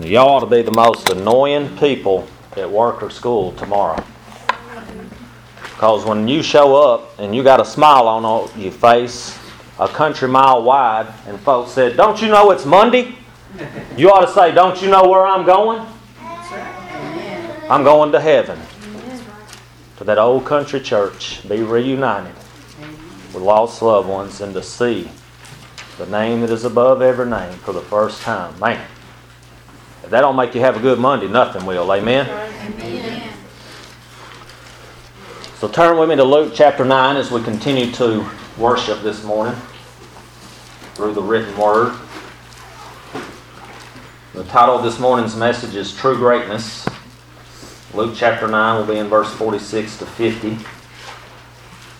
Y'all 0.00 0.28
ought 0.28 0.40
to 0.40 0.46
be 0.46 0.60
the 0.60 0.72
most 0.72 1.08
annoying 1.08 1.76
people 1.78 2.26
at 2.56 2.68
work 2.68 3.00
or 3.00 3.10
school 3.10 3.52
tomorrow. 3.52 4.02
Because 5.62 6.04
when 6.04 6.26
you 6.26 6.42
show 6.42 6.74
up 6.74 7.16
and 7.20 7.32
you 7.34 7.44
got 7.44 7.60
a 7.60 7.64
smile 7.64 8.08
on 8.08 8.50
your 8.60 8.72
face, 8.72 9.38
a 9.78 9.86
country 9.86 10.26
mile 10.26 10.64
wide, 10.64 11.12
and 11.28 11.38
folks 11.40 11.70
said, 11.70 11.96
Don't 11.96 12.20
you 12.20 12.26
know 12.26 12.50
it's 12.50 12.64
Monday? 12.64 13.14
You 13.96 14.10
ought 14.10 14.26
to 14.26 14.32
say, 14.32 14.52
Don't 14.52 14.82
you 14.82 14.90
know 14.90 15.08
where 15.08 15.24
I'm 15.24 15.46
going? 15.46 15.86
I'm 17.70 17.84
going 17.84 18.10
to 18.12 18.20
heaven. 18.20 18.60
To 19.98 20.04
that 20.04 20.18
old 20.18 20.44
country 20.44 20.80
church, 20.80 21.48
be 21.48 21.62
reunited 21.62 22.34
with 23.32 23.42
lost 23.44 23.80
loved 23.80 24.08
ones, 24.08 24.40
and 24.40 24.54
to 24.54 24.62
see 24.62 25.08
the 25.98 26.06
name 26.06 26.40
that 26.40 26.50
is 26.50 26.64
above 26.64 27.00
every 27.00 27.30
name 27.30 27.52
for 27.58 27.72
the 27.72 27.80
first 27.80 28.22
time. 28.22 28.58
Man, 28.58 28.84
that 30.14 30.20
don't 30.20 30.36
make 30.36 30.54
you 30.54 30.60
have 30.60 30.76
a 30.76 30.80
good 30.80 31.00
Monday, 31.00 31.26
nothing 31.26 31.66
will. 31.66 31.92
Amen? 31.92 32.28
Amen. 32.30 33.32
So 35.58 35.66
turn 35.66 35.98
with 35.98 36.08
me 36.08 36.14
to 36.14 36.22
Luke 36.22 36.52
chapter 36.54 36.84
9 36.84 37.16
as 37.16 37.32
we 37.32 37.42
continue 37.42 37.90
to 37.94 38.24
worship 38.56 39.02
this 39.02 39.24
morning 39.24 39.56
through 40.94 41.14
the 41.14 41.20
written 41.20 41.58
word. 41.58 41.98
The 44.34 44.44
title 44.44 44.76
of 44.76 44.84
this 44.84 45.00
morning's 45.00 45.34
message 45.34 45.74
is 45.74 45.92
True 45.92 46.16
Greatness. 46.16 46.86
Luke 47.92 48.14
chapter 48.16 48.46
9 48.46 48.78
will 48.78 48.94
be 48.94 49.00
in 49.00 49.08
verse 49.08 49.34
46 49.34 49.98
to 49.98 50.06
50. 50.06 50.52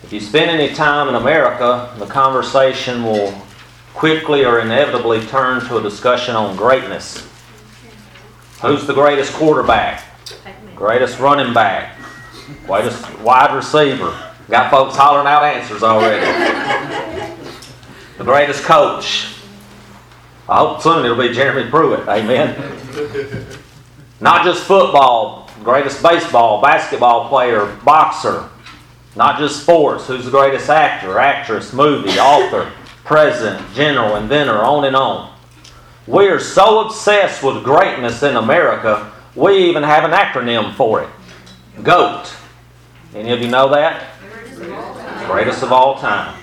If 0.04 0.12
you 0.12 0.20
spend 0.20 0.52
any 0.52 0.72
time 0.72 1.08
in 1.08 1.16
America, 1.16 1.92
the 1.98 2.06
conversation 2.06 3.02
will 3.02 3.34
quickly 3.92 4.44
or 4.44 4.60
inevitably 4.60 5.26
turn 5.26 5.66
to 5.66 5.78
a 5.78 5.82
discussion 5.82 6.36
on 6.36 6.56
greatness. 6.56 7.28
Who's 8.62 8.86
the 8.86 8.94
greatest 8.94 9.32
quarterback? 9.32 10.04
Greatest 10.74 11.18
running 11.18 11.54
back? 11.54 11.98
Greatest 12.66 13.18
wide 13.20 13.54
receiver? 13.54 14.18
Got 14.48 14.70
folks 14.70 14.96
hollering 14.96 15.26
out 15.26 15.42
answers 15.44 15.82
already. 15.82 16.24
the 18.18 18.24
greatest 18.24 18.62
coach? 18.64 19.34
I 20.48 20.58
hope 20.58 20.82
soon 20.82 21.04
it'll 21.04 21.16
be 21.16 21.32
Jeremy 21.32 21.70
Pruitt. 21.70 22.06
Amen. 22.08 22.54
Not 24.20 24.44
just 24.44 24.64
football, 24.64 25.50
greatest 25.62 26.02
baseball, 26.02 26.60
basketball 26.60 27.28
player, 27.28 27.66
boxer. 27.84 28.48
Not 29.16 29.38
just 29.38 29.62
sports. 29.62 30.06
Who's 30.06 30.24
the 30.24 30.30
greatest 30.30 30.68
actor, 30.68 31.18
actress, 31.18 31.72
movie, 31.72 32.18
author? 32.18 32.70
president, 33.04 33.62
general, 33.74 34.16
inventor, 34.16 34.58
on 34.58 34.84
and 34.84 34.96
on. 34.96 35.33
We 36.06 36.28
are 36.28 36.38
so 36.40 36.86
obsessed 36.86 37.42
with 37.42 37.64
greatness 37.64 38.22
in 38.22 38.36
America, 38.36 39.10
we 39.34 39.56
even 39.68 39.82
have 39.82 40.04
an 40.04 40.12
acronym 40.12 40.74
for 40.74 41.02
it 41.02 41.08
GOAT. 41.82 42.32
Any 43.14 43.32
of 43.32 43.40
you 43.40 43.48
know 43.48 43.68
that? 43.70 44.06
Greatest 45.26 45.62
of 45.62 45.72
all 45.72 45.98
time. 45.98 46.38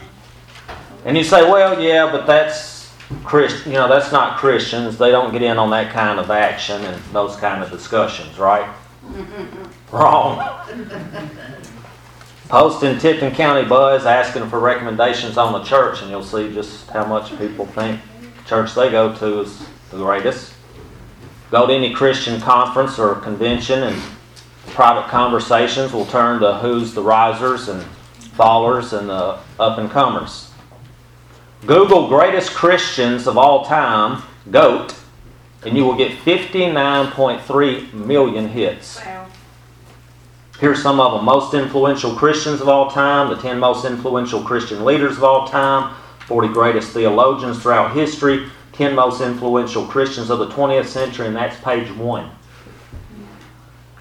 And 1.06 1.18
you 1.18 1.24
say, 1.24 1.50
well, 1.50 1.82
yeah, 1.82 2.12
but 2.12 2.26
that's 2.26 2.92
Christian. 3.24 3.72
You 3.72 3.78
know, 3.78 3.88
that's 3.88 4.12
not 4.12 4.38
Christians. 4.38 4.98
They 4.98 5.12
don't 5.12 5.32
get 5.32 5.42
in 5.42 5.58
on 5.58 5.70
that 5.72 5.94
kind 5.94 6.20
of 6.20 6.30
action 6.32 6.82
and 6.84 7.02
those 7.14 7.36
kind 7.38 7.64
of 7.64 7.70
discussions, 7.72 8.38
right? 8.38 8.70
Wrong. 9.92 10.66
Post 12.50 12.84
in 12.84 13.00
Tipton 13.00 13.34
County 13.34 13.68
Buzz 13.68 14.06
asking 14.06 14.50
for 14.50 14.60
recommendations 14.60 15.38
on 15.38 15.54
the 15.54 15.64
church, 15.64 16.02
and 16.02 16.12
you'll 16.12 16.24
see 16.24 16.54
just 16.54 16.90
how 16.90 17.06
much 17.06 17.38
people 17.38 17.66
think 17.68 18.00
church 18.52 18.76
they 18.76 18.92
go 18.92 19.16
to 19.16 19.40
is 19.40 19.66
the 19.92 19.98
greatest. 19.98 20.54
Go 21.52 21.68
to 21.68 21.74
any 21.74 21.94
Christian 21.94 22.42
conference 22.42 23.00
or 23.00 23.16
convention, 23.16 23.82
and 23.82 24.02
private 24.72 25.08
conversations 25.10 25.94
will 25.94 26.06
turn 26.08 26.42
to 26.42 26.58
who's 26.58 26.94
the 26.94 27.02
risers 27.02 27.70
and 27.70 27.82
fallers 28.36 28.92
and 28.92 29.08
the 29.08 29.40
up 29.58 29.78
and 29.78 29.90
comers. 29.90 30.52
Google 31.66 32.10
greatest 32.10 32.54
Christians 32.54 33.26
of 33.26 33.38
all 33.38 33.64
time, 33.64 34.22
GOAT, 34.52 34.96
and 35.64 35.78
you 35.78 35.86
will 35.86 35.96
get 35.96 36.12
59.3 36.12 37.94
million 37.94 38.50
hits. 38.50 38.98
Wow. 38.98 39.28
Here's 40.60 40.84
some 40.84 41.00
of 41.00 41.14
them 41.14 41.24
most 41.24 41.54
influential 41.54 42.16
Christians 42.16 42.60
of 42.60 42.68
all 42.68 42.92
time, 42.92 43.30
the 43.30 43.42
10 43.42 43.60
most 43.60 43.86
influential 43.86 44.44
Christian 44.44 44.84
leaders 44.84 45.16
of 45.16 45.24
all 45.24 45.48
time, 45.48 45.96
40 46.32 46.48
greatest 46.54 46.92
theologians 46.94 47.62
throughout 47.62 47.94
history, 47.94 48.48
10 48.72 48.96
most 48.96 49.20
influential 49.20 49.86
Christians 49.86 50.30
of 50.30 50.40
the 50.40 50.48
20th 50.48 50.86
century, 50.86 51.28
and 51.28 51.36
that's 51.36 51.60
page 51.60 51.92
one. 51.92 52.32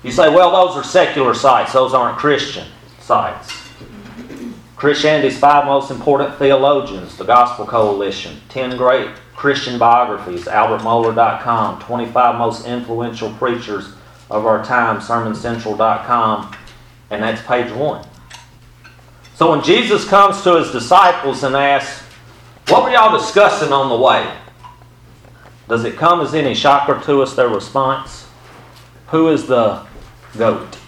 You 0.05 0.13
say, 0.13 0.33
well, 0.33 0.53
those 0.53 0.77
are 0.77 0.85
secular 0.85 1.35
sites, 1.35 1.73
those 1.73 1.93
aren't 1.93 2.19
Christian 2.19 2.69
sites. 3.01 3.53
Christianity's 4.77 5.41
five 5.41 5.65
most 5.65 5.91
important 5.91 6.37
theologians, 6.37 7.17
the 7.17 7.25
Gospel 7.25 7.67
Coalition, 7.67 8.41
10 8.49 8.77
great 8.77 9.11
Christian 9.35 9.77
biographies, 9.77 10.45
albertmohler.com, 10.45 11.81
25 11.81 12.39
most 12.39 12.65
influential 12.65 13.33
preachers 13.33 13.89
of 14.31 14.47
our 14.47 14.65
time, 14.65 15.01
sermoncentral.com, 15.01 16.57
and 17.11 17.25
that's 17.25 17.43
page 17.43 17.73
one. 17.73 18.07
So 19.35 19.51
when 19.51 19.65
Jesus 19.65 20.07
comes 20.07 20.43
to 20.43 20.61
his 20.61 20.71
disciples 20.71 21.43
and 21.43 21.57
asks, 21.57 22.07
What 22.71 22.85
were 22.85 22.91
y'all 22.91 23.19
discussing 23.19 23.73
on 23.73 23.89
the 23.89 23.97
way? 23.97 24.33
Does 25.69 25.83
it 25.83 25.97
come 25.97 26.21
as 26.21 26.35
any 26.35 26.55
shocker 26.55 27.01
to 27.05 27.21
us, 27.21 27.35
their 27.35 27.49
response? 27.49 28.29
Who 29.09 29.29
is 29.31 29.49
the 29.49 29.85
goat? 30.39 30.79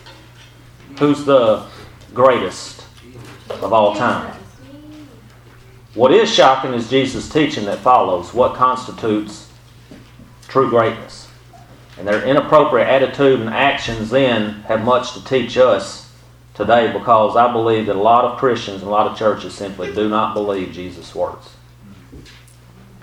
Who's 1.00 1.24
the 1.24 1.66
greatest 2.14 2.84
of 3.50 3.72
all 3.72 3.96
time? 3.96 4.32
What 5.94 6.12
is 6.12 6.32
shocking 6.32 6.72
is 6.72 6.88
Jesus' 6.88 7.28
teaching 7.28 7.64
that 7.64 7.80
follows 7.80 8.32
what 8.32 8.54
constitutes 8.54 9.50
true 10.46 10.70
greatness. 10.70 11.28
And 11.98 12.06
their 12.06 12.24
inappropriate 12.24 12.86
attitude 12.86 13.40
and 13.40 13.50
actions 13.50 14.10
then 14.10 14.62
have 14.68 14.84
much 14.84 15.14
to 15.14 15.24
teach 15.24 15.56
us 15.56 16.12
today 16.54 16.92
because 16.92 17.36
I 17.36 17.52
believe 17.52 17.86
that 17.86 17.96
a 17.96 18.00
lot 18.00 18.24
of 18.24 18.38
Christians 18.38 18.82
and 18.82 18.88
a 18.88 18.92
lot 18.92 19.08
of 19.08 19.18
churches 19.18 19.52
simply 19.52 19.92
do 19.92 20.08
not 20.08 20.32
believe 20.34 20.72
Jesus' 20.72 21.12
words. 21.12 21.56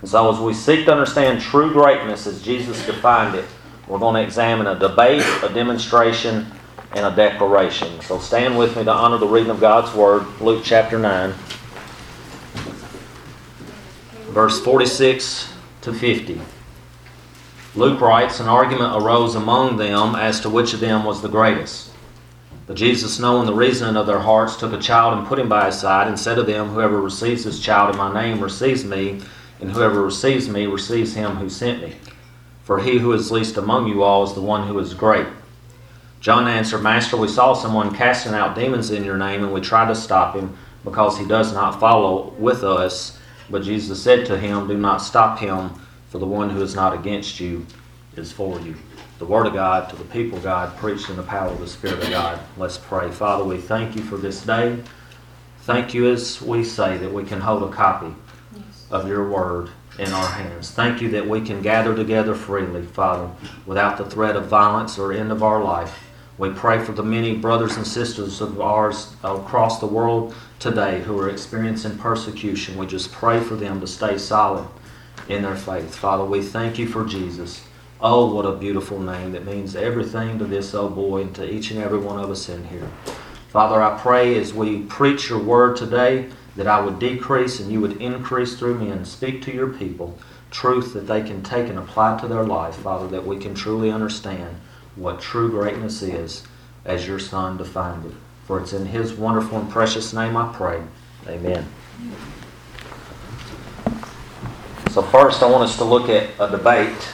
And 0.00 0.08
so, 0.08 0.32
as 0.32 0.40
we 0.40 0.54
seek 0.54 0.86
to 0.86 0.92
understand 0.92 1.40
true 1.40 1.72
greatness 1.72 2.26
as 2.26 2.42
Jesus 2.42 2.84
defined 2.86 3.34
it, 3.34 3.44
we're 3.86 3.98
going 3.98 4.14
to 4.14 4.22
examine 4.22 4.66
a 4.66 4.78
debate, 4.78 5.24
a 5.42 5.52
demonstration, 5.52 6.46
and 6.92 7.06
a 7.06 7.14
declaration. 7.14 8.00
So, 8.00 8.18
stand 8.18 8.56
with 8.56 8.76
me 8.76 8.84
to 8.84 8.92
honor 8.92 9.18
the 9.18 9.26
reading 9.26 9.50
of 9.50 9.60
God's 9.60 9.94
Word, 9.94 10.26
Luke 10.40 10.62
chapter 10.64 10.98
9, 10.98 11.34
verse 14.30 14.60
46 14.62 15.52
to 15.82 15.92
50. 15.92 16.40
Luke 17.76 18.00
writes, 18.00 18.40
An 18.40 18.48
argument 18.48 19.02
arose 19.02 19.34
among 19.34 19.76
them 19.76 20.14
as 20.16 20.40
to 20.40 20.50
which 20.50 20.72
of 20.72 20.80
them 20.80 21.04
was 21.04 21.20
the 21.20 21.28
greatest. 21.28 21.90
But 22.66 22.76
Jesus, 22.76 23.18
knowing 23.18 23.46
the 23.46 23.54
reasoning 23.54 23.96
of 23.96 24.06
their 24.06 24.18
hearts, 24.18 24.56
took 24.56 24.72
a 24.72 24.78
child 24.78 25.18
and 25.18 25.26
put 25.26 25.38
him 25.38 25.48
by 25.48 25.66
his 25.66 25.78
side, 25.78 26.08
and 26.08 26.18
said 26.18 26.36
to 26.36 26.42
them, 26.42 26.68
Whoever 26.70 27.00
receives 27.00 27.44
this 27.44 27.60
child 27.60 27.90
in 27.90 27.98
my 27.98 28.12
name 28.14 28.40
receives 28.40 28.84
me, 28.84 29.20
and 29.60 29.72
whoever 29.72 30.02
receives 30.02 30.48
me 30.48 30.66
receives 30.66 31.14
him 31.14 31.36
who 31.36 31.48
sent 31.50 31.82
me. 31.82 31.94
For 32.64 32.80
he 32.80 32.98
who 32.98 33.12
is 33.12 33.30
least 33.30 33.56
among 33.56 33.88
you 33.88 34.02
all 34.02 34.22
is 34.22 34.34
the 34.34 34.40
one 34.40 34.66
who 34.66 34.78
is 34.78 34.94
great. 34.94 35.26
John 36.20 36.46
answered, 36.46 36.82
Master, 36.82 37.16
we 37.16 37.28
saw 37.28 37.54
someone 37.54 37.94
casting 37.94 38.34
out 38.34 38.54
demons 38.54 38.90
in 38.90 39.04
your 39.04 39.16
name, 39.16 39.42
and 39.42 39.52
we 39.52 39.60
tried 39.60 39.88
to 39.88 39.94
stop 39.94 40.36
him, 40.36 40.56
because 40.84 41.18
he 41.18 41.26
does 41.26 41.52
not 41.52 41.80
follow 41.80 42.34
with 42.38 42.62
us. 42.62 43.18
But 43.48 43.62
Jesus 43.62 44.02
said 44.02 44.26
to 44.26 44.38
him, 44.38 44.68
Do 44.68 44.76
not 44.76 44.98
stop 44.98 45.38
him 45.38 45.70
for 46.10 46.18
the 46.18 46.26
one 46.26 46.50
who 46.50 46.62
is 46.62 46.74
not 46.74 46.94
against 46.94 47.40
you 47.40 47.66
is 48.16 48.32
for 48.32 48.60
you. 48.60 48.76
The 49.18 49.26
Word 49.26 49.46
of 49.46 49.54
God 49.54 49.88
to 49.90 49.96
the 49.96 50.04
people 50.04 50.38
God, 50.40 50.76
preached 50.76 51.10
in 51.10 51.16
the 51.16 51.22
power 51.22 51.48
of 51.48 51.60
the 51.60 51.66
Spirit 51.66 52.02
of 52.02 52.10
God. 52.10 52.40
Let's 52.56 52.78
pray. 52.78 53.10
Father, 53.10 53.44
we 53.44 53.58
thank 53.58 53.96
you 53.96 54.02
for 54.02 54.16
this 54.16 54.42
day. 54.44 54.78
Thank 55.62 55.94
you 55.94 56.10
as 56.10 56.40
we 56.40 56.64
say 56.64 56.96
that 56.98 57.12
we 57.12 57.24
can 57.24 57.40
hold 57.40 57.62
a 57.62 57.74
copy 57.74 58.14
of 58.90 59.08
your 59.08 59.28
Word 59.28 59.70
in 59.98 60.12
our 60.12 60.26
hands. 60.26 60.70
Thank 60.70 61.00
you 61.00 61.10
that 61.10 61.28
we 61.28 61.40
can 61.40 61.62
gather 61.62 61.94
together 61.94 62.34
freely, 62.34 62.82
Father, 62.82 63.30
without 63.66 63.98
the 63.98 64.04
threat 64.04 64.36
of 64.36 64.46
violence 64.46 64.98
or 64.98 65.12
end 65.12 65.30
of 65.32 65.42
our 65.42 65.62
life. 65.62 66.06
We 66.38 66.50
pray 66.50 66.82
for 66.82 66.92
the 66.92 67.02
many 67.02 67.36
brothers 67.36 67.76
and 67.76 67.86
sisters 67.86 68.40
of 68.40 68.60
ours 68.60 69.14
across 69.22 69.78
the 69.78 69.86
world 69.86 70.34
today 70.58 71.02
who 71.02 71.18
are 71.18 71.28
experiencing 71.28 71.98
persecution. 71.98 72.78
We 72.78 72.86
just 72.86 73.12
pray 73.12 73.40
for 73.40 73.56
them 73.56 73.80
to 73.80 73.86
stay 73.86 74.16
solid 74.16 74.66
in 75.28 75.42
their 75.42 75.56
faith. 75.56 75.94
Father, 75.94 76.24
we 76.24 76.40
thank 76.40 76.78
you 76.78 76.86
for 76.86 77.04
Jesus. 77.04 77.62
Oh, 78.00 78.34
what 78.34 78.46
a 78.46 78.56
beautiful 78.56 78.98
name 78.98 79.32
that 79.32 79.44
means 79.44 79.76
everything 79.76 80.38
to 80.38 80.46
this 80.46 80.74
old 80.74 80.94
boy 80.94 81.20
and 81.20 81.34
to 81.34 81.46
each 81.46 81.70
and 81.70 81.80
every 81.80 81.98
one 81.98 82.18
of 82.18 82.30
us 82.30 82.48
in 82.48 82.64
here. 82.68 82.88
Father, 83.50 83.82
I 83.82 83.98
pray 83.98 84.38
as 84.38 84.54
we 84.54 84.82
preach 84.84 85.28
your 85.28 85.40
word 85.40 85.76
today 85.76 86.30
that 86.56 86.66
I 86.66 86.80
would 86.80 86.98
decrease 86.98 87.60
and 87.60 87.70
you 87.70 87.80
would 87.80 88.00
increase 88.00 88.58
through 88.58 88.78
me 88.78 88.90
and 88.90 89.06
speak 89.06 89.42
to 89.42 89.52
your 89.52 89.68
people. 89.68 90.18
truth 90.50 90.94
that 90.94 91.06
they 91.06 91.22
can 91.22 91.40
take 91.44 91.68
and 91.68 91.78
apply 91.78 92.18
to 92.18 92.26
their 92.26 92.42
life, 92.42 92.74
Father, 92.74 93.06
that 93.06 93.24
we 93.24 93.38
can 93.38 93.54
truly 93.54 93.88
understand 93.88 94.56
what 94.96 95.20
true 95.20 95.48
greatness 95.48 96.02
is 96.02 96.42
as 96.84 97.06
your 97.06 97.20
Son 97.20 97.56
defined 97.56 98.04
it. 98.04 98.14
For 98.46 98.60
it's 98.60 98.72
in 98.72 98.86
His 98.86 99.12
wonderful 99.12 99.58
and 99.58 99.70
precious 99.70 100.12
name 100.12 100.36
I 100.36 100.52
pray. 100.52 100.82
Amen. 101.28 101.68
So, 104.90 105.02
first, 105.02 105.40
I 105.44 105.46
want 105.48 105.62
us 105.62 105.76
to 105.76 105.84
look 105.84 106.08
at 106.08 106.30
a 106.40 106.50
debate. 106.50 107.12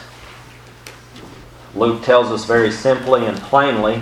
Luke 1.75 2.03
tells 2.03 2.31
us 2.31 2.47
very 2.47 2.71
simply 2.71 3.27
and 3.27 3.37
plainly 3.37 4.01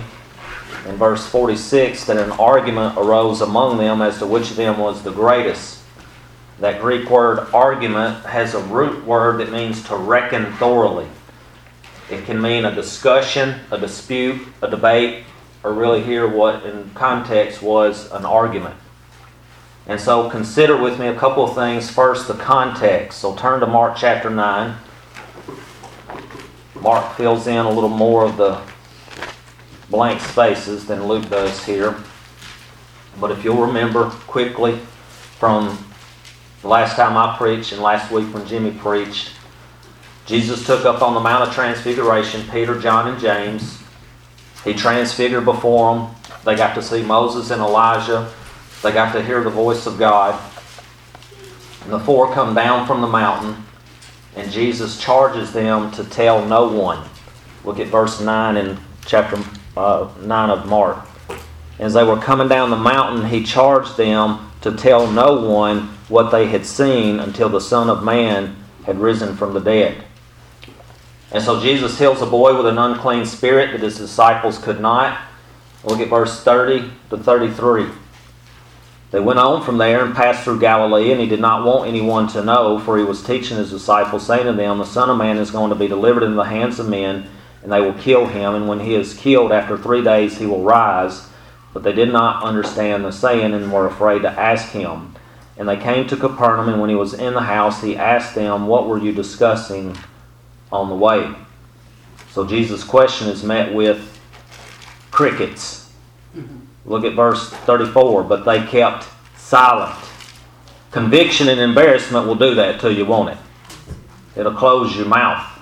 in 0.85 0.95
verse 0.97 1.25
46 1.25 2.05
that 2.05 2.17
an 2.17 2.31
argument 2.31 2.97
arose 2.97 3.41
among 3.41 3.77
them 3.77 4.01
as 4.01 4.19
to 4.19 4.27
which 4.27 4.51
of 4.51 4.57
them 4.57 4.77
was 4.77 5.03
the 5.03 5.11
greatest. 5.11 5.79
That 6.59 6.79
Greek 6.79 7.09
word 7.09 7.39
argument 7.53 8.25
has 8.25 8.53
a 8.53 8.63
root 8.63 9.03
word 9.03 9.39
that 9.39 9.51
means 9.51 9.83
to 9.87 9.97
reckon 9.97 10.53
thoroughly. 10.53 11.07
It 12.09 12.25
can 12.25 12.39
mean 12.41 12.65
a 12.65 12.73
discussion, 12.73 13.59
a 13.71 13.79
dispute, 13.79 14.47
a 14.61 14.69
debate, 14.69 15.25
or 15.63 15.73
really 15.73 16.03
here 16.03 16.27
what 16.27 16.63
in 16.63 16.91
context 16.93 17.61
was 17.61 18.11
an 18.11 18.23
argument. 18.23 18.75
And 19.87 19.99
so 19.99 20.29
consider 20.29 20.77
with 20.77 20.99
me 20.99 21.07
a 21.07 21.15
couple 21.15 21.43
of 21.43 21.55
things. 21.55 21.89
First, 21.89 22.27
the 22.27 22.35
context. 22.35 23.19
So 23.19 23.35
turn 23.35 23.59
to 23.59 23.67
Mark 23.67 23.97
chapter 23.97 24.29
9. 24.29 24.75
Mark 26.81 27.15
fills 27.17 27.47
in 27.47 27.57
a 27.57 27.69
little 27.69 27.89
more 27.89 28.23
of 28.23 28.37
the 28.37 28.61
blank 29.89 30.21
spaces 30.21 30.85
than 30.87 31.07
Luke 31.07 31.29
does 31.29 31.65
here. 31.65 31.95
But 33.19 33.31
if 33.31 33.43
you'll 33.43 33.65
remember 33.65 34.09
quickly 34.27 34.77
from 35.39 35.77
the 36.61 36.67
last 36.67 36.95
time 36.95 37.15
I 37.17 37.37
preached 37.37 37.71
and 37.71 37.81
last 37.81 38.11
week 38.11 38.33
when 38.33 38.45
Jimmy 38.47 38.71
preached, 38.71 39.31
Jesus 40.25 40.65
took 40.65 40.85
up 40.85 41.01
on 41.01 41.13
the 41.13 41.19
Mount 41.19 41.47
of 41.47 41.53
Transfiguration 41.53 42.49
Peter, 42.51 42.79
John, 42.79 43.07
and 43.07 43.19
James. 43.21 43.81
He 44.63 44.73
transfigured 44.73 45.45
before 45.45 45.95
them. 45.95 46.15
They 46.43 46.55
got 46.55 46.73
to 46.75 46.81
see 46.81 47.03
Moses 47.03 47.51
and 47.51 47.61
Elijah. 47.61 48.31
They 48.81 48.91
got 48.91 49.13
to 49.13 49.23
hear 49.23 49.43
the 49.43 49.51
voice 49.51 49.85
of 49.85 49.99
God. 49.99 50.39
And 51.83 51.93
the 51.93 51.99
four 51.99 52.33
come 52.33 52.55
down 52.55 52.87
from 52.87 53.01
the 53.01 53.07
mountain, 53.07 53.63
and 54.35 54.51
Jesus 54.51 54.99
charges 54.99 55.53
them 55.53 55.91
to 55.91 56.03
tell 56.03 56.43
no 56.43 56.67
one. 56.67 57.07
Look 57.63 57.79
at 57.79 57.87
verse 57.87 58.19
9 58.19 58.57
in 58.57 58.77
chapter 59.05 59.37
uh, 59.75 60.09
9 60.21 60.49
of 60.49 60.67
Mark. 60.67 61.05
As 61.79 61.93
they 61.93 62.03
were 62.03 62.17
coming 62.17 62.47
down 62.47 62.69
the 62.69 62.77
mountain, 62.77 63.25
he 63.27 63.43
charged 63.43 63.97
them 63.97 64.51
to 64.61 64.71
tell 64.71 65.11
no 65.11 65.41
one 65.41 65.89
what 66.07 66.31
they 66.31 66.47
had 66.47 66.65
seen 66.65 67.19
until 67.19 67.49
the 67.49 67.59
Son 67.59 67.89
of 67.89 68.03
Man 68.03 68.55
had 68.85 68.99
risen 68.99 69.35
from 69.35 69.53
the 69.53 69.59
dead. 69.59 70.03
And 71.31 71.43
so 71.43 71.59
Jesus 71.59 71.99
heals 71.99 72.21
a 72.21 72.25
boy 72.25 72.55
with 72.55 72.67
an 72.67 72.77
unclean 72.77 73.25
spirit 73.25 73.71
that 73.71 73.81
his 73.81 73.97
disciples 73.97 74.57
could 74.57 74.79
not. 74.79 75.19
Look 75.83 75.99
at 75.99 76.07
verse 76.07 76.41
30 76.41 76.89
to 77.09 77.17
33. 77.17 77.87
They 79.11 79.19
went 79.19 79.39
on 79.39 79.63
from 79.63 79.77
there 79.77 80.03
and 80.03 80.15
passed 80.15 80.43
through 80.43 80.59
Galilee, 80.59 81.11
and 81.11 81.21
he 81.21 81.27
did 81.27 81.39
not 81.39 81.65
want 81.65 81.87
anyone 81.87 82.27
to 82.29 82.43
know, 82.43 82.79
for 82.79 82.97
he 82.97 83.03
was 83.03 83.23
teaching 83.23 83.57
his 83.57 83.69
disciples, 83.69 84.25
saying 84.25 84.45
to 84.45 84.53
them, 84.53 84.77
The 84.77 84.85
Son 84.85 85.09
of 85.09 85.17
Man 85.17 85.37
is 85.37 85.51
going 85.51 85.69
to 85.69 85.75
be 85.75 85.87
delivered 85.87 86.23
into 86.23 86.35
the 86.35 86.43
hands 86.43 86.79
of 86.79 86.89
men 86.89 87.29
and 87.65 87.71
they 87.71 87.81
will 87.81 87.95
kill 87.95 88.27
him. 88.27 88.53
And 88.53 88.67
when 88.67 88.79
he 88.79 88.93
is 88.93 89.15
killed, 89.15 89.51
after 89.51 89.75
three 89.75 90.03
days, 90.03 90.37
he 90.37 90.45
will 90.45 90.61
rise. 90.61 91.27
But 91.73 91.81
they 91.81 91.93
did 91.93 92.13
not 92.13 92.43
understand 92.43 93.03
the 93.03 93.11
saying 93.11 93.55
and 93.55 93.73
were 93.73 93.87
afraid 93.87 94.21
to 94.21 94.29
ask 94.29 94.69
him. 94.69 95.15
And 95.57 95.67
they 95.67 95.75
came 95.75 96.07
to 96.09 96.15
Capernaum, 96.15 96.69
and 96.69 96.79
when 96.79 96.91
he 96.91 96.95
was 96.95 97.15
in 97.15 97.33
the 97.33 97.41
house, 97.41 97.81
he 97.81 97.97
asked 97.97 98.35
them, 98.35 98.67
What 98.67 98.87
were 98.87 98.99
you 98.99 99.11
discussing 99.11 99.97
on 100.71 100.89
the 100.89 100.95
way? 100.95 101.33
So 102.29 102.45
Jesus' 102.45 102.83
question 102.83 103.29
is 103.29 103.43
met 103.43 103.73
with 103.73 104.21
crickets. 105.09 105.91
Look 106.85 107.03
at 107.03 107.13
verse 107.13 107.49
34. 107.49 108.25
But 108.25 108.45
they 108.45 108.63
kept 108.63 109.07
silent. 109.37 109.95
Conviction 110.91 111.49
and 111.49 111.59
embarrassment 111.59 112.27
will 112.27 112.35
do 112.35 112.53
that 112.53 112.79
to 112.81 112.93
you, 112.93 113.05
won't 113.05 113.29
it? 113.29 113.37
It'll 114.35 114.53
close 114.53 114.95
your 114.95 115.07
mouth 115.07 115.54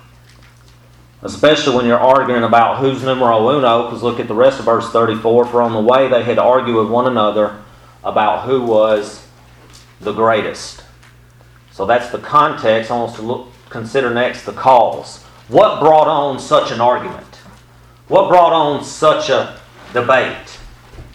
especially 1.23 1.75
when 1.75 1.85
you're 1.85 1.97
arguing 1.97 2.43
about 2.43 2.79
who's 2.79 3.01
numero 3.01 3.49
uno, 3.57 3.85
because 3.85 4.03
look 4.03 4.19
at 4.19 4.27
the 4.27 4.35
rest 4.35 4.59
of 4.59 4.65
verse 4.65 4.89
34. 4.91 5.45
For 5.45 5.61
on 5.61 5.73
the 5.73 5.81
way 5.81 6.09
they 6.09 6.23
had 6.23 6.37
argued 6.37 6.75
with 6.75 6.89
one 6.89 7.07
another 7.07 7.61
about 8.03 8.45
who 8.45 8.61
was 8.61 9.25
the 10.01 10.11
greatest. 10.11 10.83
So 11.71 11.85
that's 11.85 12.09
the 12.11 12.19
context. 12.19 12.91
I 12.91 12.97
want 12.97 13.11
us 13.11 13.15
to 13.17 13.21
look, 13.23 13.47
consider 13.69 14.13
next 14.13 14.45
the 14.45 14.51
cause. 14.51 15.23
What 15.47 15.79
brought 15.79 16.07
on 16.07 16.39
such 16.39 16.71
an 16.71 16.81
argument? 16.81 17.35
What 18.09 18.27
brought 18.29 18.53
on 18.53 18.83
such 18.83 19.29
a 19.29 19.59
debate? 19.93 20.59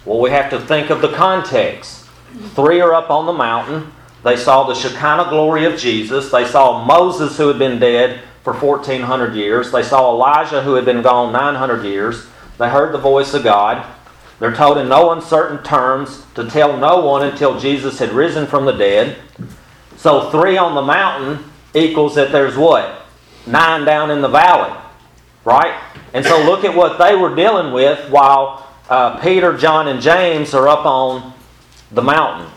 Well, 0.05 0.21
we 0.21 0.31
have 0.31 0.51
to 0.51 0.59
think 0.59 0.89
of 0.91 1.03
the 1.03 1.13
context. 1.13 2.07
Three 2.55 2.81
are 2.81 2.95
up 2.95 3.11
on 3.11 3.27
the 3.27 3.33
mountain. 3.33 3.93
They 4.25 4.37
saw 4.37 4.65
the 4.65 4.75
Shekinah 4.75 5.29
glory 5.29 5.65
of 5.65 5.79
Jesus. 5.79 6.31
They 6.31 6.47
saw 6.47 6.85
Moses, 6.85 7.37
who 7.37 7.49
had 7.49 7.59
been 7.59 7.79
dead, 7.79 8.23
for 8.55 8.67
1400 8.67 9.35
years. 9.35 9.71
They 9.71 9.83
saw 9.83 10.11
Elijah 10.11 10.63
who 10.63 10.75
had 10.75 10.87
been 10.87 11.03
gone 11.03 11.33
900 11.33 11.85
years. 11.85 12.27
They 12.57 12.71
heard 12.71 12.95
the 12.95 12.99
voice 12.99 13.35
of 13.35 13.45
God. 13.45 13.87
They're 14.39 14.55
told 14.55 14.79
in 14.79 14.89
no 14.89 15.11
uncertain 15.11 15.63
terms 15.63 16.25
to 16.35 16.49
tell 16.49 16.77
no 16.79 17.05
one 17.05 17.25
until 17.25 17.61
Jesus 17.61 17.99
had 17.99 18.11
risen 18.11 18.47
from 18.47 18.65
the 18.65 18.73
dead. 18.73 19.19
So 19.97 20.31
three 20.31 20.57
on 20.57 20.75
the 20.75 20.83
mountain 20.83 21.45
equals 21.75 22.15
that 22.15 22.33
there's 22.33 22.57
what? 22.57 23.05
Nine 23.47 23.85
down 23.85 24.11
in 24.11 24.23
the 24.23 24.29
valley. 24.29 24.75
Right? 25.45 25.79
And 26.15 26.25
so 26.25 26.43
look 26.43 26.65
at 26.65 26.75
what 26.75 26.99
they 26.99 27.15
were 27.15 27.35
dealing 27.35 27.73
with 27.73 28.09
while 28.11 28.67
uh, 28.89 29.21
Peter, 29.21 29.59
John, 29.59 29.89
and 29.89 30.01
James 30.01 30.55
are 30.55 30.69
up 30.69 30.87
on 30.87 31.35
the 31.91 32.03
mountain. 32.03 32.51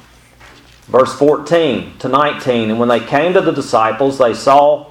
Verse 0.83 1.13
14 1.17 1.97
to 1.99 2.07
19. 2.07 2.69
And 2.69 2.79
when 2.79 2.87
they 2.87 3.01
came 3.01 3.33
to 3.33 3.41
the 3.41 3.51
disciples, 3.51 4.17
they 4.17 4.33
saw 4.33 4.90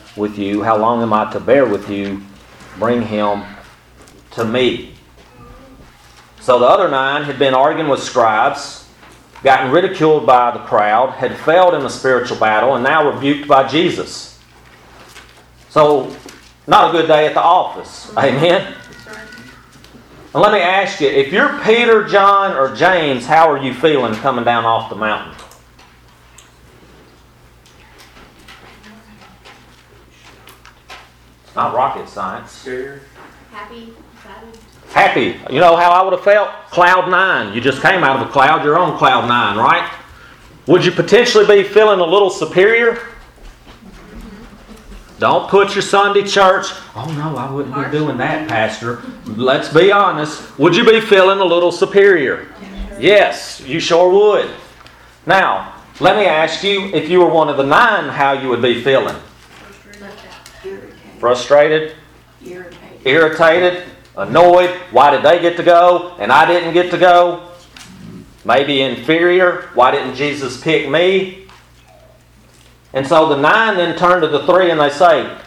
with 0.15 0.37
you? 0.37 0.63
How 0.63 0.77
long 0.77 1.01
am 1.01 1.13
I 1.13 1.31
to 1.33 1.39
bear 1.39 1.65
with 1.65 1.89
you? 1.89 2.21
Bring 2.77 3.01
him 3.01 3.43
to 4.31 4.45
me. 4.45 4.93
So 6.39 6.59
the 6.59 6.65
other 6.65 6.89
nine 6.89 7.23
had 7.23 7.37
been 7.37 7.53
arguing 7.53 7.89
with 7.89 8.01
scribes, 8.01 8.87
gotten 9.43 9.71
ridiculed 9.71 10.25
by 10.25 10.51
the 10.51 10.59
crowd, 10.59 11.11
had 11.11 11.37
failed 11.37 11.73
in 11.73 11.81
the 11.81 11.89
spiritual 11.89 12.37
battle, 12.37 12.75
and 12.75 12.83
now 12.83 13.11
rebuked 13.11 13.47
by 13.47 13.67
Jesus. 13.67 14.39
So, 15.69 16.15
not 16.67 16.89
a 16.89 16.91
good 16.91 17.07
day 17.07 17.27
at 17.27 17.33
the 17.33 17.41
office. 17.41 18.11
Amen? 18.17 18.75
And 20.33 20.41
let 20.41 20.53
me 20.53 20.59
ask 20.59 21.01
you 21.01 21.07
if 21.07 21.33
you're 21.33 21.59
Peter, 21.63 22.07
John, 22.07 22.55
or 22.55 22.73
James, 22.75 23.25
how 23.25 23.51
are 23.51 23.61
you 23.61 23.73
feeling 23.73 24.13
coming 24.15 24.45
down 24.45 24.65
off 24.65 24.89
the 24.89 24.95
mountain? 24.95 25.35
Not 31.55 31.73
rocket 31.73 32.07
science. 32.07 32.51
Scared. 32.51 33.01
Happy, 33.51 33.93
excited. 34.15 34.59
Happy. 34.89 35.53
You 35.53 35.59
know 35.59 35.75
how 35.75 35.91
I 35.91 36.03
would 36.03 36.13
have 36.13 36.23
felt? 36.23 36.49
Cloud 36.69 37.09
nine. 37.09 37.53
You 37.53 37.61
just 37.61 37.81
came 37.81 38.03
out 38.03 38.21
of 38.21 38.27
a 38.27 38.31
cloud, 38.31 38.63
you're 38.63 38.77
on 38.77 38.97
cloud 38.97 39.27
nine, 39.27 39.57
right? 39.57 39.89
Would 40.67 40.85
you 40.85 40.91
potentially 40.91 41.45
be 41.45 41.67
feeling 41.67 41.99
a 41.99 42.05
little 42.05 42.29
superior? 42.29 42.99
Don't 45.19 45.49
put 45.49 45.75
your 45.75 45.81
Sunday 45.83 46.23
church. 46.23 46.67
Oh 46.95 47.11
no, 47.15 47.37
I 47.37 47.51
wouldn't 47.51 47.75
be 47.75 47.91
doing 47.95 48.17
that, 48.17 48.49
Pastor. 48.49 49.01
Let's 49.25 49.69
be 49.71 49.91
honest. 49.91 50.57
Would 50.57 50.75
you 50.75 50.83
be 50.83 50.99
feeling 50.99 51.39
a 51.39 51.45
little 51.45 51.71
superior? 51.71 52.47
Yes, 52.99 53.61
you 53.65 53.79
sure 53.79 54.11
would. 54.11 54.49
Now, 55.25 55.75
let 55.99 56.15
me 56.15 56.25
ask 56.25 56.63
you 56.63 56.85
if 56.93 57.09
you 57.09 57.19
were 57.19 57.29
one 57.29 57.49
of 57.49 57.57
the 57.57 57.63
nine, 57.63 58.09
how 58.09 58.33
you 58.33 58.49
would 58.49 58.61
be 58.61 58.81
feeling. 58.83 59.15
Frustrated? 61.21 61.95
Irritated. 62.43 63.05
Irritated? 63.05 63.83
Annoyed? 64.17 64.71
Why 64.89 65.11
did 65.11 65.21
they 65.21 65.39
get 65.39 65.55
to 65.57 65.63
go 65.63 66.15
and 66.17 66.31
I 66.31 66.47
didn't 66.47 66.73
get 66.73 66.89
to 66.89 66.97
go? 66.97 67.51
Maybe 68.43 68.81
inferior? 68.81 69.69
Why 69.75 69.91
didn't 69.91 70.15
Jesus 70.15 70.59
pick 70.59 70.89
me? 70.89 71.45
And 72.93 73.05
so 73.05 73.29
the 73.29 73.37
nine 73.37 73.77
then 73.77 73.95
turn 73.95 74.21
to 74.21 74.27
the 74.27 74.47
three 74.47 74.71
and 74.71 74.79
they 74.79 74.89
say, 74.89 75.37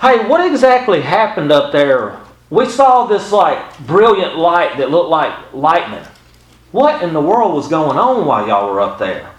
Hey, 0.00 0.26
what 0.26 0.44
exactly 0.44 1.00
happened 1.00 1.52
up 1.52 1.70
there? 1.70 2.18
We 2.50 2.68
saw 2.68 3.06
this 3.06 3.30
like 3.30 3.78
brilliant 3.86 4.36
light 4.36 4.78
that 4.78 4.90
looked 4.90 5.10
like 5.10 5.54
lightning. 5.54 6.04
What 6.72 7.04
in 7.04 7.12
the 7.12 7.20
world 7.20 7.54
was 7.54 7.68
going 7.68 7.96
on 7.96 8.26
while 8.26 8.48
y'all 8.48 8.68
were 8.68 8.80
up 8.80 8.98
there? 8.98 9.30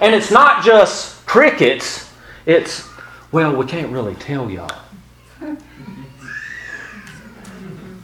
And 0.00 0.12
it's 0.12 0.32
not 0.32 0.64
just 0.64 1.24
crickets, 1.26 2.12
it's, 2.44 2.88
well, 3.32 3.56
we 3.56 3.66
can't 3.66 3.90
really 3.90 4.14
tell 4.14 4.50
y'all. 4.50 4.70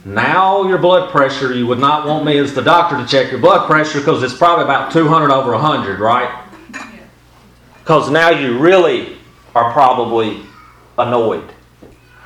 Now 0.03 0.67
your 0.67 0.79
blood 0.79 1.11
pressure, 1.11 1.53
you 1.53 1.67
would 1.67 1.77
not 1.77 2.07
want 2.07 2.25
me 2.25 2.37
as 2.39 2.55
the 2.55 2.63
doctor 2.63 2.97
to 2.97 3.05
check 3.05 3.29
your 3.31 3.39
blood 3.39 3.67
pressure 3.67 3.99
because 3.99 4.23
it's 4.23 4.33
probably 4.33 4.63
about 4.63 4.91
200 4.91 5.31
over 5.31 5.51
100, 5.51 5.99
right? 5.99 6.45
Because 7.79 8.09
now 8.09 8.29
you 8.29 8.57
really 8.57 9.17
are 9.53 9.71
probably 9.71 10.41
annoyed. 10.97 11.47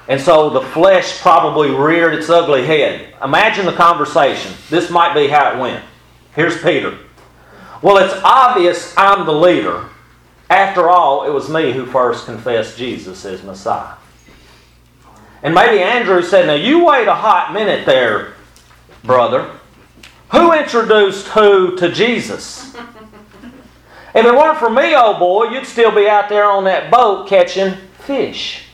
And 0.08 0.20
so 0.20 0.50
the 0.50 0.62
flesh 0.62 1.20
probably 1.20 1.72
reared 1.72 2.14
its 2.14 2.30
ugly 2.30 2.66
head. 2.66 3.16
Imagine 3.24 3.66
the 3.66 3.74
conversation. 3.74 4.54
This 4.70 4.90
might 4.90 5.14
be 5.14 5.28
how 5.28 5.54
it 5.54 5.60
went. 5.60 5.84
Here's 6.36 6.62
Peter. 6.62 6.98
Well, 7.82 7.98
it's 7.98 8.14
obvious 8.24 8.94
I'm 8.98 9.26
the 9.26 9.34
leader. 9.34 9.90
After 10.54 10.88
all, 10.88 11.26
it 11.26 11.32
was 11.32 11.50
me 11.50 11.74
who 11.74 11.88
first 11.88 12.28
confessed 12.28 12.78
Jesus 12.78 13.26
as 13.26 13.42
Messiah. 13.42 13.96
And 15.42 15.56
maybe 15.56 15.82
Andrew 15.82 16.22
said, 16.22 16.46
Now 16.46 16.54
you 16.54 16.86
wait 16.86 17.08
a 17.08 17.16
hot 17.16 17.54
minute 17.54 17.88
there, 17.88 18.36
brother. 19.04 19.50
Who 20.32 20.54
introduced 20.54 21.30
who 21.30 21.76
to 21.78 21.92
Jesus? 21.92 22.76
If 24.16 24.28
it 24.28 24.32
weren't 24.32 24.60
for 24.60 24.70
me, 24.70 24.96
old 24.96 25.18
boy, 25.18 25.46
you'd 25.46 25.66
still 25.66 25.90
be 25.90 26.08
out 26.08 26.30
there 26.30 26.46
on 26.46 26.66
that 26.66 26.92
boat 26.92 27.28
catching 27.28 27.74
fish. 28.02 28.66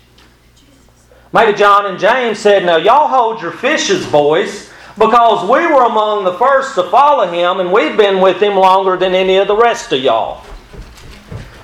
Maybe 1.31 1.57
John 1.57 1.85
and 1.85 1.97
James 1.97 2.39
said, 2.39 2.65
Now 2.65 2.75
y'all 2.75 3.07
hold 3.07 3.41
your 3.41 3.53
fishes, 3.53 4.05
boys, 4.05 4.69
because 4.97 5.49
we 5.49 5.65
were 5.65 5.85
among 5.85 6.25
the 6.25 6.33
first 6.33 6.75
to 6.75 6.89
follow 6.89 7.25
him, 7.25 7.61
and 7.61 7.71
we've 7.71 7.95
been 7.95 8.19
with 8.19 8.43
him 8.43 8.55
longer 8.55 8.97
than 8.97 9.15
any 9.15 9.37
of 9.37 9.47
the 9.47 9.55
rest 9.55 9.93
of 9.93 10.01
y'all. 10.01 10.43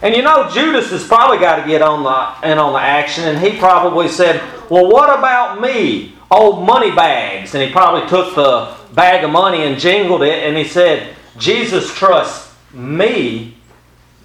And 0.05 0.15
you 0.15 0.21
know, 0.21 0.47
Judas 0.51 0.91
has 0.91 1.03
probably 1.03 1.39
got 1.39 1.55
to 1.55 1.67
get 1.67 1.81
on 1.81 2.03
the 2.03 2.47
in 2.47 2.59
on 2.59 2.73
the 2.73 2.79
action, 2.79 3.23
and 3.23 3.39
he 3.39 3.57
probably 3.57 4.07
said, 4.07 4.39
Well, 4.69 4.87
what 4.87 5.09
about 5.09 5.59
me? 5.59 6.13
Old 6.29 6.63
money 6.63 6.91
bags. 6.91 7.55
And 7.55 7.63
he 7.63 7.71
probably 7.71 8.07
took 8.07 8.35
the 8.35 8.77
bag 8.93 9.23
of 9.23 9.31
money 9.31 9.63
and 9.63 9.79
jingled 9.79 10.21
it, 10.21 10.43
and 10.43 10.55
he 10.55 10.63
said, 10.63 11.15
Jesus 11.39 11.91
trusts 11.95 12.53
me 12.71 13.57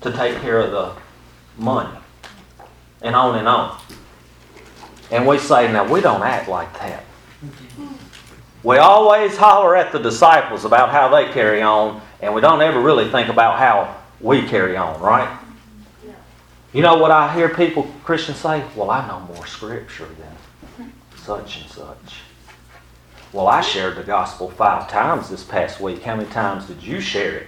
to 0.03 0.13
take 0.13 0.37
care 0.43 0.61
of 0.61 0.71
the 0.71 0.93
money. 1.57 1.99
And 3.01 3.17
on 3.17 3.39
and 3.39 3.49
on. 3.49 3.81
And 5.11 5.27
we 5.27 5.39
say, 5.39 5.73
now 5.73 5.91
we 5.91 6.03
don't 6.03 6.23
act 6.23 6.47
like 6.47 6.71
that. 6.81 7.05
We 8.63 8.77
always 8.77 9.35
holler 9.35 9.75
at 9.77 9.93
the 9.93 9.99
disciples 9.99 10.67
about 10.67 10.91
how 10.91 11.09
they 11.09 11.33
carry 11.33 11.63
on, 11.63 12.03
and 12.21 12.35
we 12.35 12.43
don't 12.43 12.61
ever 12.61 12.83
really 12.83 13.11
think 13.11 13.31
about 13.31 13.59
how 13.59 13.97
we 14.21 14.47
carry 14.47 14.77
on, 14.77 15.01
right? 15.01 15.39
You 16.73 16.83
know 16.83 16.97
what 16.97 17.11
I 17.11 17.35
hear 17.35 17.49
people, 17.49 17.93
Christians 18.05 18.39
say? 18.39 18.65
Well, 18.77 18.91
I 18.91 19.07
know 19.07 19.21
more 19.35 19.47
scripture 19.47 20.07
than 20.07 20.93
such 21.17 21.61
and 21.61 21.71
such. 21.71 22.21
Well, 23.33 23.49
I 23.49 23.61
shared 23.61 23.97
the 23.97 24.05
gospel 24.05 24.51
five 24.51 24.89
times 24.89 25.29
this 25.29 25.43
past 25.43 25.81
week. 25.81 26.03
How 26.03 26.17
many 26.17 26.29
times 26.31 26.67
did 26.67 26.83
you 26.83 27.01
share 27.01 27.39
it? 27.39 27.47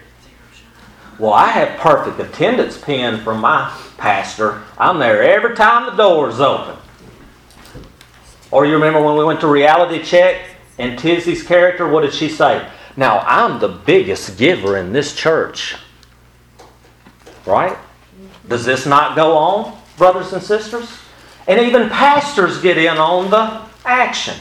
Well, 1.18 1.32
I 1.32 1.48
have 1.50 1.78
perfect 1.78 2.18
attendance 2.18 2.78
pin 2.78 3.20
from 3.20 3.40
my 3.40 3.76
pastor. 3.96 4.62
I'm 4.76 4.98
there 4.98 5.22
every 5.22 5.54
time 5.54 5.86
the 5.86 6.02
door's 6.02 6.40
open. 6.40 6.76
Or 8.50 8.66
you 8.66 8.74
remember 8.74 9.02
when 9.02 9.16
we 9.16 9.24
went 9.24 9.40
to 9.40 9.46
reality 9.46 10.02
check 10.02 10.40
and 10.78 10.98
Tizzy's 10.98 11.42
character, 11.42 11.88
what 11.88 12.02
did 12.02 12.12
she 12.12 12.28
say? 12.28 12.68
Now, 12.96 13.20
I'm 13.20 13.60
the 13.60 13.68
biggest 13.68 14.36
giver 14.36 14.76
in 14.76 14.92
this 14.92 15.14
church. 15.14 15.76
Right? 17.46 17.76
Does 18.52 18.66
this 18.66 18.84
not 18.84 19.16
go 19.16 19.34
on, 19.34 19.78
brothers 19.96 20.34
and 20.34 20.42
sisters? 20.42 20.98
And 21.48 21.58
even 21.58 21.88
pastors 21.88 22.60
get 22.60 22.76
in 22.76 22.98
on 22.98 23.30
the 23.30 23.62
action. 23.86 24.36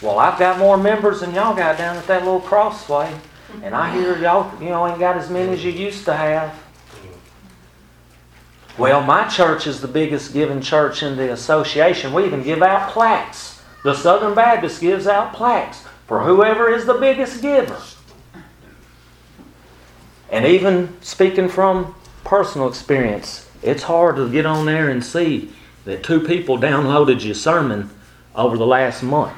Well, 0.00 0.18
I've 0.18 0.38
got 0.38 0.58
more 0.58 0.78
members 0.78 1.20
than 1.20 1.34
y'all 1.34 1.54
got 1.54 1.76
down 1.76 1.98
at 1.98 2.06
that 2.06 2.24
little 2.24 2.40
crossway. 2.40 3.14
And 3.62 3.74
I 3.74 3.94
hear 3.94 4.16
y'all, 4.16 4.58
you 4.58 4.70
know, 4.70 4.86
ain't 4.86 4.98
got 4.98 5.18
as 5.18 5.28
many 5.28 5.52
as 5.52 5.62
you 5.62 5.70
used 5.70 6.06
to 6.06 6.14
have. 6.14 6.58
Well, 8.78 9.02
my 9.02 9.28
church 9.28 9.66
is 9.66 9.82
the 9.82 9.88
biggest 9.88 10.32
giving 10.32 10.62
church 10.62 11.02
in 11.02 11.18
the 11.18 11.30
association. 11.34 12.14
We 12.14 12.24
even 12.24 12.42
give 12.42 12.62
out 12.62 12.88
plaques. 12.88 13.60
The 13.84 13.92
Southern 13.92 14.34
Baptist 14.34 14.80
gives 14.80 15.06
out 15.06 15.34
plaques 15.34 15.84
for 16.06 16.24
whoever 16.24 16.72
is 16.72 16.86
the 16.86 16.94
biggest 16.94 17.42
giver. 17.42 17.82
And 20.30 20.46
even 20.46 20.96
speaking 21.02 21.50
from 21.50 21.94
personal 22.24 22.68
experience, 22.68 23.48
it's 23.62 23.84
hard 23.84 24.16
to 24.16 24.30
get 24.30 24.46
on 24.46 24.66
there 24.66 24.90
and 24.90 25.04
see 25.04 25.52
that 25.84 26.02
two 26.02 26.20
people 26.20 26.58
downloaded 26.58 27.24
your 27.24 27.34
sermon 27.34 27.90
over 28.34 28.56
the 28.56 28.66
last 28.66 29.02
month. 29.02 29.32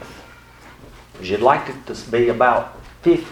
You'd 1.20 1.40
like 1.40 1.68
it 1.68 1.86
to 1.86 2.10
be 2.10 2.28
about 2.28 2.80
50. 3.02 3.26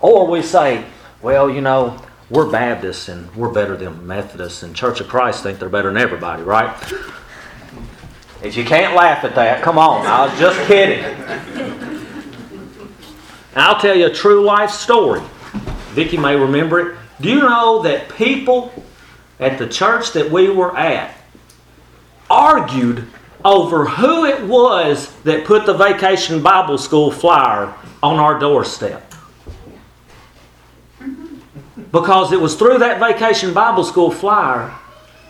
Or 0.00 0.26
we 0.26 0.42
say, 0.42 0.84
well, 1.20 1.50
you 1.50 1.60
know, 1.60 2.00
we're 2.30 2.50
Baptists 2.50 3.08
and 3.08 3.34
we're 3.36 3.52
better 3.52 3.76
than 3.76 4.06
Methodists, 4.06 4.62
and 4.62 4.74
Church 4.74 5.00
of 5.00 5.08
Christ 5.08 5.42
think 5.42 5.58
they're 5.58 5.68
better 5.68 5.88
than 5.92 6.00
everybody, 6.00 6.42
right? 6.42 6.74
If 8.42 8.56
you 8.56 8.64
can't 8.64 8.96
laugh 8.96 9.22
at 9.22 9.34
that, 9.34 9.62
come 9.62 9.78
on. 9.78 10.06
I 10.06 10.26
was 10.26 10.38
just 10.38 10.58
kidding. 10.66 11.04
I'll 13.54 13.78
tell 13.78 13.94
you 13.96 14.06
a 14.06 14.12
true 14.12 14.42
life 14.42 14.70
story. 14.70 15.20
Vicky 15.90 16.16
may 16.16 16.34
remember 16.34 16.80
it. 16.80 16.98
Do 17.22 17.28
you 17.28 17.40
know 17.40 17.82
that 17.82 18.08
people 18.16 18.72
at 19.38 19.56
the 19.56 19.68
church 19.68 20.12
that 20.12 20.28
we 20.28 20.48
were 20.48 20.76
at 20.76 21.14
argued 22.28 23.06
over 23.44 23.86
who 23.86 24.24
it 24.24 24.44
was 24.44 25.14
that 25.22 25.44
put 25.44 25.64
the 25.64 25.72
vacation 25.72 26.42
Bible 26.42 26.78
school 26.78 27.12
flyer 27.12 27.72
on 28.02 28.18
our 28.18 28.40
doorstep? 28.40 29.14
Because 31.92 32.32
it 32.32 32.40
was 32.40 32.56
through 32.56 32.78
that 32.78 32.98
vacation 32.98 33.54
Bible 33.54 33.84
school 33.84 34.10
flyer 34.10 34.74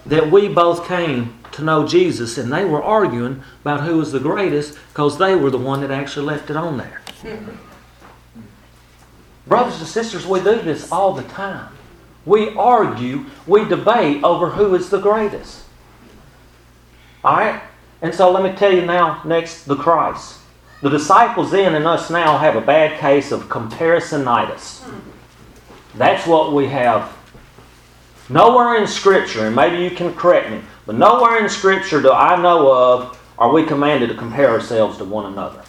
that 0.06 0.30
we 0.30 0.48
both 0.48 0.88
came 0.88 1.38
to 1.52 1.62
know 1.62 1.86
Jesus, 1.86 2.38
and 2.38 2.50
they 2.50 2.64
were 2.64 2.82
arguing 2.82 3.42
about 3.60 3.82
who 3.82 3.98
was 3.98 4.12
the 4.12 4.18
greatest 4.18 4.78
because 4.88 5.18
they 5.18 5.34
were 5.34 5.50
the 5.50 5.58
one 5.58 5.82
that 5.82 5.90
actually 5.90 6.24
left 6.24 6.48
it 6.48 6.56
on 6.56 6.78
there. 6.78 7.02
Brothers 9.46 9.78
and 9.78 9.88
sisters, 9.88 10.26
we 10.26 10.38
do 10.40 10.62
this 10.62 10.90
all 10.90 11.12
the 11.12 11.24
time. 11.24 11.68
We 12.24 12.50
argue, 12.54 13.26
we 13.46 13.64
debate 13.64 14.22
over 14.22 14.50
who 14.50 14.74
is 14.74 14.90
the 14.90 15.00
greatest. 15.00 15.64
All 17.24 17.36
right? 17.36 17.62
And 18.00 18.14
so 18.14 18.30
let 18.30 18.42
me 18.42 18.56
tell 18.56 18.72
you 18.72 18.84
now, 18.84 19.22
next, 19.24 19.64
the 19.64 19.76
Christ. 19.76 20.38
The 20.82 20.90
disciples 20.90 21.52
then 21.52 21.74
and 21.74 21.86
us 21.86 22.10
now 22.10 22.38
have 22.38 22.56
a 22.56 22.60
bad 22.60 22.98
case 22.98 23.30
of 23.30 23.44
comparisonitis. 23.44 24.82
That's 25.94 26.26
what 26.26 26.52
we 26.52 26.66
have. 26.68 27.16
Nowhere 28.28 28.76
in 28.80 28.86
Scripture, 28.86 29.46
and 29.46 29.54
maybe 29.54 29.82
you 29.82 29.90
can 29.90 30.14
correct 30.14 30.50
me, 30.50 30.60
but 30.86 30.96
nowhere 30.96 31.38
in 31.42 31.48
Scripture 31.48 32.00
do 32.00 32.10
I 32.10 32.40
know 32.40 32.72
of 32.72 33.18
are 33.38 33.52
we 33.52 33.64
commanded 33.64 34.08
to 34.08 34.14
compare 34.14 34.48
ourselves 34.48 34.98
to 34.98 35.04
one 35.04 35.26
another. 35.26 35.62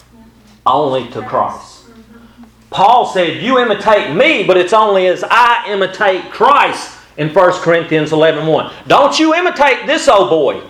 Only 0.66 1.08
to 1.10 1.22
Christ. 1.22 1.73
Paul 2.74 3.06
said, 3.06 3.40
You 3.40 3.58
imitate 3.58 4.14
me, 4.14 4.44
but 4.44 4.56
it's 4.56 4.72
only 4.72 5.06
as 5.06 5.24
I 5.30 5.64
imitate 5.68 6.30
Christ 6.30 6.98
in 7.16 7.32
1 7.32 7.52
Corinthians 7.62 8.12
11 8.12 8.46
1. 8.46 8.72
Don't 8.88 9.18
you 9.18 9.34
imitate 9.34 9.86
this 9.86 10.08
old 10.08 10.28
boy. 10.28 10.60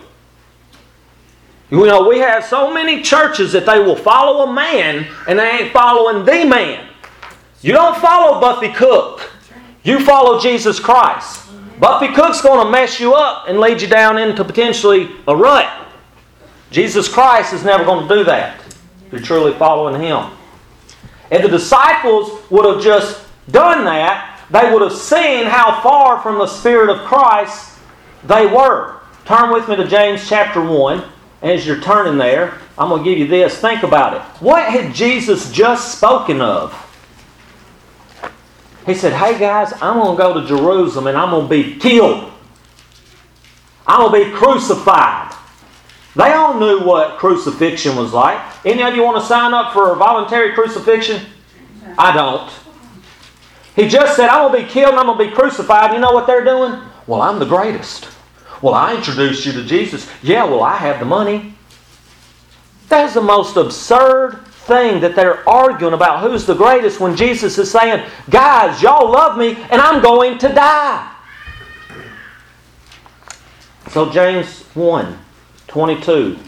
You 1.70 1.86
know, 1.86 2.06
we 2.06 2.18
have 2.18 2.44
so 2.44 2.72
many 2.72 3.02
churches 3.02 3.52
that 3.52 3.66
they 3.66 3.78
will 3.78 3.96
follow 3.96 4.48
a 4.48 4.52
man 4.52 5.08
and 5.26 5.38
they 5.38 5.48
ain't 5.48 5.72
following 5.72 6.24
the 6.24 6.44
man. 6.44 6.88
You 7.62 7.72
don't 7.72 7.98
follow 7.98 8.38
Buffy 8.38 8.70
Cook. 8.72 9.32
You 9.82 10.04
follow 10.04 10.38
Jesus 10.38 10.78
Christ. 10.78 11.48
Buffy 11.80 12.08
Cook's 12.14 12.42
going 12.42 12.64
to 12.64 12.70
mess 12.70 13.00
you 13.00 13.14
up 13.14 13.48
and 13.48 13.58
lead 13.58 13.80
you 13.80 13.88
down 13.88 14.18
into 14.18 14.44
potentially 14.44 15.10
a 15.26 15.34
rut. 15.34 15.88
Jesus 16.70 17.08
Christ 17.08 17.54
is 17.54 17.64
never 17.64 17.84
going 17.84 18.06
to 18.06 18.14
do 18.14 18.24
that 18.24 18.60
you're 19.14 19.22
truly 19.22 19.52
following 19.52 20.00
Him. 20.00 20.30
If 21.30 21.42
the 21.42 21.48
disciples 21.48 22.42
would 22.50 22.64
have 22.64 22.82
just 22.82 23.26
done 23.50 23.84
that, 23.84 24.40
they 24.50 24.72
would 24.72 24.82
have 24.82 24.92
seen 24.92 25.46
how 25.46 25.80
far 25.80 26.20
from 26.20 26.38
the 26.38 26.46
Spirit 26.46 26.90
of 26.90 27.06
Christ 27.06 27.78
they 28.24 28.46
were. 28.46 29.00
Turn 29.24 29.52
with 29.52 29.68
me 29.68 29.76
to 29.76 29.86
James 29.86 30.28
chapter 30.28 30.62
1. 30.62 31.02
As 31.42 31.66
you're 31.66 31.80
turning 31.80 32.16
there, 32.18 32.58
I'm 32.78 32.88
going 32.88 33.04
to 33.04 33.10
give 33.10 33.18
you 33.18 33.26
this. 33.26 33.58
Think 33.58 33.82
about 33.82 34.14
it. 34.14 34.22
What 34.42 34.64
had 34.70 34.94
Jesus 34.94 35.50
just 35.52 35.96
spoken 35.96 36.40
of? 36.40 36.72
He 38.86 38.94
said, 38.94 39.12
Hey 39.12 39.38
guys, 39.38 39.72
I'm 39.80 39.98
going 39.98 40.16
to 40.16 40.22
go 40.22 40.40
to 40.40 40.46
Jerusalem 40.46 41.06
and 41.06 41.16
I'm 41.16 41.30
going 41.30 41.48
to 41.48 41.48
be 41.48 41.78
killed. 41.78 42.32
I'm 43.86 44.10
going 44.10 44.24
to 44.24 44.30
be 44.30 44.36
crucified. 44.36 45.34
They 46.16 46.32
all 46.32 46.58
knew 46.58 46.84
what 46.84 47.18
crucifixion 47.18 47.96
was 47.96 48.12
like. 48.12 48.40
Any 48.64 48.82
of 48.82 48.94
you 48.94 49.02
want 49.02 49.20
to 49.20 49.26
sign 49.26 49.52
up 49.52 49.72
for 49.72 49.92
a 49.92 49.96
voluntary 49.96 50.52
crucifixion? 50.52 51.20
I 51.98 52.12
don't. 52.14 52.50
He 53.74 53.88
just 53.88 54.14
said, 54.14 54.28
I'm 54.28 54.52
going 54.52 54.62
to 54.62 54.66
be 54.66 54.72
killed 54.72 54.90
and 54.90 55.00
I'm 55.00 55.06
going 55.06 55.18
to 55.18 55.24
be 55.26 55.34
crucified. 55.34 55.92
You 55.92 55.98
know 55.98 56.12
what 56.12 56.28
they're 56.28 56.44
doing? 56.44 56.80
Well, 57.08 57.20
I'm 57.20 57.40
the 57.40 57.46
greatest. 57.46 58.08
Well, 58.62 58.74
I 58.74 58.94
introduced 58.94 59.44
you 59.44 59.52
to 59.52 59.64
Jesus. 59.64 60.08
Yeah, 60.22 60.44
well, 60.44 60.62
I 60.62 60.76
have 60.76 61.00
the 61.00 61.04
money. 61.04 61.54
That's 62.88 63.14
the 63.14 63.20
most 63.20 63.56
absurd 63.56 64.46
thing 64.46 65.00
that 65.00 65.16
they're 65.16 65.46
arguing 65.48 65.94
about 65.94 66.20
who's 66.20 66.46
the 66.46 66.54
greatest 66.54 67.00
when 67.00 67.16
Jesus 67.16 67.58
is 67.58 67.70
saying, 67.70 68.08
Guys, 68.30 68.80
y'all 68.80 69.10
love 69.10 69.36
me 69.36 69.56
and 69.70 69.80
I'm 69.80 70.00
going 70.00 70.38
to 70.38 70.48
die. 70.48 71.10
So, 73.90 74.10
James 74.10 74.62
1 74.74 75.23
22 75.68 76.38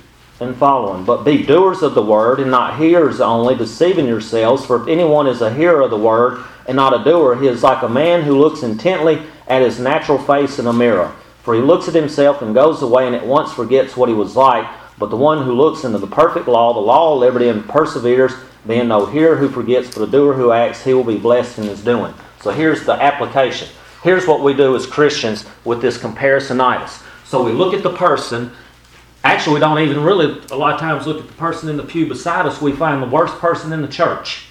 and 0.40 0.56
following. 0.56 1.04
But 1.04 1.24
be 1.24 1.42
doers 1.42 1.82
of 1.82 1.94
the 1.94 2.02
word 2.02 2.40
and 2.40 2.50
not 2.50 2.78
hearers 2.78 3.20
only, 3.20 3.54
deceiving 3.54 4.06
yourselves. 4.06 4.66
For 4.66 4.82
if 4.82 4.88
anyone 4.88 5.26
is 5.26 5.40
a 5.40 5.52
hearer 5.52 5.82
of 5.82 5.90
the 5.90 5.96
word 5.96 6.44
and 6.66 6.76
not 6.76 6.98
a 6.98 7.04
doer, 7.04 7.36
he 7.36 7.46
is 7.46 7.62
like 7.62 7.82
a 7.82 7.88
man 7.88 8.22
who 8.22 8.38
looks 8.38 8.62
intently 8.62 9.22
at 9.48 9.62
his 9.62 9.78
natural 9.78 10.18
face 10.18 10.58
in 10.58 10.66
a 10.66 10.72
mirror. 10.72 11.14
For 11.42 11.54
he 11.54 11.60
looks 11.60 11.88
at 11.88 11.94
himself 11.94 12.42
and 12.42 12.54
goes 12.54 12.82
away 12.82 13.06
and 13.06 13.14
at 13.14 13.26
once 13.26 13.52
forgets 13.52 13.96
what 13.96 14.08
he 14.08 14.14
was 14.14 14.36
like. 14.36 14.66
But 14.98 15.10
the 15.10 15.16
one 15.16 15.44
who 15.44 15.52
looks 15.52 15.84
into 15.84 15.98
the 15.98 16.06
perfect 16.06 16.48
law, 16.48 16.72
the 16.72 16.80
law 16.80 17.14
of 17.14 17.20
liberty, 17.20 17.48
and 17.48 17.68
perseveres, 17.68 18.32
being 18.66 18.88
no 18.88 19.06
hearer 19.06 19.36
who 19.36 19.48
forgets, 19.48 19.94
but 19.94 20.08
a 20.08 20.10
doer 20.10 20.34
who 20.34 20.50
acts, 20.50 20.82
he 20.82 20.92
will 20.92 21.04
be 21.04 21.18
blessed 21.18 21.58
in 21.58 21.64
his 21.64 21.84
doing. 21.84 22.12
So 22.40 22.50
here's 22.50 22.84
the 22.84 22.92
application. 22.92 23.68
Here's 24.02 24.26
what 24.26 24.42
we 24.42 24.54
do 24.54 24.74
as 24.74 24.86
Christians 24.86 25.44
with 25.64 25.80
this 25.80 25.98
comparisonitis. 25.98 27.02
So 27.24 27.44
we 27.44 27.52
look 27.52 27.74
at 27.74 27.82
the 27.82 27.94
person. 27.94 28.52
Actually, 29.26 29.54
we 29.54 29.60
don't 29.60 29.78
even 29.80 30.04
really, 30.04 30.40
a 30.52 30.56
lot 30.56 30.74
of 30.74 30.78
times, 30.78 31.04
look 31.04 31.18
at 31.18 31.26
the 31.26 31.34
person 31.34 31.68
in 31.68 31.76
the 31.76 31.82
pew 31.82 32.06
beside 32.06 32.46
us. 32.46 32.62
We 32.62 32.70
find 32.70 33.02
the 33.02 33.08
worst 33.08 33.36
person 33.38 33.72
in 33.72 33.82
the 33.82 33.88
church 33.88 34.46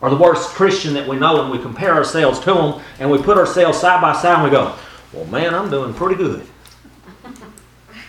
or 0.00 0.08
the 0.08 0.16
worst 0.16 0.48
Christian 0.50 0.94
that 0.94 1.06
we 1.06 1.16
know, 1.16 1.42
and 1.42 1.50
we 1.50 1.58
compare 1.58 1.92
ourselves 1.92 2.40
to 2.40 2.54
them, 2.54 2.80
and 2.98 3.10
we 3.10 3.18
put 3.18 3.36
ourselves 3.36 3.78
side 3.78 4.00
by 4.00 4.14
side, 4.14 4.36
and 4.36 4.44
we 4.44 4.50
go, 4.50 4.74
Well, 5.12 5.26
man, 5.26 5.54
I'm 5.54 5.70
doing 5.70 5.92
pretty 5.92 6.14
good. 6.14 6.46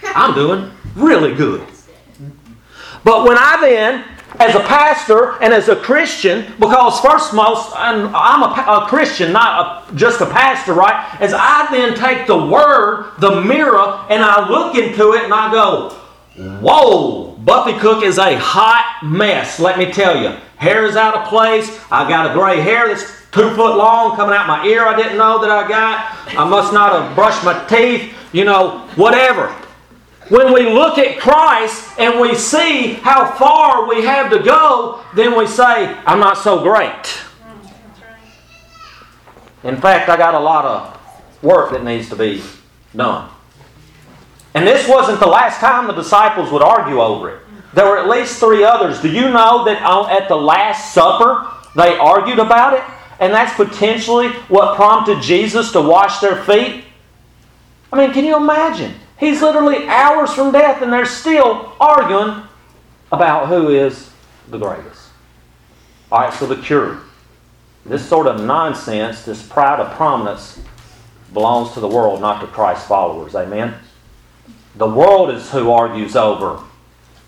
I'm 0.06 0.34
doing 0.34 0.72
really 0.96 1.36
good. 1.36 1.68
But 3.04 3.28
when 3.28 3.38
I 3.38 3.58
then, 3.60 4.06
as 4.40 4.56
a 4.56 4.60
pastor 4.62 5.42
and 5.42 5.54
as 5.54 5.70
a 5.70 5.76
Christian, 5.76 6.46
because 6.60 7.00
first 7.00 7.34
most, 7.34 7.72
I'm 7.76 8.44
a, 8.44 8.84
a 8.84 8.88
Christian, 8.88 9.32
not 9.32 9.90
a, 9.92 9.96
just 9.96 10.22
a 10.22 10.26
pastor, 10.26 10.74
right? 10.74 11.22
As 11.22 11.34
I 11.34 11.68
then 11.72 11.96
take 11.96 12.28
the 12.28 12.38
Word, 12.38 13.12
the 13.20 13.42
mirror, 13.42 14.06
and 14.10 14.24
I 14.24 14.50
look 14.50 14.76
into 14.76 15.14
it 15.14 15.24
and 15.24 15.34
I 15.34 15.52
go, 15.52 15.90
whoa, 16.60 17.36
Buffy 17.38 17.78
Cook 17.80 18.04
is 18.04 18.18
a 18.18 18.36
hot 18.38 19.04
mess, 19.04 19.60
let 19.60 19.78
me 19.78 19.92
tell 19.92 20.22
you. 20.22 20.38
Hair 20.58 20.86
is 20.86 20.96
out 20.96 21.16
of 21.16 21.28
place. 21.28 21.80
I 21.92 22.08
got 22.08 22.32
a 22.32 22.34
gray 22.34 22.62
hair 22.62 22.88
that's 22.88 23.04
two 23.32 23.50
foot 23.56 23.78
long 23.78 24.16
coming 24.16 24.34
out 24.34 24.48
my 24.48 24.66
ear 24.66 24.86
I 24.86 24.96
didn't 24.96 25.18
know 25.18 25.40
that 25.42 25.52
I 25.52 25.68
got. 25.68 26.38
I 26.38 26.48
must 26.48 26.74
not 26.74 26.94
have 26.94 27.16
brushed 27.16 27.44
my 27.44 27.66
teeth, 27.66 28.14
you 28.32 28.46
know, 28.46 28.88
whatever. 28.96 29.54
When 30.30 30.54
we 30.54 30.70
look 30.70 30.98
at 30.98 31.20
Christ 31.20 32.00
and 32.00 32.20
we 32.20 32.34
see 32.34 32.94
how 32.94 33.32
far 33.36 33.88
we 33.88 34.04
have 34.04 34.32
to 34.32 34.40
go, 34.40 35.04
then 35.16 35.38
we 35.38 35.46
say, 35.46 35.94
I'm 36.06 36.20
not 36.20 36.38
so 36.38 36.64
great. 36.64 37.22
In 39.64 39.78
fact, 39.78 40.10
I 40.10 40.18
got 40.18 40.34
a 40.34 40.40
lot 40.40 40.66
of 40.66 41.44
work 41.44 41.72
that 41.72 41.84
needs 41.84 42.10
to 42.10 42.16
be 42.16 42.42
done. 42.96 43.30
And 44.56 44.66
this 44.66 44.88
wasn't 44.88 45.20
the 45.20 45.28
last 45.28 45.60
time 45.60 45.86
the 45.86 45.94
disciples 45.94 46.52
would 46.52 46.64
argue 46.64 47.02
over 47.02 47.36
it. 47.36 47.42
There 47.76 47.86
were 47.86 47.98
at 47.98 48.08
least 48.08 48.40
three 48.40 48.64
others. 48.64 49.02
Do 49.02 49.12
you 49.12 49.30
know 49.30 49.66
that 49.66 49.82
at 50.10 50.28
the 50.28 50.36
Last 50.36 50.94
Supper 50.94 51.52
they 51.76 51.98
argued 51.98 52.40
about 52.40 52.74
it? 52.74 52.84
And 53.20 53.34
that's 53.34 53.54
potentially 53.56 54.30
what 54.48 54.76
prompted 54.76 55.22
Jesus 55.22 55.72
to 55.74 55.82
wash 55.82 56.20
their 56.20 56.42
feet? 56.44 56.84
I 57.92 57.98
mean, 57.98 58.14
can 58.14 58.26
you 58.26 58.38
imagine? 58.38 58.94
He's 59.18 59.42
literally 59.42 59.88
hours 59.88 60.34
from 60.34 60.52
death 60.52 60.82
and 60.82 60.92
they're 60.92 61.06
still 61.06 61.74
arguing 61.80 62.44
about 63.12 63.48
who 63.48 63.70
is 63.70 64.12
the 64.50 64.58
greatest. 64.58 65.10
All 66.12 66.22
right, 66.22 66.34
so 66.34 66.46
the 66.46 66.58
cure. 66.58 67.00
This 67.86 68.08
sort 68.08 68.28
of 68.28 68.42
nonsense, 68.42 69.24
this 69.24 69.46
pride 69.48 69.80
of 69.80 69.96
prominence, 69.96 70.60
belongs 71.34 71.74
to 71.74 71.80
the 71.80 71.88
world, 71.88 72.22
not 72.22 72.42
to 72.42 72.48
Christ's 72.48 72.88
followers. 72.88 73.36
Amen? 73.36 73.76
The 74.76 74.90
world 74.90 75.30
is 75.30 75.52
who 75.52 75.72
argues 75.72 76.16
over 76.16 76.62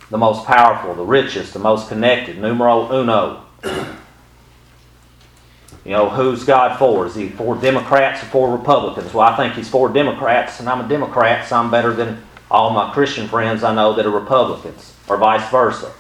the 0.10 0.17
most 0.17 0.45
powerful, 0.45 0.95
the 0.95 1.04
richest, 1.04 1.54
the 1.54 1.60
most 1.60 1.89
connected, 1.89 2.38
numero 2.38 2.91
uno. 2.91 3.43
You 5.88 5.93
know, 5.93 6.10
who's 6.10 6.43
God 6.43 6.78
for? 6.78 7.06
Is 7.06 7.15
he 7.15 7.30
for 7.30 7.56
Democrats 7.56 8.21
or 8.21 8.26
for 8.26 8.52
Republicans? 8.52 9.13
Well, 9.13 9.26
I 9.26 9.38
think 9.38 9.54
he's 9.54 9.69
for 9.69 9.88
Democrats, 9.88 10.60
and 10.60 10.67
I'm 10.67 10.84
a 10.84 10.89
Democrat, 10.89 11.47
so 11.47 11.56
I'm 11.56 11.71
better 11.71 11.93
than 11.93 12.21
all 12.52 12.71
my 12.71 12.91
Christian 12.93 13.30
friends 13.30 13.63
I 13.63 13.73
know 13.73 13.93
that 13.93 14.06
are 14.06 14.10
Republicans, 14.10 14.93
or 15.08 15.15
vice 15.15 15.50
versa. 15.50 15.93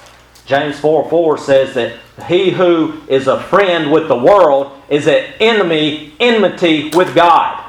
James 0.45 0.77
4 0.77 1.09
4 1.09 1.37
says 1.37 1.73
that 1.75 1.99
he 2.27 2.51
who 2.51 3.01
is 3.07 3.27
a 3.27 3.41
friend 3.43 3.89
with 3.89 4.09
the 4.09 4.15
world 4.15 4.73
is 4.89 5.07
an 5.07 5.33
enemy, 5.39 6.13
enmity 6.19 6.89
with 6.93 7.15
God. 7.15 7.63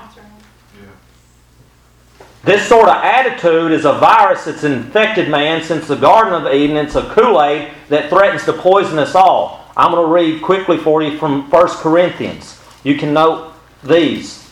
This 2.42 2.66
sort 2.66 2.88
of 2.88 2.96
attitude 2.96 3.70
is 3.70 3.85
a 3.85 3.92
virus 3.92 4.44
that's 4.46 4.64
infected 4.64 5.28
man 5.28 5.62
since 5.62 5.87
the 5.87 5.94
Garden 5.94 6.33
of 6.33 6.52
Eden. 6.52 6.76
It's 6.78 6.96
a 6.96 7.09
Kool 7.11 7.40
Aid 7.40 7.70
that 7.90 8.11
threatens 8.11 8.44
to 8.46 8.52
poison 8.54 8.98
us 8.98 9.14
all. 9.14 9.57
I'm 9.78 9.92
going 9.92 10.04
to 10.04 10.12
read 10.12 10.42
quickly 10.42 10.76
for 10.76 11.02
you 11.02 11.16
from 11.18 11.48
1 11.48 11.68
Corinthians. 11.76 12.60
You 12.82 12.98
can 12.98 13.14
note 13.14 13.52
these. 13.84 14.48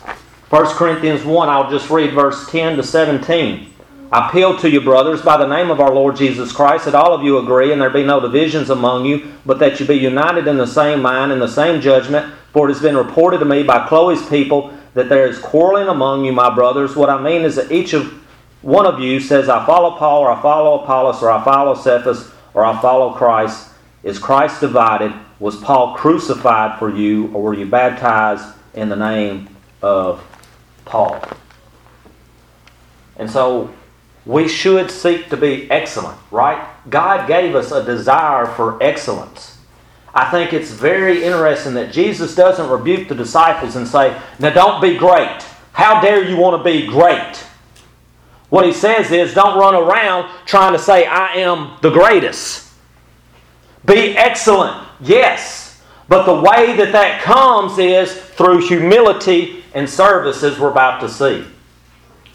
1 0.51 0.67
Corinthians 0.77 1.25
1, 1.25 1.49
I'll 1.49 1.69
just 1.69 1.91
read 1.91 2.15
verse 2.15 2.49
10 2.49 2.77
to 2.77 2.85
17. 2.85 3.75
I 4.13 4.29
appeal 4.29 4.57
to 4.59 4.71
you, 4.71 4.81
brothers, 4.81 5.23
by 5.23 5.37
the 5.37 5.49
name 5.49 5.73
of 5.73 5.81
our 5.81 5.93
Lord 5.93 6.15
Jesus 6.15 6.53
Christ, 6.53 6.85
that 6.85 6.95
all 6.95 7.13
of 7.13 7.25
you 7.25 7.39
agree 7.39 7.73
and 7.73 7.83
there 7.83 7.91
be 7.91 8.05
no 8.05 8.21
divisions 8.21 8.71
among 8.71 9.05
you, 9.05 9.33
but 9.45 9.59
that 9.59 9.81
you 9.81 9.87
be 9.87 9.97
united 9.97 10.47
in 10.47 10.59
the 10.59 10.67
same 10.67 11.03
mind 11.03 11.33
and 11.33 11.43
the 11.43 11.49
same 11.49 11.81
judgment. 11.81 12.33
For 12.53 12.69
it 12.69 12.73
has 12.73 12.81
been 12.81 12.97
reported 12.97 13.39
to 13.39 13.45
me 13.45 13.65
by 13.65 13.89
Chloe's 13.89 14.25
people 14.29 14.73
that 14.95 15.09
there 15.09 15.27
is 15.27 15.41
quarreling 15.41 15.89
among 15.89 16.25
you, 16.25 16.33
my 16.33 16.55
brothers. 16.55 16.95
What 16.95 17.11
I 17.11 17.21
mean 17.21 17.43
is 17.43 17.57
that 17.57 17.73
each 17.73 17.95
of 17.95 18.13
one 18.63 18.87
of 18.87 19.01
you 19.01 19.19
says, 19.19 19.49
I 19.49 19.67
follow 19.67 19.97
Paul, 19.97 20.23
or 20.23 20.31
I 20.31 20.41
follow 20.41 20.85
Apollos, 20.85 21.21
or 21.21 21.33
I 21.33 21.45
follow 21.45 21.75
Cephas, 21.75 22.31
or 22.55 22.65
I 22.65 22.81
follow 22.81 23.13
Christ. 23.13 23.71
Is 24.07 24.21
Christ 24.21 24.61
divided? 24.61 25.13
Was 25.41 25.57
Paul 25.57 25.97
crucified 25.97 26.79
for 26.79 26.89
you, 26.89 27.27
or 27.35 27.43
were 27.43 27.55
you 27.55 27.67
baptized 27.67 28.57
in 28.73 28.89
the 28.89 28.95
name 28.95 29.49
of 29.83 30.25
Paul? 30.85 31.21
And 33.17 33.29
so 33.29 33.75
we 34.25 34.47
should 34.47 34.93
seek 34.93 35.29
to 35.31 35.37
be 35.37 35.69
excellent, 35.73 36.17
right? 36.31 36.65
God 36.89 37.27
gave 37.27 37.57
us 37.57 37.73
a 37.73 37.83
desire 37.83 38.47
for 38.47 38.81
excellence. 38.81 39.59
I 40.15 40.31
think 40.31 40.53
it's 40.53 40.71
very 40.71 41.25
interesting 41.25 41.75
that 41.75 41.93
Jesus 41.93 42.37
doesn't 42.37 42.71
rebuke 42.71 43.09
the 43.09 43.15
disciples 43.17 43.75
and 43.75 43.89
say, 43.89 44.17
Now 44.39 44.51
don't 44.51 44.81
be 44.81 44.97
great. 44.97 45.43
How 45.73 46.01
dare 46.01 46.23
you 46.23 46.37
want 46.37 46.63
to 46.63 46.65
be 46.65 46.87
great? 46.87 47.45
What 48.51 48.67
he 48.67 48.73
says 48.73 49.11
is, 49.11 49.35
Don't 49.35 49.59
run 49.59 49.75
around 49.75 50.31
trying 50.47 50.75
to 50.75 50.79
say, 50.79 51.07
I 51.07 51.39
am 51.39 51.77
the 51.83 51.91
greatest. 51.91 52.66
Be 53.87 54.17
excellent, 54.17 54.87
yes. 55.01 55.83
But 56.09 56.27
the 56.27 56.35
way 56.35 56.77
that 56.77 56.93
that 56.93 57.23
comes 57.23 57.79
is 57.79 58.13
through 58.15 58.67
humility 58.67 59.65
and 59.75 59.89
service, 59.89 60.43
as 60.43 60.59
we're 60.59 60.71
about 60.71 61.01
to 61.01 61.09
see. 61.09 61.45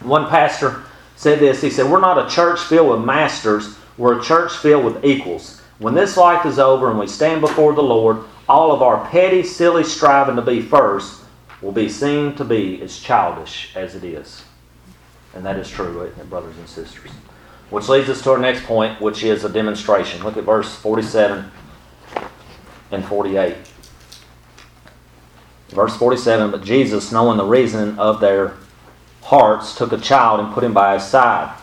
One 0.02 0.28
pastor 0.28 0.84
said 1.16 1.40
this 1.40 1.62
he 1.62 1.70
said, 1.70 1.90
We're 1.90 2.00
not 2.00 2.26
a 2.26 2.34
church 2.34 2.60
filled 2.62 2.90
with 2.90 3.06
masters, 3.06 3.78
we're 3.98 4.20
a 4.20 4.24
church 4.24 4.54
filled 4.58 4.86
with 4.86 5.06
equals. 5.06 5.62
When 5.80 5.94
this 5.94 6.18
life 6.18 6.46
is 6.46 6.60
over 6.60 6.90
and 6.90 7.00
we 7.00 7.08
stand 7.08 7.42
before 7.42 7.74
the 7.74 7.84
Lord, 7.84 8.24
all 8.48 8.72
of 8.72 8.82
our 8.82 9.08
petty, 9.10 9.44
silly 9.44 9.84
striving 9.84 10.36
to 10.36 10.42
be 10.42 10.62
first 10.62 11.24
will 11.62 11.72
be 11.72 11.90
seen 11.90 12.36
to 12.36 12.44
be 12.44 12.82
as 12.82 13.00
childish 13.00 13.76
as 13.76 13.96
it 13.96 14.04
is. 14.04 14.44
And 15.34 15.46
that 15.46 15.58
is 15.58 15.70
true, 15.70 16.12
brothers 16.30 16.58
and 16.58 16.68
sisters? 16.68 17.12
Which 17.72 17.90
leads 17.90 18.10
us 18.10 18.22
to 18.24 18.32
our 18.32 18.38
next 18.38 18.66
point, 18.66 19.02
which 19.02 19.24
is 19.24 19.44
a 19.44 19.50
demonstration. 19.50 20.24
Look 20.24 20.38
at 20.38 20.44
verse 20.44 20.76
47 20.76 21.50
and 22.92 23.06
48. 23.06 23.56
Verse 25.70 25.96
47 25.96 26.52
But 26.52 26.64
Jesus, 26.64 27.12
knowing 27.12 27.38
the 27.38 27.46
reason 27.46 27.98
of 27.98 28.20
their 28.20 28.58
hearts, 29.24 29.76
took 29.76 29.94
a 29.94 29.98
child 29.98 30.42
and 30.42 30.54
put 30.54 30.66
him 30.66 30.74
by 30.74 30.96
his 30.96 31.04
side. 31.04 31.58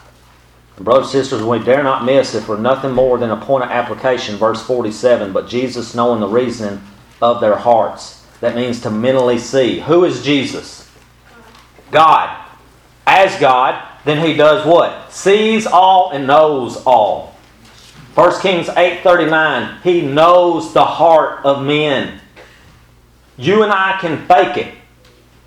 And 0.76 0.84
brothers 0.84 1.12
and 1.12 1.12
sisters, 1.12 1.42
we 1.42 1.58
dare 1.58 1.82
not 1.82 2.04
miss 2.04 2.34
if 2.34 2.48
we're 2.48 2.58
nothing 2.58 2.92
more 2.92 3.18
than 3.18 3.30
a 3.30 3.36
point 3.36 3.64
of 3.64 3.70
application. 3.70 4.36
Verse 4.36 4.62
47 4.62 5.32
But 5.32 5.46
Jesus, 5.46 5.94
knowing 5.94 6.20
the 6.20 6.26
reason 6.26 6.80
of 7.20 7.40
their 7.40 7.56
hearts. 7.56 8.24
That 8.40 8.54
means 8.54 8.80
to 8.82 8.90
mentally 8.90 9.38
see. 9.38 9.80
Who 9.80 10.04
is 10.04 10.24
Jesus? 10.24 10.90
God. 11.90 12.46
As 13.06 13.38
God, 13.40 13.87
then 14.08 14.24
he 14.26 14.34
does 14.34 14.64
what? 14.64 15.12
Sees 15.12 15.66
all 15.66 16.10
and 16.12 16.26
knows 16.26 16.82
all. 16.84 17.34
1 18.14 18.40
Kings 18.40 18.68
8:39, 18.68 19.82
he 19.82 20.00
knows 20.02 20.72
the 20.72 20.84
heart 20.84 21.44
of 21.44 21.62
men. 21.62 22.20
You 23.36 23.62
and 23.62 23.72
I 23.72 23.98
can 24.00 24.26
fake 24.26 24.56
it. 24.56 24.74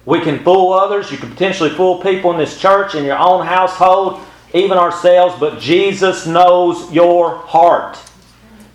We 0.06 0.22
can 0.22 0.40
fool 0.44 0.74
others. 0.74 1.12
You 1.12 1.18
can 1.18 1.30
potentially 1.30 1.70
fool 1.72 2.02
people 2.02 2.32
in 2.32 2.38
this 2.38 2.60
church, 2.60 2.96
in 2.96 3.04
your 3.04 3.18
own 3.18 3.46
household, 3.46 4.22
even 4.54 4.78
ourselves, 4.78 5.36
but 5.40 5.60
Jesus 5.60 6.26
knows 6.26 6.92
your 6.92 7.38
heart. 7.38 8.00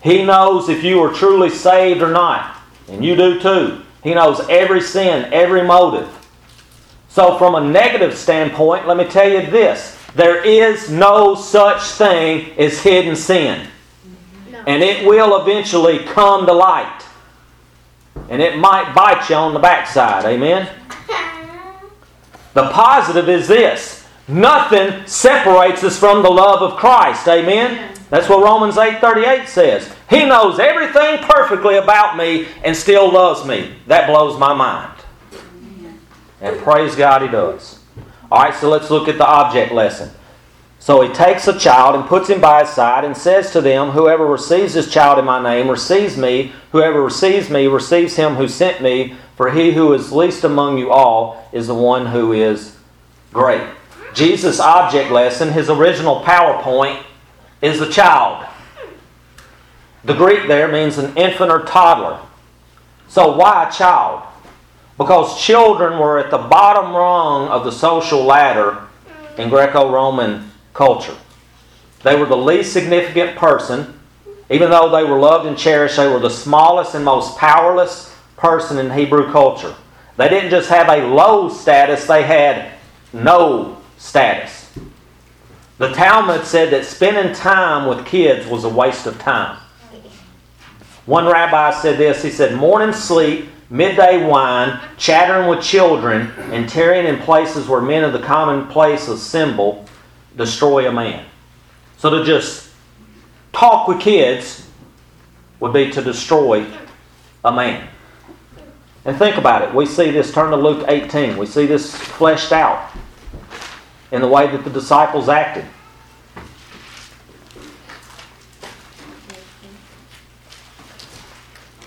He 0.03 0.23
knows 0.23 0.69
if 0.69 0.83
you 0.83 1.01
are 1.03 1.13
truly 1.13 1.49
saved 1.49 2.01
or 2.01 2.11
not. 2.11 2.55
And 2.87 3.03
you 3.03 3.15
do 3.15 3.39
too. 3.39 3.81
He 4.03 4.13
knows 4.13 4.39
every 4.49 4.81
sin, 4.81 5.31
every 5.33 5.63
motive. 5.63 6.09
So, 7.09 7.37
from 7.37 7.55
a 7.55 7.61
negative 7.61 8.17
standpoint, 8.17 8.87
let 8.87 8.97
me 8.97 9.05
tell 9.05 9.29
you 9.29 9.49
this 9.49 9.97
there 10.15 10.43
is 10.43 10.89
no 10.89 11.35
such 11.35 11.81
thing 11.91 12.51
as 12.57 12.81
hidden 12.81 13.15
sin. 13.15 13.67
No. 14.51 14.63
And 14.65 14.83
it 14.83 15.05
will 15.05 15.39
eventually 15.41 15.99
come 15.99 16.45
to 16.45 16.53
light. 16.53 17.03
And 18.29 18.41
it 18.41 18.57
might 18.57 18.93
bite 18.95 19.29
you 19.29 19.35
on 19.35 19.53
the 19.53 19.59
backside. 19.59 20.25
Amen? 20.25 20.67
The 22.53 22.69
positive 22.69 23.29
is 23.29 23.47
this 23.47 24.07
nothing 24.27 25.05
separates 25.05 25.83
us 25.83 25.99
from 25.99 26.23
the 26.23 26.29
love 26.29 26.63
of 26.63 26.79
Christ. 26.79 27.27
Amen? 27.27 27.93
That's 28.09 28.27
what 28.27 28.43
Romans 28.43 28.77
8:38 28.77 29.47
says. 29.47 29.93
He 30.09 30.25
knows 30.25 30.57
everything 30.57 31.19
perfectly 31.19 31.75
about 31.75 32.17
me 32.17 32.47
and 32.63 32.75
still 32.75 33.11
loves 33.11 33.45
me. 33.45 33.75
That 33.85 34.07
blows 34.07 34.39
my 34.39 34.55
mind. 34.55 34.96
And 36.41 36.57
praise 36.59 36.95
God 36.95 37.21
he 37.21 37.27
does. 37.27 37.79
All 38.31 38.43
right, 38.43 38.53
so 38.53 38.69
let's 38.69 38.89
look 38.89 39.07
at 39.07 39.17
the 39.17 39.25
object 39.25 39.71
lesson. 39.71 40.11
So 40.79 41.01
he 41.01 41.11
takes 41.13 41.47
a 41.47 41.57
child 41.57 41.95
and 41.95 42.07
puts 42.07 42.29
him 42.29 42.39
by 42.39 42.61
his 42.61 42.69
side 42.69 43.03
and 43.03 43.17
says 43.17 43.51
to 43.51 43.61
them, 43.61 43.91
Whoever 43.91 44.25
receives 44.25 44.73
this 44.73 44.91
child 44.91 45.17
in 45.19 45.25
my 45.25 45.41
name 45.41 45.69
receives 45.69 46.17
me. 46.17 46.53
Whoever 46.71 47.01
receives 47.01 47.49
me 47.49 47.67
receives 47.67 48.15
him 48.15 48.35
who 48.35 48.47
sent 48.47 48.81
me. 48.81 49.15
For 49.35 49.51
he 49.51 49.73
who 49.73 49.93
is 49.93 50.11
least 50.11 50.43
among 50.43 50.77
you 50.77 50.91
all 50.91 51.47
is 51.51 51.67
the 51.67 51.75
one 51.75 52.07
who 52.07 52.31
is 52.31 52.77
great. 53.33 53.67
Jesus' 54.13 54.59
object 54.59 55.11
lesson, 55.11 55.51
his 55.51 55.69
original 55.69 56.21
PowerPoint, 56.23 57.03
is 57.61 57.79
the 57.79 57.89
child. 57.89 58.45
The 60.03 60.13
Greek 60.13 60.47
there 60.47 60.67
means 60.67 60.97
an 60.97 61.15
infant 61.17 61.51
or 61.51 61.65
toddler. 61.65 62.19
So 63.07 63.35
why 63.35 63.67
a 63.67 63.71
child? 63.71 64.26
Because 64.97 65.39
children 65.39 65.99
were 65.99 66.17
at 66.17 66.31
the 66.31 66.37
bottom 66.37 66.95
rung 66.95 67.47
of 67.49 67.63
the 67.63 67.71
social 67.71 68.23
ladder 68.23 68.87
in 69.37 69.49
Greco 69.49 69.91
Roman 69.91 70.51
culture. 70.73 71.15
They 72.03 72.15
were 72.15 72.25
the 72.25 72.37
least 72.37 72.73
significant 72.73 73.37
person. 73.37 73.99
Even 74.49 74.69
though 74.69 74.89
they 74.89 75.03
were 75.03 75.19
loved 75.19 75.45
and 75.45 75.57
cherished, 75.57 75.97
they 75.97 76.07
were 76.07 76.19
the 76.19 76.29
smallest 76.29 76.95
and 76.95 77.03
most 77.03 77.37
powerless 77.37 78.15
person 78.37 78.77
in 78.77 78.91
Hebrew 78.91 79.31
culture. 79.31 79.75
They 80.15 80.29
didn't 80.29 80.49
just 80.49 80.69
have 80.69 80.89
a 80.89 81.07
low 81.07 81.49
status, 81.49 82.07
they 82.07 82.23
had 82.23 82.71
no 83.13 83.77
status. 83.97 84.71
The 85.77 85.89
Talmud 85.89 86.45
said 86.45 86.71
that 86.71 86.85
spending 86.85 87.35
time 87.35 87.87
with 87.87 88.05
kids 88.05 88.47
was 88.47 88.63
a 88.63 88.69
waste 88.69 89.05
of 89.05 89.19
time. 89.19 89.59
One 91.05 91.25
rabbi 91.25 91.71
said 91.71 91.97
this 91.97 92.23
he 92.23 92.31
said, 92.31 92.55
Morning 92.55 92.93
sleep, 92.93 93.47
midday 93.69 94.25
wine, 94.25 94.79
chattering 94.97 95.49
with 95.49 95.61
children, 95.61 96.31
and 96.51 96.69
tarrying 96.69 97.05
in 97.05 97.19
places 97.21 97.67
where 97.67 97.81
men 97.81 98.03
of 98.03 98.13
the 98.13 98.19
commonplace 98.19 99.07
assemble 99.07 99.85
destroy 100.35 100.87
a 100.87 100.91
man. 100.91 101.25
So 101.97 102.09
to 102.17 102.23
just 102.23 102.69
talk 103.51 103.87
with 103.87 103.99
kids 103.99 104.69
would 105.59 105.73
be 105.73 105.91
to 105.91 106.01
destroy 106.01 106.65
a 107.43 107.51
man. 107.51 107.87
And 109.05 109.17
think 109.17 109.37
about 109.37 109.61
it. 109.61 109.73
We 109.73 109.85
see 109.85 110.11
this, 110.11 110.33
turn 110.33 110.51
to 110.51 110.57
Luke 110.57 110.85
18. 110.87 111.37
We 111.37 111.45
see 111.45 111.65
this 111.65 111.95
fleshed 111.95 112.51
out 112.51 112.91
in 114.11 114.21
the 114.21 114.27
way 114.27 114.47
that 114.47 114.63
the 114.63 114.69
disciples 114.69 115.29
acted. 115.29 115.65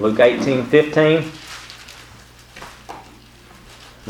Luke 0.00 0.18
18 0.18 0.64
15. 0.64 1.30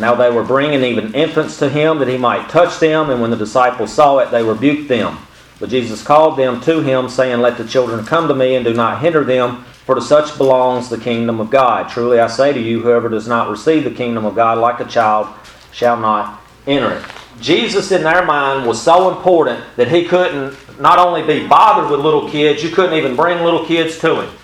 Now 0.01 0.15
they 0.15 0.31
were 0.31 0.43
bringing 0.43 0.83
even 0.83 1.15
infants 1.15 1.59
to 1.59 1.69
him 1.69 1.99
that 1.99 2.09
he 2.09 2.17
might 2.17 2.49
touch 2.49 2.79
them, 2.81 3.11
and 3.11 3.21
when 3.21 3.31
the 3.31 3.37
disciples 3.37 3.93
saw 3.93 4.19
it, 4.19 4.31
they 4.31 4.43
rebuked 4.43 4.89
them. 4.89 5.19
But 5.59 5.69
Jesus 5.69 6.03
called 6.03 6.39
them 6.39 6.61
to 6.63 6.81
him, 6.81 7.09
saying, 7.09 7.41
Let 7.41 7.59
the 7.59 7.67
children 7.67 8.05
come 8.07 8.27
to 8.29 8.35
me, 8.35 8.55
and 8.55 8.65
do 8.65 8.73
not 8.73 9.03
hinder 9.03 9.25
them, 9.25 9.65
for 9.85 9.95
to 9.95 10.01
such 10.01 10.39
belongs 10.39 10.89
the 10.89 10.99
kingdom 10.99 11.39
of 11.39 11.51
God. 11.51 11.91
Truly 11.91 12.19
I 12.19 12.29
say 12.29 12.53
to 12.53 12.61
you, 12.61 12.81
whoever 12.81 13.09
does 13.09 13.29
not 13.29 13.51
receive 13.51 13.85
the 13.85 13.91
kingdom 13.91 14.25
of 14.25 14.35
God 14.35 14.59
like 14.59 14.81
a 14.81 14.85
child 14.87 15.29
shall 15.73 15.99
not 15.99 16.43
enter 16.67 16.93
it. 16.93 17.05
Jesus, 17.41 17.91
in 17.93 18.03
their 18.03 18.25
mind, 18.25 18.67
was 18.67 18.81
so 18.81 19.15
important 19.15 19.63
that 19.77 19.89
he 19.89 20.05
couldn't 20.05 20.57
not 20.81 20.99
only 20.99 21.23
be 21.23 21.47
bothered 21.47 21.91
with 21.91 22.01
little 22.01 22.29
kids, 22.31 22.63
you 22.63 22.71
couldn't 22.71 22.97
even 22.97 23.17
bring 23.17 23.43
little 23.43 23.67
kids 23.67 23.99
to 23.99 24.23
him. 24.23 24.35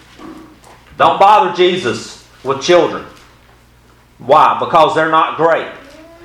Don't 0.96 1.18
bother 1.18 1.54
Jesus 1.54 2.26
with 2.42 2.62
children. 2.62 3.06
Why? 4.18 4.58
Because 4.58 4.94
they're 4.94 5.10
not 5.10 5.36
great. 5.36 5.70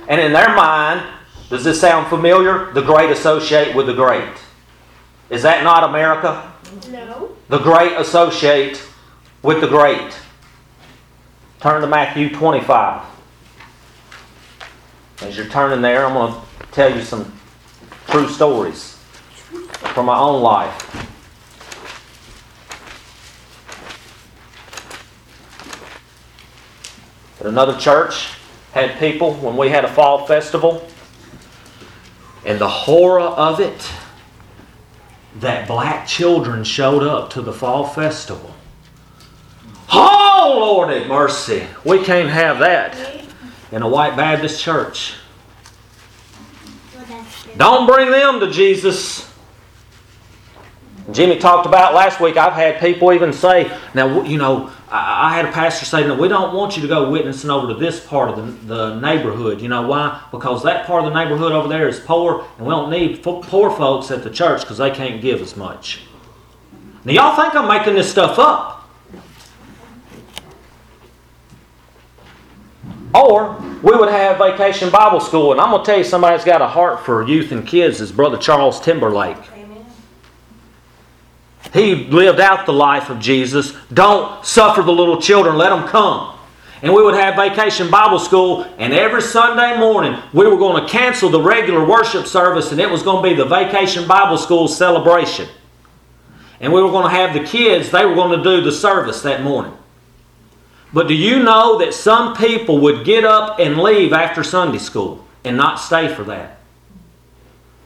And 0.07 0.19
in 0.19 0.33
their 0.33 0.55
mind, 0.55 1.05
does 1.49 1.63
this 1.63 1.79
sound 1.79 2.07
familiar? 2.07 2.71
The 2.73 2.81
great 2.81 3.09
associate 3.09 3.75
with 3.75 3.87
the 3.87 3.93
great. 3.93 4.33
Is 5.29 5.43
that 5.43 5.63
not 5.63 5.83
America? 5.83 6.51
No. 6.89 7.35
The 7.49 7.59
great 7.59 7.93
associate 7.93 8.81
with 9.41 9.61
the 9.61 9.67
great. 9.67 10.17
Turn 11.59 11.81
to 11.81 11.87
Matthew 11.87 12.33
25. 12.33 13.05
As 15.21 15.37
you're 15.37 15.47
turning 15.47 15.81
there, 15.81 16.05
I'm 16.05 16.13
going 16.13 16.33
to 16.33 16.67
tell 16.71 16.95
you 16.95 17.03
some 17.03 17.31
true 18.07 18.27
stories 18.27 18.97
from 19.93 20.07
my 20.07 20.17
own 20.17 20.41
life. 20.41 21.10
But 27.41 27.49
another 27.49 27.75
church 27.79 28.29
had 28.71 28.99
people 28.99 29.33
when 29.33 29.57
we 29.57 29.69
had 29.69 29.83
a 29.83 29.87
fall 29.87 30.27
festival, 30.27 30.87
and 32.45 32.59
the 32.59 32.67
horror 32.67 33.19
of 33.19 33.59
it 33.59 33.91
that 35.37 35.67
black 35.67 36.05
children 36.05 36.63
showed 36.63 37.01
up 37.01 37.31
to 37.31 37.41
the 37.41 37.51
fall 37.51 37.87
festival. 37.87 38.53
Oh, 39.91 40.55
Lord 40.59 40.89
have 40.89 41.07
mercy. 41.07 41.65
We 41.83 42.03
can't 42.03 42.29
have 42.29 42.59
that 42.59 43.25
in 43.71 43.81
a 43.81 43.89
white 43.89 44.15
Baptist 44.15 44.61
church. 44.61 45.15
Don't 47.57 47.87
bring 47.87 48.11
them 48.11 48.39
to 48.39 48.51
Jesus. 48.51 49.27
Jimmy 51.11 51.39
talked 51.39 51.65
about 51.65 51.95
last 51.95 52.21
week. 52.21 52.37
I've 52.37 52.53
had 52.53 52.79
people 52.79 53.11
even 53.13 53.33
say, 53.33 53.75
now, 53.95 54.21
you 54.21 54.37
know, 54.37 54.71
I 54.93 55.33
had 55.33 55.45
a 55.45 55.51
pastor 55.53 55.85
say, 55.85 56.05
no, 56.05 56.15
we 56.15 56.27
don't 56.27 56.53
want 56.53 56.75
you 56.75 56.81
to 56.81 56.87
go 56.87 57.09
witnessing 57.09 57.49
over 57.49 57.73
to 57.73 57.79
this 57.79 58.05
part 58.05 58.29
of 58.29 58.67
the, 58.67 58.75
the 58.75 58.99
neighborhood. 58.99 59.61
You 59.61 59.69
know 59.69 59.87
why? 59.87 60.21
Because 60.31 60.63
that 60.63 60.85
part 60.85 61.05
of 61.05 61.13
the 61.13 61.23
neighborhood 61.23 61.53
over 61.53 61.69
there 61.69 61.87
is 61.87 61.97
poor, 61.97 62.45
and 62.57 62.67
we 62.67 62.71
don't 62.71 62.89
need 62.89 63.23
poor 63.23 63.71
folks 63.71 64.11
at 64.11 64.23
the 64.23 64.29
church 64.29 64.61
because 64.61 64.79
they 64.79 64.91
can't 64.91 65.21
give 65.21 65.41
as 65.41 65.55
much. 65.55 66.01
Now, 67.05 67.13
y'all 67.13 67.41
think 67.41 67.55
I'm 67.55 67.69
making 67.69 67.95
this 67.95 68.11
stuff 68.11 68.37
up. 68.37 68.89
Or 73.15 73.61
we 73.81 73.95
would 73.95 74.09
have 74.09 74.37
vacation 74.37 74.89
Bible 74.89 75.21
school, 75.21 75.53
and 75.53 75.61
I'm 75.61 75.71
going 75.71 75.83
to 75.83 75.85
tell 75.85 75.97
you 75.97 76.03
somebody 76.03 76.35
that's 76.35 76.45
got 76.45 76.61
a 76.61 76.67
heart 76.67 77.05
for 77.05 77.25
youth 77.25 77.53
and 77.53 77.65
kids 77.65 78.01
is 78.01 78.11
Brother 78.11 78.37
Charles 78.37 78.81
Timberlake. 78.81 79.37
He 81.73 81.95
lived 81.95 82.39
out 82.39 82.65
the 82.65 82.73
life 82.73 83.09
of 83.09 83.19
Jesus. 83.19 83.73
Don't 83.93 84.45
suffer 84.45 84.81
the 84.81 84.91
little 84.91 85.21
children, 85.21 85.57
let 85.57 85.69
them 85.69 85.87
come. 85.87 86.37
And 86.81 86.93
we 86.93 87.03
would 87.03 87.13
have 87.13 87.35
vacation 87.35 87.91
Bible 87.91 88.17
school, 88.17 88.63
and 88.79 88.91
every 88.91 89.21
Sunday 89.21 89.77
morning 89.77 90.19
we 90.33 90.47
were 90.47 90.57
going 90.57 90.83
to 90.83 90.89
cancel 90.89 91.29
the 91.29 91.41
regular 91.41 91.85
worship 91.85 92.25
service, 92.25 92.71
and 92.71 92.81
it 92.81 92.89
was 92.89 93.03
going 93.03 93.23
to 93.23 93.29
be 93.29 93.35
the 93.35 93.47
vacation 93.47 94.07
Bible 94.07 94.37
school 94.37 94.67
celebration. 94.67 95.47
And 96.59 96.73
we 96.73 96.81
were 96.81 96.89
going 96.89 97.09
to 97.09 97.15
have 97.15 97.33
the 97.33 97.43
kids, 97.43 97.91
they 97.91 98.05
were 98.05 98.15
going 98.15 98.37
to 98.37 98.43
do 98.43 98.61
the 98.61 98.71
service 98.71 99.21
that 99.21 99.43
morning. 99.43 99.77
But 100.93 101.07
do 101.07 101.13
you 101.13 101.41
know 101.41 101.77
that 101.79 101.93
some 101.93 102.35
people 102.35 102.79
would 102.79 103.05
get 103.05 103.23
up 103.23 103.59
and 103.59 103.77
leave 103.77 104.11
after 104.11 104.43
Sunday 104.43 104.77
school 104.79 105.25
and 105.45 105.55
not 105.55 105.75
stay 105.75 106.13
for 106.13 106.23
that? 106.25 106.60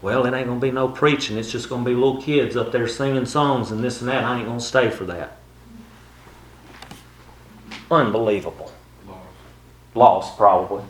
Well, 0.05 0.27
it 0.27 0.35
ain't 0.35 0.45
going 0.45 0.59
to 0.59 0.67
be 0.67 0.69
no 0.69 0.87
preaching. 0.87 1.35
It's 1.35 1.51
just 1.51 1.67
going 1.67 1.83
to 1.83 1.89
be 1.89 1.95
little 1.95 2.21
kids 2.21 2.55
up 2.55 2.71
there 2.71 2.87
singing 2.87 3.25
songs 3.25 3.71
and 3.71 3.83
this 3.83 4.01
and 4.01 4.09
that. 4.11 4.23
I 4.23 4.37
ain't 4.37 4.45
going 4.45 4.59
to 4.59 4.63
stay 4.63 4.91
for 4.91 5.03
that. 5.05 5.37
Unbelievable. 7.89 8.71
Lost, 9.95 10.37
probably. 10.37 10.83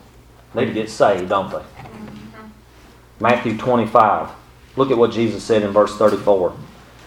Need 0.53 0.65
to 0.65 0.73
get 0.73 0.89
saved, 0.89 1.29
don't 1.29 1.49
they? 1.49 1.61
Matthew 3.21 3.57
25. 3.57 4.31
Look 4.75 4.91
at 4.91 4.97
what 4.97 5.13
Jesus 5.13 5.45
said 5.45 5.63
in 5.63 5.71
verse 5.71 5.95
34. 5.95 6.53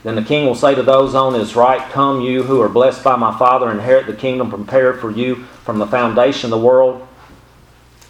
Then 0.02 0.14
the 0.14 0.22
king 0.22 0.46
will 0.46 0.54
say 0.54 0.74
to 0.74 0.82
those 0.82 1.14
on 1.14 1.34
his 1.34 1.54
right, 1.54 1.90
Come, 1.90 2.22
you 2.22 2.42
who 2.42 2.62
are 2.62 2.70
blessed 2.70 3.04
by 3.04 3.16
my 3.16 3.38
Father, 3.38 3.70
inherit 3.70 4.06
the 4.06 4.14
kingdom 4.14 4.48
prepared 4.48 4.98
for 4.98 5.10
you 5.10 5.34
from 5.64 5.78
the 5.78 5.86
foundation 5.86 6.46
of 6.54 6.58
the 6.58 6.66
world. 6.66 7.06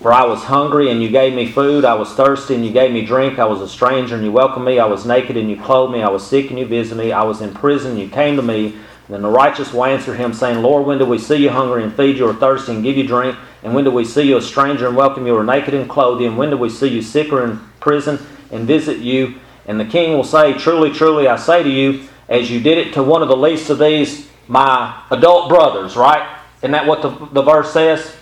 For 0.00 0.12
I 0.12 0.24
was 0.26 0.44
hungry, 0.44 0.92
and 0.92 1.02
you 1.02 1.10
gave 1.10 1.34
me 1.34 1.50
food. 1.50 1.84
I 1.84 1.94
was 1.94 2.12
thirsty, 2.12 2.54
and 2.54 2.64
you 2.64 2.70
gave 2.70 2.92
me 2.92 3.04
drink. 3.04 3.40
I 3.40 3.46
was 3.46 3.60
a 3.60 3.68
stranger, 3.68 4.14
and 4.14 4.24
you 4.24 4.30
welcomed 4.30 4.64
me. 4.64 4.78
I 4.78 4.86
was 4.86 5.04
naked, 5.04 5.36
and 5.36 5.50
you 5.50 5.60
clothed 5.60 5.92
me. 5.92 6.02
I 6.02 6.08
was 6.08 6.24
sick, 6.24 6.50
and 6.50 6.58
you 6.58 6.66
visited 6.66 7.02
me. 7.02 7.10
I 7.10 7.24
was 7.24 7.40
in 7.40 7.52
prison, 7.52 7.92
and 7.92 8.00
you 8.00 8.08
came 8.08 8.36
to 8.36 8.42
me. 8.42 8.66
And 8.66 9.14
then 9.14 9.22
the 9.22 9.28
righteous 9.28 9.72
will 9.72 9.86
answer 9.86 10.14
him, 10.14 10.32
saying, 10.32 10.62
Lord, 10.62 10.86
when 10.86 10.98
do 10.98 11.04
we 11.04 11.18
see 11.18 11.34
you 11.34 11.50
hungry 11.50 11.82
and 11.82 11.92
feed 11.92 12.16
you, 12.16 12.28
or 12.28 12.34
thirsty 12.34 12.74
and 12.74 12.84
give 12.84 12.96
you 12.96 13.08
drink? 13.08 13.36
And 13.64 13.74
when 13.74 13.82
do 13.82 13.90
we 13.90 14.04
see 14.04 14.22
you 14.22 14.36
a 14.36 14.42
stranger 14.42 14.86
and 14.86 14.96
welcome 14.96 15.26
you, 15.26 15.34
or 15.36 15.42
naked 15.42 15.74
and 15.74 15.90
clothe 15.90 16.20
you? 16.20 16.28
And 16.28 16.38
when 16.38 16.50
do 16.50 16.56
we 16.56 16.70
see 16.70 16.88
you 16.88 17.02
sick 17.02 17.32
or 17.32 17.44
in 17.44 17.58
prison 17.80 18.24
and 18.52 18.68
visit 18.68 18.98
you? 18.98 19.40
And 19.66 19.80
the 19.80 19.84
king 19.84 20.12
will 20.12 20.22
say, 20.22 20.52
Truly, 20.52 20.92
truly, 20.92 21.26
I 21.26 21.34
say 21.34 21.64
to 21.64 21.68
you, 21.68 22.06
as 22.28 22.52
you 22.52 22.60
did 22.60 22.78
it 22.78 22.94
to 22.94 23.02
one 23.02 23.22
of 23.22 23.28
the 23.28 23.36
least 23.36 23.68
of 23.68 23.80
these, 23.80 24.28
my 24.46 25.02
adult 25.10 25.48
brothers, 25.48 25.96
right? 25.96 26.38
Isn't 26.58 26.70
that 26.70 26.86
what 26.86 27.02
the, 27.02 27.10
the 27.32 27.42
verse 27.42 27.72
says? 27.72 28.14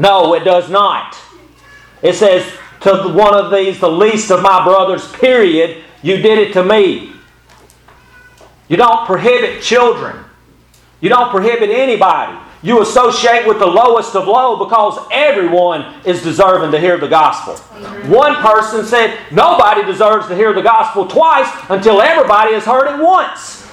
No, 0.00 0.34
it 0.34 0.44
does 0.44 0.70
not. 0.70 1.14
It 2.00 2.14
says, 2.14 2.50
To 2.80 3.12
one 3.12 3.34
of 3.34 3.52
these, 3.52 3.78
the 3.78 3.90
least 3.90 4.30
of 4.30 4.40
my 4.40 4.64
brothers, 4.64 5.06
period, 5.12 5.84
you 6.02 6.16
did 6.16 6.38
it 6.38 6.54
to 6.54 6.64
me. 6.64 7.12
You 8.66 8.78
don't 8.78 9.04
prohibit 9.04 9.62
children. 9.62 10.24
You 11.02 11.10
don't 11.10 11.30
prohibit 11.30 11.68
anybody. 11.68 12.38
You 12.62 12.80
associate 12.80 13.46
with 13.46 13.58
the 13.58 13.66
lowest 13.66 14.16
of 14.16 14.26
low 14.26 14.64
because 14.64 15.06
everyone 15.12 16.00
is 16.06 16.22
deserving 16.22 16.72
to 16.72 16.80
hear 16.80 16.96
the 16.96 17.08
gospel. 17.08 17.56
One 18.08 18.36
person 18.36 18.86
said 18.86 19.18
nobody 19.30 19.84
deserves 19.84 20.28
to 20.28 20.34
hear 20.34 20.54
the 20.54 20.62
gospel 20.62 21.06
twice 21.06 21.48
until 21.68 22.00
everybody 22.00 22.54
has 22.54 22.64
heard 22.64 22.86
it 22.94 23.02
once. 23.02 23.68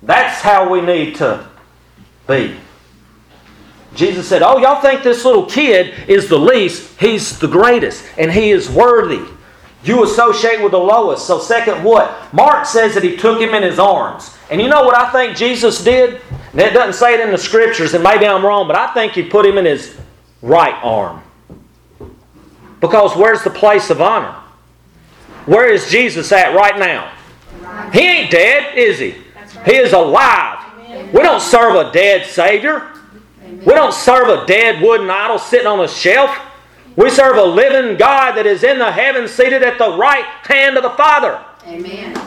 That's 0.00 0.40
how 0.40 0.70
we 0.70 0.80
need 0.80 1.16
to 1.16 1.48
be. 2.28 2.56
Jesus 3.94 4.28
said, 4.28 4.42
Oh, 4.42 4.58
y'all 4.58 4.80
think 4.80 5.02
this 5.02 5.24
little 5.24 5.46
kid 5.46 5.94
is 6.08 6.28
the 6.28 6.38
least? 6.38 6.98
He's 7.00 7.38
the 7.38 7.48
greatest, 7.48 8.04
and 8.16 8.30
he 8.30 8.50
is 8.50 8.70
worthy. 8.70 9.24
You 9.84 10.04
associate 10.04 10.60
with 10.60 10.72
the 10.72 10.78
lowest. 10.78 11.26
So, 11.26 11.38
second, 11.38 11.84
what? 11.84 12.32
Mark 12.34 12.66
says 12.66 12.94
that 12.94 13.04
he 13.04 13.16
took 13.16 13.40
him 13.40 13.54
in 13.54 13.62
his 13.62 13.78
arms. 13.78 14.36
And 14.50 14.60
you 14.60 14.68
know 14.68 14.82
what 14.82 14.96
I 14.96 15.10
think 15.10 15.36
Jesus 15.36 15.82
did? 15.82 16.20
And 16.52 16.60
it 16.60 16.72
doesn't 16.72 16.94
say 16.94 17.14
it 17.14 17.20
in 17.20 17.30
the 17.30 17.38
scriptures, 17.38 17.94
and 17.94 18.02
maybe 18.02 18.26
I'm 18.26 18.44
wrong, 18.44 18.66
but 18.66 18.76
I 18.76 18.92
think 18.92 19.12
he 19.12 19.22
put 19.22 19.46
him 19.46 19.58
in 19.58 19.64
his 19.64 19.96
right 20.42 20.74
arm. 20.82 21.22
Because 22.80 23.16
where's 23.16 23.42
the 23.42 23.50
place 23.50 23.90
of 23.90 24.00
honor? 24.00 24.34
Where 25.46 25.72
is 25.72 25.90
Jesus 25.90 26.30
at 26.32 26.54
right 26.54 26.78
now? 26.78 27.12
He 27.92 28.00
ain't 28.00 28.30
dead, 28.30 28.76
is 28.76 28.98
he? 28.98 29.14
He 29.64 29.76
is 29.76 29.92
alive. 29.92 30.64
We 31.12 31.22
don't 31.22 31.40
serve 31.40 31.74
a 31.74 31.92
dead 31.92 32.26
Savior. 32.26 32.92
We 33.68 33.74
don't 33.74 33.92
serve 33.92 34.28
a 34.28 34.46
dead 34.46 34.80
wooden 34.80 35.10
idol 35.10 35.38
sitting 35.38 35.66
on 35.66 35.84
a 35.84 35.88
shelf. 35.88 36.34
We 36.96 37.10
serve 37.10 37.36
a 37.36 37.44
living 37.44 37.98
God 37.98 38.32
that 38.32 38.46
is 38.46 38.64
in 38.64 38.78
the 38.78 38.90
heavens, 38.90 39.30
seated 39.30 39.62
at 39.62 39.76
the 39.76 39.94
right 39.98 40.24
hand 40.24 40.78
of 40.78 40.82
the 40.82 40.90
Father. 40.92 41.44
Amen. 41.66 42.18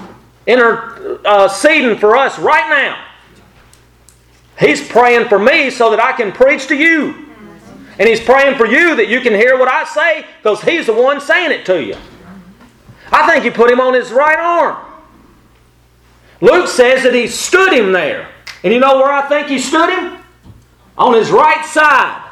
Interceding 0.45 1.97
for 1.97 2.15
us 2.15 2.38
right 2.38 2.69
now. 2.69 3.04
He's 4.60 4.88
praying 4.88 5.30
for 5.30 5.39
me 5.39 5.71
so 5.71 5.89
that 5.89 5.99
I 5.99 6.12
can 6.12 6.32
preach 6.32 6.67
to 6.67 6.75
you. 6.75 7.25
And 7.97 8.08
He's 8.08 8.21
praying 8.21 8.56
for 8.56 8.67
you 8.67 8.95
that 8.97 9.08
you 9.08 9.19
can 9.21 9.34
hear 9.34 9.58
what 9.58 9.67
I 9.67 9.84
say 9.86 10.27
because 10.43 10.62
He's 10.62 10.86
the 10.86 10.93
one 10.93 11.19
saying 11.19 11.51
it 11.51 11.65
to 11.65 11.84
you. 11.84 11.95
I 13.12 13.27
think 13.27 13.43
He 13.43 13.49
put 13.49 13.71
him 13.71 13.80
on 13.80 13.95
His 13.95 14.12
right 14.12 14.38
arm. 14.38 14.77
Luke 16.39 16.67
says 16.67 17.01
that 17.01 17.15
He 17.15 17.25
stood 17.25 17.73
him 17.73 17.93
there. 17.93 18.30
And 18.63 18.71
you 18.71 18.80
know 18.80 18.97
where 18.97 19.12
I 19.12 19.27
think 19.27 19.47
He 19.47 19.58
stood 19.58 19.89
him? 19.89 20.11
On 20.97 21.13
His 21.13 21.32
right 21.32 21.65
side. 21.65 22.30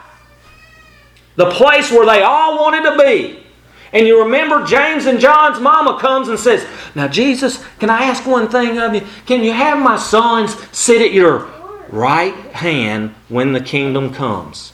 The 1.36 1.52
place 1.52 1.92
where 1.92 2.06
they 2.06 2.22
all 2.22 2.58
wanted 2.58 2.90
to 2.90 2.98
be. 2.98 3.44
And 3.92 4.06
you 4.06 4.24
remember 4.24 4.66
James 4.66 5.06
and 5.06 5.20
John's 5.20 5.60
mama 5.60 6.00
comes 6.00 6.28
and 6.28 6.40
says, 6.40 6.66
Now, 6.94 7.08
Jesus, 7.08 7.64
can 7.80 7.90
I 7.90 8.04
ask 8.04 8.26
one 8.26 8.48
thing 8.48 8.78
of 8.78 8.94
you? 8.94 9.02
Can 9.26 9.44
you 9.44 9.52
have 9.52 9.80
my 9.80 9.98
sons 9.98 10.56
sit 10.72 11.02
at 11.02 11.12
your 11.12 11.50
right 11.90 12.36
hand 12.52 13.16
when 13.30 13.54
the 13.54 13.62
kingdom 13.62 14.14
comes? 14.14 14.74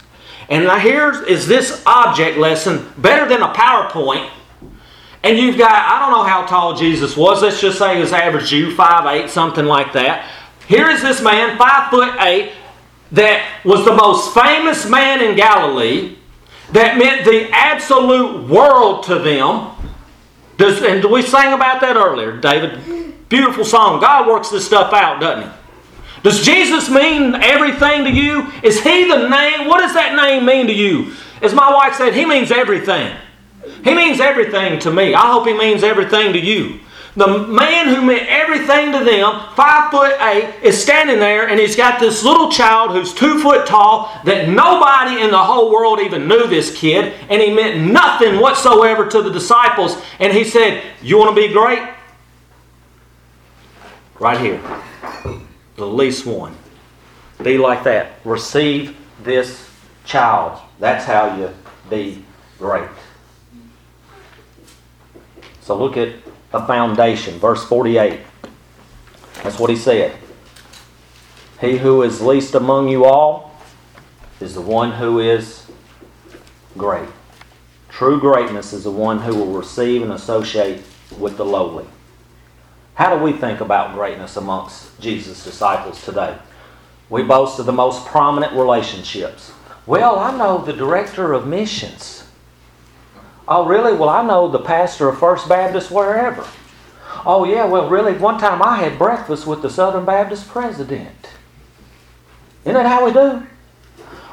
And 0.49 0.65
now 0.65 0.77
here 0.77 1.23
is 1.23 1.47
this 1.47 1.81
object 1.85 2.37
lesson 2.37 2.91
better 2.97 3.27
than 3.27 3.41
a 3.41 3.53
PowerPoint. 3.53 4.29
And 5.23 5.39
you've 5.39 5.57
got, 5.57 5.71
I 5.71 5.99
don't 5.99 6.11
know 6.11 6.23
how 6.23 6.45
tall 6.45 6.75
Jesus 6.75 7.17
was. 7.17 7.41
Let's 7.41 7.59
just 7.59 7.79
say 7.79 7.99
was 7.99 8.13
average 8.13 8.49
Jew, 8.49 8.75
5'8, 8.75 9.29
something 9.29 9.65
like 9.65 9.93
that. 9.93 10.29
Here 10.67 10.87
is 10.89 11.01
this 11.01 11.21
man, 11.21 11.57
5 11.57 11.89
foot 11.89 12.15
8, 12.19 12.51
that 13.11 13.61
was 13.63 13.85
the 13.85 13.93
most 13.93 14.33
famous 14.33 14.89
man 14.89 15.21
in 15.21 15.35
Galilee 15.35 16.17
that 16.71 16.97
meant 16.97 17.25
the 17.25 17.49
absolute 17.51 18.47
world 18.47 19.03
to 19.03 19.19
them. 19.19 19.71
Does, 20.57 20.81
and 20.81 21.03
we 21.05 21.21
sang 21.21 21.53
about 21.53 21.81
that 21.81 21.95
earlier, 21.95 22.37
David. 22.37 23.27
Beautiful 23.29 23.65
song. 23.65 23.99
God 23.99 24.27
works 24.27 24.49
this 24.49 24.65
stuff 24.65 24.93
out, 24.93 25.19
doesn't 25.19 25.49
he? 25.49 25.55
Does 26.23 26.43
Jesus 26.43 26.89
mean 26.89 27.35
everything 27.35 28.03
to 28.03 28.11
you? 28.11 28.51
Is 28.63 28.81
he 28.81 29.07
the 29.07 29.29
name? 29.29 29.67
What 29.67 29.81
does 29.81 29.93
that 29.93 30.15
name 30.15 30.45
mean 30.45 30.67
to 30.67 30.73
you? 30.73 31.13
As 31.41 31.53
my 31.53 31.71
wife 31.71 31.95
said, 31.95 32.13
he 32.15 32.25
means 32.25 32.51
everything. 32.51 33.15
He 33.83 33.93
means 33.93 34.19
everything 34.19 34.79
to 34.79 34.91
me. 34.91 35.13
I 35.13 35.31
hope 35.31 35.47
he 35.47 35.55
means 35.55 35.83
everything 35.83 36.33
to 36.33 36.39
you. 36.39 36.79
The 37.15 37.47
man 37.47 37.87
who 37.87 38.01
meant 38.01 38.27
everything 38.27 38.91
to 38.91 39.03
them, 39.03 39.41
five 39.55 39.89
foot 39.89 40.19
eight, 40.19 40.53
is 40.61 40.81
standing 40.81 41.17
there 41.19 41.47
and 41.47 41.57
he's 41.57 41.75
got 41.75 41.97
this 41.97 42.23
little 42.23 42.51
child 42.51 42.91
who's 42.91 43.13
two 43.13 43.39
foot 43.39 43.65
tall 43.65 44.11
that 44.25 44.49
nobody 44.49 45.21
in 45.21 45.31
the 45.31 45.37
whole 45.37 45.71
world 45.71 46.01
even 46.01 46.27
knew 46.27 46.45
this 46.47 46.75
kid, 46.75 47.13
and 47.29 47.41
he 47.41 47.53
meant 47.53 47.89
nothing 47.89 48.41
whatsoever 48.41 49.07
to 49.07 49.21
the 49.21 49.31
disciples. 49.31 49.97
And 50.19 50.33
he 50.33 50.43
said, 50.43 50.83
You 51.01 51.17
want 51.17 51.33
to 51.33 51.41
be 51.41 51.53
great? 51.53 51.79
Right 54.19 54.39
here. 54.39 54.61
The 55.77 55.87
least 55.87 56.25
one. 56.25 56.55
Be 57.41 57.57
like 57.57 57.83
that. 57.85 58.13
Receive 58.25 58.97
this 59.23 59.69
child. 60.03 60.59
That's 60.79 61.05
how 61.05 61.37
you 61.37 61.53
be 61.89 62.25
great. 62.57 62.89
So 65.61 65.77
look 65.77 65.97
at 65.97 66.13
a 66.55 66.65
foundation. 66.65 67.37
Verse 67.37 67.63
48. 67.65 68.21
That's 69.43 69.59
what 69.59 69.69
he 69.69 69.75
said. 69.75 70.17
He 71.59 71.77
who 71.77 72.01
is 72.01 72.21
least 72.21 72.55
among 72.55 72.87
you 72.87 73.05
all 73.05 73.59
is 74.39 74.55
the 74.55 74.61
one 74.61 74.93
who 74.93 75.19
is 75.19 75.67
great. 76.77 77.09
True 77.89 78.19
greatness 78.19 78.73
is 78.73 78.83
the 78.83 78.91
one 78.91 79.19
who 79.19 79.35
will 79.35 79.51
receive 79.51 80.01
and 80.01 80.13
associate 80.13 80.81
with 81.17 81.37
the 81.37 81.45
lowly. 81.45 81.85
How 82.95 83.15
do 83.15 83.23
we 83.23 83.33
think 83.33 83.59
about 83.59 83.93
greatness 83.93 84.37
amongst 84.37 84.99
Jesus' 84.99 85.43
disciples 85.43 86.03
today? 86.03 86.37
We 87.09 87.23
boast 87.23 87.59
of 87.59 87.65
the 87.65 87.73
most 87.73 88.05
prominent 88.05 88.53
relationships. 88.53 89.51
Well, 89.85 90.17
I 90.17 90.35
know 90.35 90.57
the 90.57 90.73
director 90.73 91.33
of 91.33 91.45
missions. 91.45 92.24
Oh, 93.47 93.65
really? 93.65 93.93
Well, 93.93 94.09
I 94.09 94.25
know 94.25 94.47
the 94.47 94.59
pastor 94.59 95.07
of 95.07 95.19
First 95.19 95.47
Baptist 95.47 95.91
wherever. 95.91 96.45
Oh, 97.25 97.43
yeah, 97.43 97.65
well, 97.65 97.89
really, 97.89 98.13
one 98.13 98.39
time 98.39 98.61
I 98.61 98.77
had 98.77 98.97
breakfast 98.97 99.45
with 99.45 99.61
the 99.61 99.69
Southern 99.69 100.05
Baptist 100.05 100.47
president. 100.47 101.29
Isn't 102.63 102.73
that 102.73 102.85
how 102.85 103.05
we 103.05 103.13
do? 103.13 103.45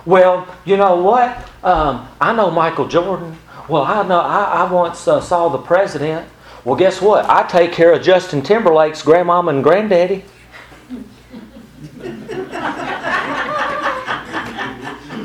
Well, 0.05 0.47
you 0.65 0.77
know 0.77 0.97
what? 0.97 1.49
Um, 1.63 2.09
I 2.21 2.35
know 2.35 2.51
Michael 2.51 2.89
Jordan. 2.89 3.39
Well, 3.69 3.83
I 3.83 4.07
know 4.07 4.19
I, 4.19 4.45
I 4.45 4.73
once 4.73 5.07
uh, 5.07 5.21
saw 5.21 5.49
the 5.49 5.59
president. 5.59 6.29
Well, 6.65 6.77
guess 6.77 7.01
what? 7.01 7.29
I 7.29 7.47
take 7.47 7.73
care 7.73 7.93
of 7.93 8.03
Justin 8.03 8.43
Timberlake's 8.43 9.03
grandmama 9.03 9.51
and 9.53 9.63
granddaddy. 9.63 10.25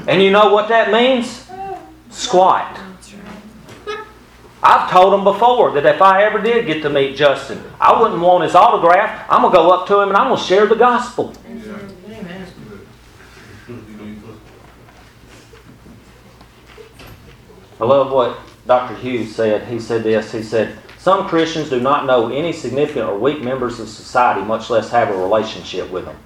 and 0.07 0.21
you 0.21 0.31
know 0.31 0.53
what 0.53 0.67
that 0.69 0.91
means? 0.91 1.49
Squat. 2.09 2.79
I've 4.67 4.91
told 4.91 5.13
him 5.13 5.23
before 5.23 5.71
that 5.71 5.85
if 5.85 6.01
I 6.01 6.23
ever 6.23 6.41
did 6.41 6.65
get 6.65 6.81
to 6.81 6.89
meet 6.89 7.15
Justin, 7.15 7.63
I 7.79 8.01
wouldn't 8.01 8.19
want 8.19 8.43
his 8.43 8.53
autograph. 8.53 9.25
I'm 9.29 9.39
going 9.39 9.53
to 9.53 9.57
go 9.57 9.69
up 9.71 9.87
to 9.87 10.01
him 10.01 10.09
and 10.09 10.17
I'm 10.17 10.27
going 10.27 10.41
to 10.41 10.43
share 10.43 10.65
the 10.65 10.75
gospel. 10.75 11.33
I 17.79 17.85
love 17.85 18.11
what 18.11 18.39
Dr. 18.65 18.95
Hughes 18.95 19.33
said. 19.33 19.65
He 19.69 19.79
said 19.79 20.03
this. 20.03 20.33
He 20.33 20.43
said, 20.43 20.77
Some 20.97 21.29
Christians 21.29 21.69
do 21.69 21.79
not 21.79 22.05
know 22.05 22.29
any 22.29 22.51
significant 22.51 23.07
or 23.07 23.17
weak 23.17 23.41
members 23.41 23.79
of 23.79 23.87
society, 23.87 24.41
much 24.41 24.69
less 24.69 24.89
have 24.89 25.07
a 25.07 25.15
relationship 25.15 25.89
with 25.89 26.03
them. 26.03 26.17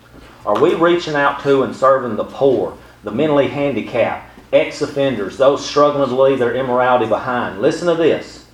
Are 0.48 0.60
we 0.60 0.74
reaching 0.74 1.14
out 1.14 1.44
to 1.44 1.62
and 1.62 1.76
serving 1.76 2.16
the 2.16 2.24
poor, 2.24 2.76
the 3.04 3.12
mentally 3.12 3.50
handicapped, 3.50 4.31
ex 4.52 4.82
offenders, 4.82 5.38
those 5.38 5.66
struggling 5.66 6.10
to 6.10 6.22
leave 6.22 6.40
their 6.40 6.56
immorality 6.56 7.08
behind. 7.08 7.62
Listen 7.62 7.88
to 7.88 7.96
this. 7.96 8.46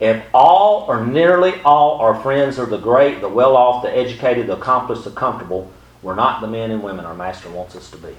If 0.00 0.24
all 0.34 0.84
or 0.88 1.06
nearly 1.06 1.60
all 1.62 2.00
our 2.00 2.20
friends 2.20 2.58
are 2.58 2.66
the 2.66 2.78
great, 2.78 3.20
the 3.20 3.28
well 3.28 3.56
off, 3.56 3.82
the 3.82 3.96
educated, 3.96 4.48
the 4.48 4.56
accomplished, 4.56 5.04
the 5.04 5.10
comfortable, 5.10 5.70
we're 6.02 6.14
not 6.14 6.40
the 6.40 6.46
men 6.46 6.70
and 6.70 6.82
women 6.82 7.04
our 7.04 7.14
Master 7.14 7.48
wants 7.50 7.76
us 7.76 7.90
to 7.90 7.96
be. 7.96 8.16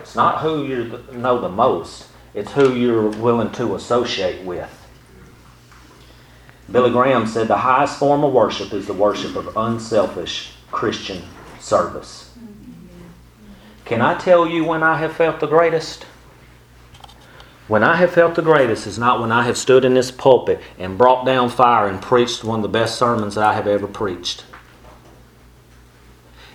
It's 0.00 0.16
not 0.16 0.40
who 0.40 0.66
you 0.66 1.04
know 1.12 1.40
the 1.40 1.48
most, 1.48 2.08
it's 2.34 2.52
who 2.52 2.74
you're 2.74 3.08
willing 3.08 3.52
to 3.52 3.74
associate 3.76 4.44
with. 4.44 4.76
Billy 6.70 6.90
Graham 6.90 7.26
said 7.26 7.48
the 7.48 7.56
highest 7.56 7.98
form 7.98 8.22
of 8.22 8.32
worship 8.32 8.72
is 8.72 8.86
the 8.86 8.92
worship 8.92 9.34
of 9.36 9.56
unselfish 9.56 10.52
Christian 10.70 11.22
service. 11.58 12.29
Can 13.90 14.02
I 14.02 14.14
tell 14.14 14.46
you 14.46 14.62
when 14.62 14.84
I 14.84 14.98
have 14.98 15.16
felt 15.16 15.40
the 15.40 15.48
greatest? 15.48 16.04
When 17.66 17.82
I 17.82 17.96
have 17.96 18.12
felt 18.12 18.36
the 18.36 18.40
greatest 18.40 18.86
is 18.86 19.00
not 19.00 19.20
when 19.20 19.32
I 19.32 19.42
have 19.42 19.58
stood 19.58 19.84
in 19.84 19.94
this 19.94 20.12
pulpit 20.12 20.60
and 20.78 20.96
brought 20.96 21.26
down 21.26 21.48
fire 21.48 21.88
and 21.88 22.00
preached 22.00 22.44
one 22.44 22.60
of 22.60 22.62
the 22.62 22.68
best 22.68 22.96
sermons 22.96 23.36
I 23.36 23.52
have 23.52 23.66
ever 23.66 23.88
preached. 23.88 24.44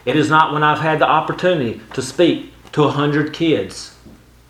It 0.05 0.15
is 0.15 0.29
not 0.29 0.53
when 0.53 0.63
I've 0.63 0.79
had 0.79 0.99
the 0.99 1.09
opportunity 1.09 1.81
to 1.93 2.01
speak 2.01 2.53
to 2.71 2.85
a 2.85 2.91
hundred 2.91 3.33
kids 3.33 3.97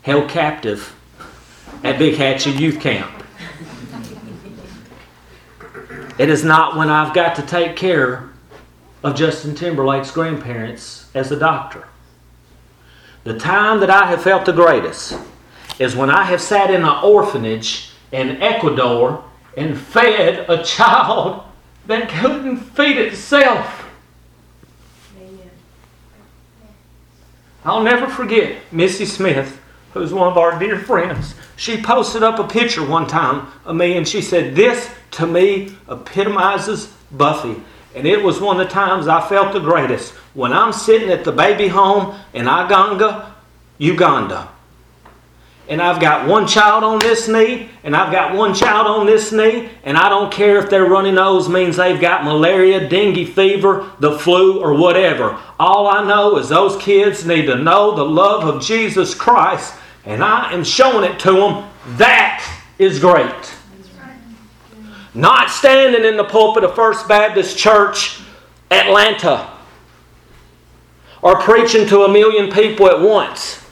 held 0.02 0.30
captive 0.30 0.94
at 1.82 1.98
Big 1.98 2.14
Hatchet 2.14 2.54
Youth 2.54 2.78
Camp. 2.78 3.10
It 6.20 6.28
is 6.28 6.44
not 6.44 6.76
when 6.76 6.88
I've 6.88 7.12
got 7.12 7.34
to 7.34 7.42
take 7.42 7.74
care 7.74 8.30
of 9.02 9.16
Justin 9.16 9.56
Timberlake's 9.56 10.12
grandparents 10.12 11.10
as 11.16 11.32
a 11.32 11.36
doctor. 11.36 11.88
The 13.26 13.36
time 13.36 13.80
that 13.80 13.90
I 13.90 14.06
have 14.06 14.22
felt 14.22 14.44
the 14.44 14.52
greatest 14.52 15.18
is 15.80 15.96
when 15.96 16.10
I 16.10 16.22
have 16.22 16.40
sat 16.40 16.70
in 16.70 16.82
an 16.82 17.02
orphanage 17.02 17.90
in 18.12 18.40
Ecuador 18.40 19.24
and 19.56 19.76
fed 19.76 20.48
a 20.48 20.62
child 20.62 21.42
that 21.88 22.08
couldn't 22.08 22.58
feed 22.58 22.96
itself. 22.96 23.90
I'll 27.64 27.82
never 27.82 28.06
forget 28.06 28.58
Missy 28.70 29.04
Smith, 29.04 29.60
who's 29.92 30.14
one 30.14 30.28
of 30.28 30.38
our 30.38 30.56
dear 30.56 30.78
friends. 30.78 31.34
She 31.56 31.82
posted 31.82 32.22
up 32.22 32.38
a 32.38 32.46
picture 32.46 32.86
one 32.86 33.08
time 33.08 33.48
of 33.64 33.74
me 33.74 33.96
and 33.96 34.06
she 34.06 34.22
said, 34.22 34.54
This 34.54 34.88
to 35.12 35.26
me 35.26 35.76
epitomizes 35.88 36.94
Buffy. 37.10 37.60
And 37.96 38.06
it 38.06 38.22
was 38.22 38.40
one 38.40 38.60
of 38.60 38.68
the 38.68 38.72
times 38.72 39.08
I 39.08 39.26
felt 39.26 39.54
the 39.54 39.58
greatest 39.58 40.12
when 40.34 40.52
I'm 40.52 40.74
sitting 40.74 41.08
at 41.08 41.24
the 41.24 41.32
baby 41.32 41.66
home 41.66 42.14
in 42.34 42.44
Iganga, 42.44 43.32
Uganda. 43.78 44.50
And 45.66 45.80
I've 45.80 46.00
got 46.00 46.28
one 46.28 46.46
child 46.46 46.84
on 46.84 46.98
this 46.98 47.26
knee, 47.26 47.70
and 47.82 47.96
I've 47.96 48.12
got 48.12 48.36
one 48.36 48.54
child 48.54 48.86
on 48.86 49.06
this 49.06 49.32
knee, 49.32 49.70
and 49.82 49.96
I 49.96 50.10
don't 50.10 50.30
care 50.30 50.58
if 50.58 50.68
their 50.68 50.84
runny 50.84 51.10
nose 51.10 51.48
means 51.48 51.76
they've 51.76 52.00
got 52.00 52.22
malaria, 52.22 52.86
dengue 52.86 53.28
fever, 53.30 53.90
the 53.98 54.18
flu, 54.18 54.60
or 54.60 54.74
whatever. 54.74 55.36
All 55.58 55.88
I 55.88 56.06
know 56.06 56.36
is 56.36 56.50
those 56.50 56.80
kids 56.80 57.26
need 57.26 57.46
to 57.46 57.56
know 57.56 57.96
the 57.96 58.04
love 58.04 58.44
of 58.44 58.62
Jesus 58.62 59.14
Christ, 59.14 59.74
and 60.04 60.22
I 60.22 60.52
am 60.52 60.64
showing 60.64 61.10
it 61.10 61.18
to 61.20 61.32
them. 61.32 61.70
That 61.96 62.46
is 62.78 63.00
great. 63.00 63.55
Not 65.16 65.48
standing 65.48 66.04
in 66.04 66.18
the 66.18 66.24
pulpit 66.24 66.62
of 66.62 66.74
First 66.74 67.08
Baptist 67.08 67.56
Church, 67.56 68.20
Atlanta, 68.70 69.50
or 71.22 71.40
preaching 71.40 71.88
to 71.88 72.02
a 72.02 72.08
million 72.12 72.52
people 72.52 72.86
at 72.86 73.00
once. 73.00 73.64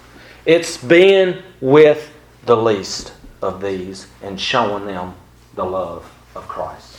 It's 0.46 0.78
being 0.78 1.42
with 1.60 2.10
the 2.46 2.56
least 2.56 3.12
of 3.42 3.60
these 3.60 4.06
and 4.22 4.40
showing 4.40 4.86
them 4.86 5.14
the 5.54 5.66
love 5.66 6.10
of 6.34 6.48
Christ. 6.48 6.96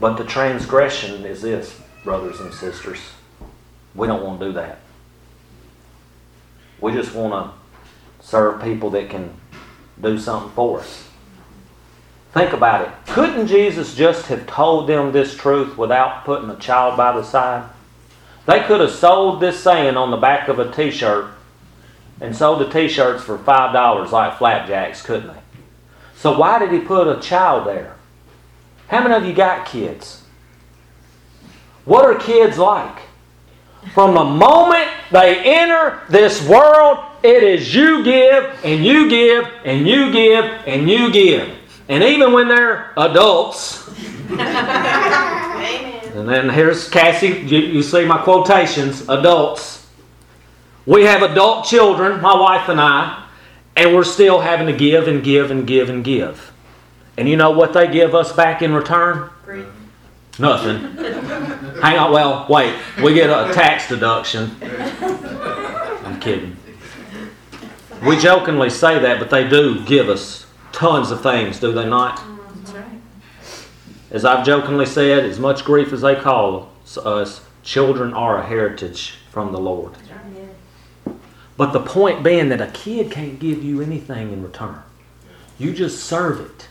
But 0.00 0.16
the 0.16 0.24
transgression 0.24 1.24
is 1.24 1.40
this, 1.40 1.80
brothers 2.02 2.40
and 2.40 2.52
sisters. 2.52 2.98
We 3.94 4.08
don't 4.08 4.24
want 4.24 4.40
to 4.40 4.46
do 4.46 4.52
that. 4.54 4.80
We 6.80 6.92
just 6.92 7.14
want 7.14 7.32
to 7.32 8.26
serve 8.26 8.60
people 8.60 8.90
that 8.90 9.08
can 9.08 9.32
do 10.00 10.18
something 10.18 10.50
for 10.52 10.80
us. 10.80 11.08
Think 12.32 12.52
about 12.52 12.82
it. 12.82 13.12
Couldn't 13.12 13.46
Jesus 13.46 13.94
just 13.94 14.26
have 14.26 14.46
told 14.46 14.88
them 14.88 15.12
this 15.12 15.36
truth 15.36 15.78
without 15.78 16.24
putting 16.24 16.50
a 16.50 16.56
child 16.56 16.96
by 16.96 17.12
the 17.12 17.22
side? 17.22 17.70
They 18.46 18.60
could 18.64 18.80
have 18.80 18.90
sold 18.90 19.40
this 19.40 19.62
saying 19.62 19.96
on 19.96 20.10
the 20.10 20.16
back 20.16 20.48
of 20.48 20.58
a 20.58 20.70
t 20.72 20.90
shirt 20.90 21.30
and 22.20 22.34
sold 22.34 22.60
the 22.60 22.70
t 22.70 22.88
shirts 22.88 23.22
for 23.22 23.38
$5 23.38 24.10
like 24.10 24.38
flapjacks, 24.38 25.00
couldn't 25.00 25.28
they? 25.28 25.40
So, 26.16 26.36
why 26.36 26.58
did 26.58 26.72
he 26.72 26.80
put 26.80 27.06
a 27.06 27.20
child 27.20 27.66
there? 27.66 27.96
How 28.88 29.02
many 29.02 29.14
of 29.14 29.24
you 29.24 29.34
got 29.34 29.66
kids? 29.66 30.22
What 31.84 32.04
are 32.04 32.18
kids 32.18 32.58
like? 32.58 32.98
From 33.92 34.14
the 34.14 34.24
moment 34.24 34.88
they 35.10 35.38
enter 35.44 36.00
this 36.08 36.46
world, 36.48 36.98
it 37.24 37.42
is 37.42 37.74
you 37.74 38.04
give 38.04 38.54
and 38.64 38.84
you 38.84 39.08
give 39.08 39.50
and 39.64 39.88
you 39.88 40.12
give 40.12 40.44
and 40.66 40.88
you 40.88 41.10
give. 41.10 41.48
And 41.88 42.04
even 42.04 42.32
when 42.32 42.48
they're 42.48 42.92
adults, 42.98 43.88
Amen. 44.30 46.02
and 46.14 46.28
then 46.28 46.50
here's 46.50 46.88
Cassie, 46.90 47.28
you, 47.28 47.58
you 47.60 47.82
see 47.82 48.04
my 48.04 48.18
quotations, 48.18 49.08
adults. 49.08 49.86
We 50.84 51.04
have 51.04 51.22
adult 51.22 51.64
children, 51.64 52.20
my 52.20 52.38
wife 52.38 52.68
and 52.68 52.78
I, 52.78 53.26
and 53.74 53.94
we're 53.94 54.04
still 54.04 54.40
having 54.40 54.66
to 54.66 54.74
give 54.74 55.08
and 55.08 55.24
give 55.24 55.50
and 55.50 55.66
give 55.66 55.88
and 55.88 56.04
give. 56.04 56.52
And 57.16 57.26
you 57.26 57.36
know 57.36 57.52
what 57.52 57.72
they 57.72 57.90
give 57.90 58.14
us 58.14 58.32
back 58.32 58.60
in 58.60 58.74
return? 58.74 59.30
Free. 59.44 59.64
Nothing. 60.38 60.96
Hang 61.80 61.98
on, 61.98 62.12
well, 62.12 62.46
wait. 62.50 62.74
We 63.02 63.14
get 63.14 63.30
a 63.30 63.54
tax 63.54 63.88
deduction. 63.88 64.50
I'm 64.60 66.20
kidding. 66.20 66.56
We 68.06 68.18
jokingly 68.18 68.68
say 68.68 68.98
that, 68.98 69.18
but 69.18 69.30
they 69.30 69.48
do 69.48 69.82
give 69.84 70.10
us 70.10 70.46
tons 70.72 71.10
of 71.10 71.22
things, 71.22 71.58
do 71.58 71.72
they 71.72 71.86
not? 71.86 72.18
Mm, 72.18 72.38
that's 72.56 72.72
right. 72.72 73.00
As 74.10 74.24
I've 74.24 74.44
jokingly 74.44 74.84
said, 74.84 75.24
as 75.24 75.38
much 75.38 75.64
grief 75.64 75.92
as 75.92 76.02
they 76.02 76.14
call 76.14 76.70
us, 77.04 77.40
children 77.62 78.12
are 78.12 78.38
a 78.38 78.46
heritage 78.46 79.16
from 79.30 79.52
the 79.52 79.58
Lord. 79.58 79.94
But 81.56 81.72
the 81.72 81.80
point 81.80 82.22
being 82.22 82.48
that 82.50 82.60
a 82.60 82.66
kid 82.68 83.10
can't 83.10 83.38
give 83.38 83.62
you 83.62 83.80
anything 83.80 84.32
in 84.32 84.42
return. 84.42 84.82
You 85.58 85.72
just 85.72 86.04
serve 86.04 86.40
it. 86.40 86.68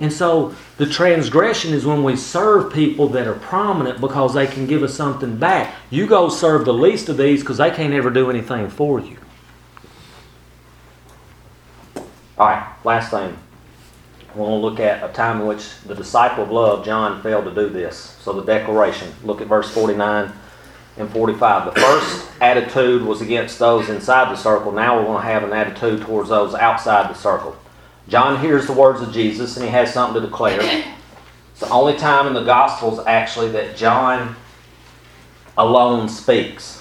And 0.00 0.12
so 0.12 0.54
the 0.76 0.86
transgression 0.86 1.72
is 1.72 1.86
when 1.86 2.02
we 2.02 2.16
serve 2.16 2.72
people 2.72 3.08
that 3.08 3.26
are 3.26 3.34
prominent 3.34 4.00
because 4.00 4.34
they 4.34 4.46
can 4.46 4.66
give 4.66 4.82
us 4.82 4.94
something 4.94 5.36
back. 5.38 5.74
You 5.88 6.06
go 6.06 6.28
serve 6.28 6.64
the 6.64 6.74
least 6.74 7.08
of 7.08 7.16
these 7.16 7.40
because 7.40 7.56
they 7.58 7.70
can't 7.70 7.94
ever 7.94 8.10
do 8.10 8.28
anything 8.28 8.68
for 8.68 9.00
you. 9.00 9.16
All 12.38 12.46
right, 12.46 12.72
last 12.84 13.10
thing. 13.10 13.36
We're 14.28 14.46
going 14.46 14.60
to 14.60 14.66
look 14.66 14.78
at 14.78 15.02
a 15.02 15.12
time 15.12 15.40
in 15.40 15.48
which 15.48 15.80
the 15.80 15.94
disciple 15.96 16.44
of 16.44 16.52
love, 16.52 16.84
John, 16.84 17.20
failed 17.20 17.46
to 17.46 17.54
do 17.54 17.68
this. 17.68 18.16
So 18.20 18.32
the 18.32 18.44
declaration. 18.44 19.12
Look 19.24 19.40
at 19.40 19.48
verse 19.48 19.68
49 19.70 20.32
and 20.98 21.10
45. 21.10 21.74
The 21.74 21.80
first 21.80 22.30
attitude 22.40 23.02
was 23.02 23.20
against 23.22 23.58
those 23.58 23.88
inside 23.88 24.30
the 24.32 24.36
circle. 24.36 24.70
Now 24.70 24.96
we're 24.96 25.06
going 25.06 25.20
to 25.20 25.28
have 25.28 25.42
an 25.42 25.52
attitude 25.52 26.02
towards 26.02 26.28
those 26.28 26.54
outside 26.54 27.10
the 27.10 27.18
circle. 27.18 27.56
John 28.08 28.40
hears 28.40 28.66
the 28.66 28.72
words 28.72 29.00
of 29.00 29.12
Jesus 29.12 29.56
and 29.56 29.66
he 29.66 29.72
has 29.72 29.92
something 29.92 30.22
to 30.22 30.28
declare. 30.28 30.60
It's 31.50 31.60
the 31.60 31.70
only 31.70 31.96
time 31.96 32.28
in 32.28 32.34
the 32.34 32.44
Gospels 32.44 33.00
actually 33.04 33.50
that 33.50 33.76
John 33.76 34.36
alone 35.56 36.08
speaks. 36.08 36.77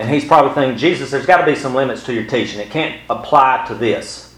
And 0.00 0.08
he's 0.08 0.24
probably 0.24 0.54
thinking, 0.54 0.78
Jesus, 0.78 1.10
there's 1.10 1.26
got 1.26 1.44
to 1.44 1.46
be 1.46 1.54
some 1.54 1.74
limits 1.74 2.02
to 2.04 2.14
your 2.14 2.24
teaching. 2.24 2.58
It 2.58 2.70
can't 2.70 2.98
apply 3.10 3.66
to 3.68 3.74
this. 3.74 4.34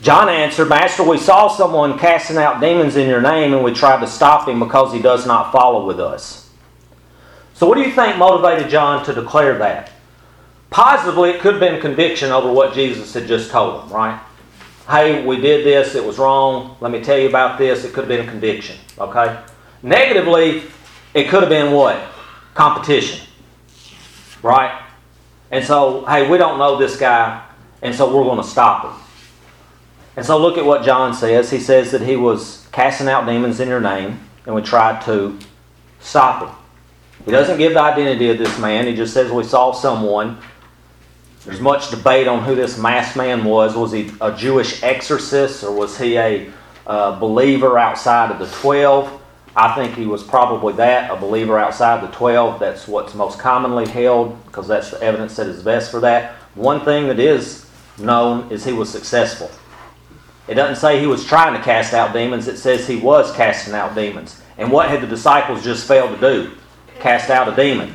John 0.00 0.28
answered, 0.28 0.68
Master, 0.68 1.02
we 1.02 1.18
saw 1.18 1.48
someone 1.48 1.98
casting 1.98 2.36
out 2.36 2.60
demons 2.60 2.94
in 2.94 3.08
your 3.08 3.20
name, 3.20 3.52
and 3.52 3.64
we 3.64 3.74
tried 3.74 3.98
to 3.98 4.06
stop 4.06 4.48
him 4.48 4.60
because 4.60 4.92
he 4.92 5.02
does 5.02 5.26
not 5.26 5.50
follow 5.50 5.84
with 5.84 5.98
us. 5.98 6.48
So, 7.54 7.66
what 7.66 7.74
do 7.74 7.80
you 7.82 7.90
think 7.90 8.16
motivated 8.16 8.70
John 8.70 9.04
to 9.06 9.12
declare 9.12 9.58
that? 9.58 9.90
Positively, 10.70 11.30
it 11.30 11.40
could 11.40 11.54
have 11.54 11.60
been 11.60 11.80
conviction 11.80 12.30
over 12.30 12.52
what 12.52 12.72
Jesus 12.72 13.12
had 13.12 13.26
just 13.26 13.50
told 13.50 13.82
him, 13.82 13.92
right? 13.92 14.22
Hey, 14.88 15.26
we 15.26 15.40
did 15.40 15.66
this, 15.66 15.96
it 15.96 16.04
was 16.04 16.16
wrong. 16.16 16.76
Let 16.80 16.92
me 16.92 17.02
tell 17.02 17.18
you 17.18 17.28
about 17.28 17.58
this. 17.58 17.84
It 17.84 17.92
could 17.92 18.08
have 18.08 18.08
been 18.08 18.28
conviction, 18.28 18.78
okay? 19.00 19.42
Negatively, 19.82 20.62
it 21.12 21.28
could 21.28 21.40
have 21.40 21.48
been 21.48 21.72
what? 21.72 22.00
Competition, 22.54 23.26
right? 24.42 24.82
And 25.50 25.64
so, 25.64 26.04
hey, 26.06 26.28
we 26.28 26.38
don't 26.38 26.58
know 26.58 26.78
this 26.78 26.96
guy, 26.96 27.44
and 27.82 27.94
so 27.94 28.14
we're 28.14 28.24
going 28.24 28.42
to 28.42 28.48
stop 28.48 28.84
him. 28.84 29.02
And 30.16 30.26
so, 30.26 30.38
look 30.38 30.58
at 30.58 30.64
what 30.64 30.84
John 30.84 31.14
says. 31.14 31.50
He 31.50 31.58
says 31.58 31.90
that 31.92 32.02
he 32.02 32.16
was 32.16 32.66
casting 32.72 33.08
out 33.08 33.26
demons 33.26 33.60
in 33.60 33.68
your 33.68 33.80
name, 33.80 34.20
and 34.46 34.54
we 34.54 34.62
tried 34.62 35.02
to 35.02 35.38
stop 36.00 36.46
him. 36.46 36.56
He 37.24 37.30
doesn't 37.30 37.58
give 37.58 37.74
the 37.74 37.80
identity 37.80 38.30
of 38.30 38.38
this 38.38 38.58
man. 38.58 38.86
He 38.86 38.94
just 38.94 39.12
says 39.12 39.30
we 39.30 39.44
saw 39.44 39.72
someone. 39.72 40.38
There's 41.44 41.60
much 41.60 41.90
debate 41.90 42.28
on 42.28 42.44
who 42.44 42.54
this 42.54 42.78
masked 42.78 43.16
man 43.16 43.44
was. 43.44 43.74
Was 43.74 43.92
he 43.92 44.10
a 44.20 44.34
Jewish 44.34 44.82
exorcist 44.82 45.64
or 45.64 45.72
was 45.72 45.98
he 45.98 46.16
a 46.16 46.50
uh, 46.86 47.18
believer 47.18 47.78
outside 47.78 48.30
of 48.30 48.38
the 48.38 48.46
12? 48.58 49.19
I 49.56 49.74
think 49.74 49.96
he 49.96 50.06
was 50.06 50.22
probably 50.22 50.74
that, 50.74 51.10
a 51.10 51.16
believer 51.16 51.58
outside 51.58 52.02
the 52.02 52.12
12. 52.14 52.60
That's 52.60 52.86
what's 52.86 53.14
most 53.14 53.38
commonly 53.38 53.88
held 53.88 54.44
because 54.46 54.68
that's 54.68 54.90
the 54.90 55.02
evidence 55.02 55.36
that 55.36 55.48
is 55.48 55.62
best 55.62 55.90
for 55.90 56.00
that. 56.00 56.34
One 56.54 56.84
thing 56.84 57.08
that 57.08 57.18
is 57.18 57.66
known 57.98 58.50
is 58.50 58.64
he 58.64 58.72
was 58.72 58.88
successful. 58.88 59.50
It 60.46 60.54
doesn't 60.54 60.76
say 60.76 61.00
he 61.00 61.06
was 61.06 61.24
trying 61.24 61.54
to 61.54 61.62
cast 61.62 61.94
out 61.94 62.12
demons, 62.12 62.48
it 62.48 62.58
says 62.58 62.86
he 62.86 62.96
was 62.96 63.34
casting 63.36 63.74
out 63.74 63.94
demons. 63.94 64.40
And 64.58 64.70
what 64.70 64.88
had 64.88 65.00
the 65.00 65.06
disciples 65.06 65.62
just 65.64 65.86
failed 65.86 66.18
to 66.18 66.20
do? 66.20 66.52
Cast 66.98 67.30
out 67.30 67.52
a 67.52 67.56
demon. 67.56 67.94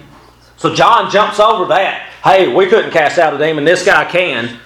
So 0.57 0.73
John 0.73 1.11
jumps 1.11 1.39
over 1.39 1.65
that. 1.65 2.09
Hey, 2.23 2.53
we 2.53 2.67
couldn't 2.67 2.91
cast 2.91 3.19
out 3.19 3.33
a 3.33 3.37
demon, 3.37 3.65
this 3.65 3.85
guy 3.85 4.05
can. 4.05 4.59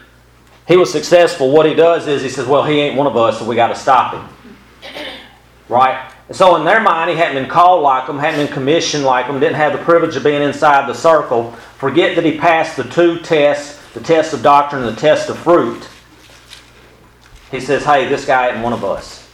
He 0.67 0.77
was 0.77 0.91
successful. 0.91 1.51
What 1.51 1.65
he 1.65 1.73
does 1.73 2.07
is 2.07 2.21
he 2.21 2.29
says, 2.29 2.45
Well, 2.45 2.63
he 2.63 2.79
ain't 2.79 2.95
one 2.95 3.07
of 3.07 3.17
us, 3.17 3.39
so 3.39 3.45
we 3.45 3.55
got 3.55 3.69
to 3.69 3.75
stop 3.75 4.13
him. 4.13 4.93
Right? 5.67 6.11
And 6.29 6.37
so 6.37 6.55
in 6.55 6.63
their 6.63 6.79
mind, 6.79 7.09
he 7.09 7.15
hadn't 7.17 7.41
been 7.41 7.49
called 7.49 7.81
like 7.81 8.05
them, 8.05 8.19
hadn't 8.19 8.45
been 8.45 8.53
commissioned 8.53 9.03
like 9.03 9.25
them, 9.25 9.39
didn't 9.39 9.55
have 9.55 9.73
the 9.73 9.79
privilege 9.79 10.15
of 10.15 10.23
being 10.23 10.43
inside 10.43 10.87
the 10.87 10.93
circle. 10.93 11.51
Forget 11.79 12.15
that 12.15 12.23
he 12.23 12.37
passed 12.37 12.77
the 12.77 12.83
two 12.83 13.19
tests, 13.19 13.81
the 13.93 13.99
test 13.99 14.33
of 14.35 14.43
doctrine 14.43 14.83
and 14.83 14.95
the 14.95 15.01
test 15.01 15.29
of 15.29 15.39
fruit. 15.39 15.89
He 17.49 17.59
says, 17.59 17.83
hey, 17.83 18.07
this 18.07 18.25
guy 18.25 18.51
ain't 18.51 18.63
one 18.63 18.73
of 18.73 18.85
us. 18.85 19.27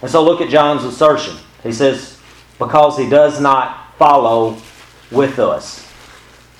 And 0.00 0.08
so 0.08 0.22
look 0.22 0.40
at 0.40 0.48
John's 0.48 0.84
assertion. 0.84 1.36
He 1.64 1.72
says, 1.72 2.20
because 2.60 2.96
he 2.96 3.08
does 3.08 3.40
not 3.40 3.96
follow 3.98 4.56
with 5.10 5.40
us. 5.40 5.84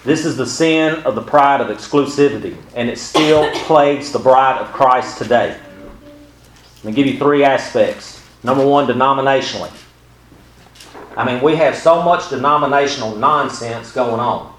This 0.03 0.25
is 0.25 0.37
the 0.37 0.47
sin 0.47 0.97
of 1.05 1.15
the 1.15 1.23
pride 1.23 1.61
of 1.61 1.69
exclusivity, 1.69 2.57
and 2.75 2.89
it 2.89 2.99
still 2.99 3.49
plagues 3.67 4.11
the 4.11 4.19
bride 4.19 4.59
of 4.61 4.73
Christ 4.73 5.19
today. 5.19 5.57
Let 6.79 6.85
me 6.85 6.93
give 6.93 7.07
you 7.07 7.19
three 7.19 7.45
aspects. 7.45 8.18
Number 8.43 8.67
one, 8.67 8.87
denominationally. 8.87 9.73
I 11.17 11.25
mean, 11.25 11.43
we 11.43 11.57
have 11.57 11.77
so 11.77 12.03
much 12.03 12.31
denominational 12.31 13.17
nonsense 13.17 13.91
going 13.93 14.21
on. 14.21 14.55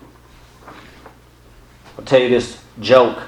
I'll 1.97 2.05
tell 2.05 2.19
you 2.19 2.30
this 2.30 2.61
joke. 2.82 3.21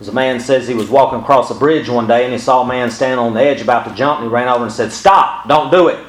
As 0.00 0.08
a 0.08 0.12
man 0.12 0.38
says 0.38 0.68
he 0.68 0.74
was 0.74 0.88
walking 0.88 1.20
across 1.20 1.50
a 1.50 1.54
bridge 1.54 1.88
one 1.88 2.06
day 2.06 2.24
and 2.24 2.32
he 2.32 2.38
saw 2.38 2.62
a 2.62 2.66
man 2.66 2.90
standing 2.90 3.18
on 3.18 3.34
the 3.34 3.40
edge 3.40 3.60
about 3.60 3.88
to 3.88 3.94
jump 3.94 4.20
and 4.20 4.28
he 4.28 4.32
ran 4.32 4.48
over 4.48 4.64
and 4.64 4.72
said, 4.72 4.92
Stop, 4.92 5.48
don't 5.48 5.70
do 5.70 5.88
it. 5.88 6.04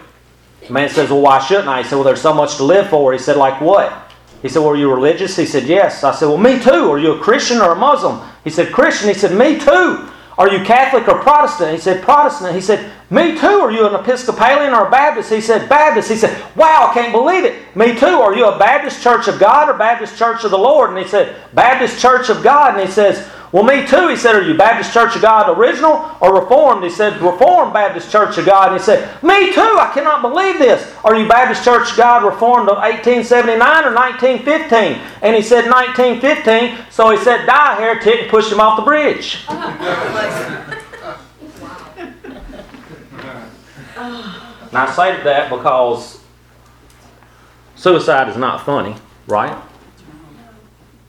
The 0.67 0.73
man 0.73 0.89
says, 0.89 1.09
Well, 1.09 1.21
why 1.21 1.39
shouldn't 1.39 1.67
I? 1.67 1.81
He 1.81 1.87
said, 1.87 1.95
Well, 1.95 2.03
there's 2.03 2.21
so 2.21 2.33
much 2.33 2.57
to 2.57 2.63
live 2.63 2.89
for. 2.89 3.13
He 3.13 3.19
said, 3.19 3.35
Like 3.37 3.59
what? 3.61 4.11
He 4.43 4.49
said, 4.49 4.59
Well, 4.59 4.69
are 4.69 4.75
you 4.77 4.93
religious? 4.93 5.35
He 5.35 5.47
said, 5.47 5.63
Yes. 5.63 6.03
I 6.03 6.13
said, 6.13 6.27
Well, 6.27 6.37
me 6.37 6.59
too. 6.59 6.91
Are 6.91 6.99
you 6.99 7.13
a 7.13 7.19
Christian 7.19 7.57
or 7.59 7.71
a 7.71 7.75
Muslim? 7.75 8.21
He 8.43 8.51
said, 8.51 8.71
Christian. 8.71 9.07
He 9.07 9.15
said, 9.15 9.35
Me 9.35 9.59
too. 9.59 10.07
Are 10.37 10.49
you 10.51 10.63
Catholic 10.63 11.07
or 11.07 11.19
Protestant? 11.19 11.71
He 11.71 11.79
said, 11.79 12.03
Protestant. 12.03 12.53
He 12.53 12.61
said, 12.61 12.91
Me 13.11 13.37
too. 13.37 13.47
Are 13.47 13.71
you 13.71 13.87
an 13.87 13.95
Episcopalian 13.95 14.73
or 14.73 14.87
a 14.87 14.91
Baptist? 14.91 15.31
He 15.31 15.41
said, 15.41 15.67
Baptist. 15.67 16.09
He 16.09 16.15
said, 16.15 16.39
Wow, 16.55 16.89
I 16.89 16.93
can't 16.93 17.11
believe 17.11 17.43
it. 17.43 17.75
Me 17.75 17.95
too. 17.95 18.05
Are 18.05 18.35
you 18.35 18.45
a 18.45 18.59
Baptist 18.59 19.01
Church 19.01 19.27
of 19.27 19.39
God 19.39 19.67
or 19.67 19.73
Baptist 19.73 20.17
Church 20.17 20.43
of 20.43 20.51
the 20.51 20.57
Lord? 20.57 20.91
And 20.91 20.99
he 20.99 21.07
said, 21.07 21.35
Baptist 21.53 21.99
Church 21.99 22.29
of 22.29 22.43
God. 22.43 22.77
And 22.77 22.87
he 22.87 22.91
says, 22.91 23.27
well, 23.51 23.63
me 23.63 23.87
too. 23.87 24.09
He 24.09 24.15
said, 24.15 24.35
Are 24.35 24.43
you 24.43 24.55
Baptist 24.55 24.93
Church 24.93 25.15
of 25.15 25.23
God 25.23 25.49
original 25.57 26.15
or 26.21 26.39
Reformed? 26.39 26.83
He 26.83 26.89
said, 26.89 27.19
Reformed 27.19 27.73
Baptist 27.73 28.11
Church 28.11 28.37
of 28.37 28.45
God. 28.45 28.71
And 28.71 28.79
he 28.79 28.85
said, 28.85 29.23
Me 29.23 29.51
too. 29.53 29.77
I 29.79 29.89
cannot 29.91 30.21
believe 30.21 30.59
this. 30.59 30.95
Are 31.03 31.15
you 31.15 31.27
Baptist 31.27 31.63
Church 31.63 31.91
of 31.91 31.97
God 31.97 32.23
Reformed 32.23 32.69
of 32.69 32.77
1879 32.77 33.85
or 33.85 33.95
1915? 33.95 35.01
And 35.23 35.35
he 35.35 35.41
said, 35.41 35.65
1915. 35.65 36.91
So 36.91 37.09
he 37.09 37.17
said, 37.17 37.47
Die, 37.47 37.75
heretic, 37.75 38.21
and 38.21 38.29
pushed 38.29 38.51
him 38.51 38.59
off 38.59 38.77
the 38.77 38.83
bridge. 38.83 39.45
Now 43.99 44.85
I 44.87 44.91
say 44.91 45.23
that 45.23 45.49
because 45.49 46.23
suicide 47.75 48.29
is 48.29 48.37
not 48.37 48.65
funny, 48.65 48.95
right? 49.27 49.61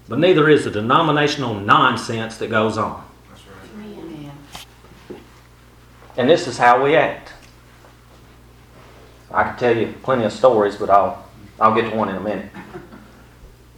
But 0.08 0.18
neither 0.18 0.48
is 0.48 0.64
the 0.64 0.72
denominational 0.72 1.54
nonsense 1.54 2.36
that 2.38 2.50
goes 2.50 2.76
on. 2.76 3.04
And 6.16 6.28
this 6.28 6.48
is 6.48 6.58
how 6.58 6.82
we 6.82 6.96
act. 6.96 7.32
I 9.30 9.44
could 9.44 9.58
tell 9.58 9.76
you 9.76 9.94
plenty 10.02 10.24
of 10.24 10.32
stories, 10.32 10.74
but 10.74 10.90
I'll, 10.90 11.24
I'll 11.60 11.74
get 11.74 11.90
to 11.90 11.96
one 11.96 12.08
in 12.08 12.16
a 12.16 12.20
minute. 12.20 12.50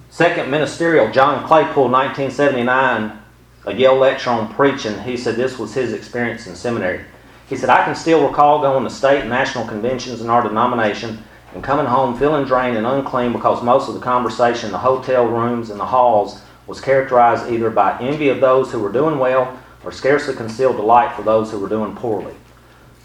Second 0.09 0.51
ministerial, 0.51 1.11
John 1.13 1.47
Claypool, 1.47 1.91
1979, 1.91 3.19
a 3.67 3.75
Yale 3.75 3.97
lecture 3.97 4.31
on 4.31 4.53
preaching. 4.55 4.99
He 5.03 5.19
said 5.19 5.37
this 5.37 5.59
was 5.59 5.75
his 5.75 5.93
experience 5.93 6.47
in 6.47 6.57
seminary. 6.57 7.05
He 7.53 7.59
said, 7.59 7.69
I 7.69 7.85
can 7.85 7.95
still 7.95 8.27
recall 8.27 8.63
going 8.63 8.83
to 8.83 8.89
state 8.89 9.21
and 9.21 9.29
national 9.29 9.67
conventions 9.67 10.23
in 10.23 10.31
our 10.31 10.43
denomination 10.43 11.23
and 11.53 11.63
coming 11.63 11.85
home 11.85 12.19
feeling 12.19 12.47
drained 12.47 12.79
and 12.79 12.87
unclean 12.87 13.35
because 13.35 13.63
most 13.63 13.89
of 13.89 13.95
the 13.95 14.01
conversation 14.01 14.69
in 14.69 14.73
the 14.73 14.79
hotel 14.79 15.27
rooms 15.27 15.69
and 15.69 15.79
the 15.79 15.85
halls 15.85 16.41
was 16.67 16.81
characterized 16.81 17.53
either 17.53 17.69
by 17.69 18.01
envy 18.01 18.31
of 18.31 18.41
those 18.41 18.73
who 18.73 18.81
were 18.81 18.91
doing 18.91 19.19
well 19.19 19.59
or 19.85 19.93
scarcely 19.93 20.35
concealed 20.35 20.77
delight 20.77 21.15
for 21.15 21.25
those 21.25 21.51
who 21.51 21.59
were 21.59 21.69
doing 21.69 21.95
poorly. 21.95 22.33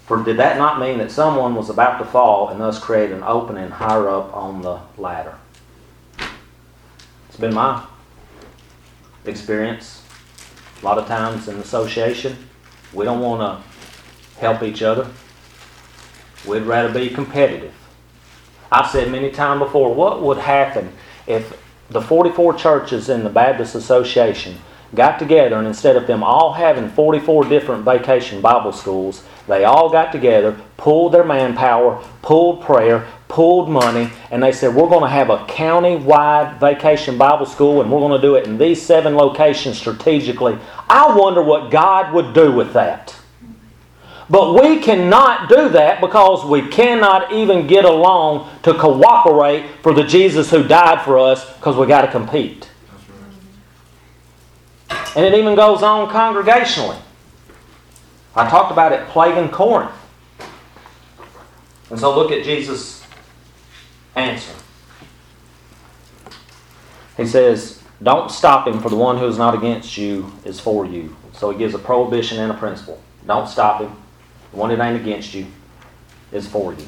For 0.06 0.24
did 0.24 0.38
that 0.38 0.56
not 0.56 0.80
mean 0.80 0.96
that 0.96 1.10
someone 1.10 1.54
was 1.54 1.68
about 1.68 1.98
to 1.98 2.06
fall 2.06 2.48
and 2.48 2.58
thus 2.58 2.82
create 2.82 3.10
an 3.10 3.22
opening 3.24 3.68
higher 3.68 4.08
up 4.08 4.34
on 4.34 4.62
the 4.62 4.80
ladder? 4.96 5.36
It's 7.28 7.36
been 7.38 7.52
my 7.52 7.84
experience. 9.26 10.02
A 10.80 10.86
lot 10.86 10.96
of 10.96 11.06
times 11.06 11.48
in 11.48 11.56
association, 11.56 12.48
we 12.94 13.04
don't 13.04 13.20
want 13.20 13.42
to 13.42 13.67
help 14.38 14.62
each 14.62 14.82
other. 14.82 15.10
We'd 16.46 16.62
rather 16.62 16.92
be 16.92 17.10
competitive. 17.10 17.74
I've 18.70 18.90
said 18.90 19.10
many 19.10 19.30
times 19.30 19.60
before, 19.60 19.94
what 19.94 20.22
would 20.22 20.38
happen 20.38 20.92
if 21.26 21.58
the 21.90 22.02
44 22.02 22.54
churches 22.54 23.08
in 23.08 23.24
the 23.24 23.30
Baptist 23.30 23.74
Association 23.74 24.56
got 24.94 25.18
together 25.18 25.56
and 25.56 25.66
instead 25.66 25.96
of 25.96 26.06
them 26.06 26.22
all 26.22 26.52
having 26.52 26.88
44 26.90 27.44
different 27.44 27.84
vacation 27.84 28.40
Bible 28.40 28.72
schools, 28.72 29.24
they 29.46 29.64
all 29.64 29.90
got 29.90 30.12
together, 30.12 30.58
pulled 30.76 31.12
their 31.12 31.24
manpower, 31.24 32.02
pulled 32.22 32.62
prayer, 32.62 33.06
pulled 33.28 33.68
money, 33.68 34.10
and 34.30 34.42
they 34.42 34.52
said, 34.52 34.74
We're 34.74 34.88
going 34.88 35.02
to 35.02 35.08
have 35.08 35.30
a 35.30 35.44
county 35.46 35.96
wide 35.96 36.58
vacation 36.60 37.18
Bible 37.18 37.46
school 37.46 37.80
and 37.80 37.90
we're 37.90 38.00
going 38.00 38.20
to 38.20 38.26
do 38.26 38.36
it 38.36 38.46
in 38.46 38.58
these 38.58 38.80
seven 38.80 39.14
locations 39.14 39.78
strategically. 39.78 40.58
I 40.88 41.14
wonder 41.16 41.42
what 41.42 41.70
God 41.70 42.12
would 42.12 42.34
do 42.34 42.52
with 42.52 42.72
that. 42.74 43.17
But 44.30 44.60
we 44.60 44.80
cannot 44.80 45.48
do 45.48 45.70
that 45.70 46.00
because 46.00 46.44
we 46.44 46.68
cannot 46.68 47.32
even 47.32 47.66
get 47.66 47.84
along 47.84 48.50
to 48.62 48.74
cooperate 48.74 49.64
for 49.82 49.94
the 49.94 50.04
Jesus 50.04 50.50
who 50.50 50.62
died 50.66 51.02
for 51.02 51.18
us 51.18 51.50
because 51.54 51.76
we 51.76 51.86
got 51.86 52.02
to 52.02 52.10
compete. 52.10 52.68
And 55.16 55.24
it 55.24 55.34
even 55.34 55.54
goes 55.54 55.82
on 55.82 56.08
congregationally. 56.10 57.00
I 58.36 58.48
talked 58.48 58.70
about 58.70 58.92
it 58.92 59.08
plaguing 59.08 59.48
Corinth. 59.50 59.92
And 61.90 61.98
so 61.98 62.14
look 62.14 62.30
at 62.30 62.44
Jesus' 62.44 63.02
answer. 64.14 64.52
He 67.16 67.26
says, 67.26 67.82
Don't 68.02 68.30
stop 68.30 68.68
him, 68.68 68.78
for 68.80 68.90
the 68.90 68.96
one 68.96 69.16
who 69.16 69.26
is 69.26 69.38
not 69.38 69.54
against 69.54 69.96
you 69.96 70.30
is 70.44 70.60
for 70.60 70.84
you. 70.84 71.16
So 71.32 71.50
he 71.50 71.58
gives 71.58 71.74
a 71.74 71.78
prohibition 71.78 72.38
and 72.38 72.52
a 72.52 72.54
principle. 72.54 73.02
Don't 73.26 73.48
stop 73.48 73.80
him. 73.80 73.96
The 74.52 74.56
one 74.56 74.70
that 74.70 74.80
ain't 74.80 75.00
against 75.00 75.34
you 75.34 75.46
is 76.32 76.46
for 76.46 76.72
you. 76.72 76.86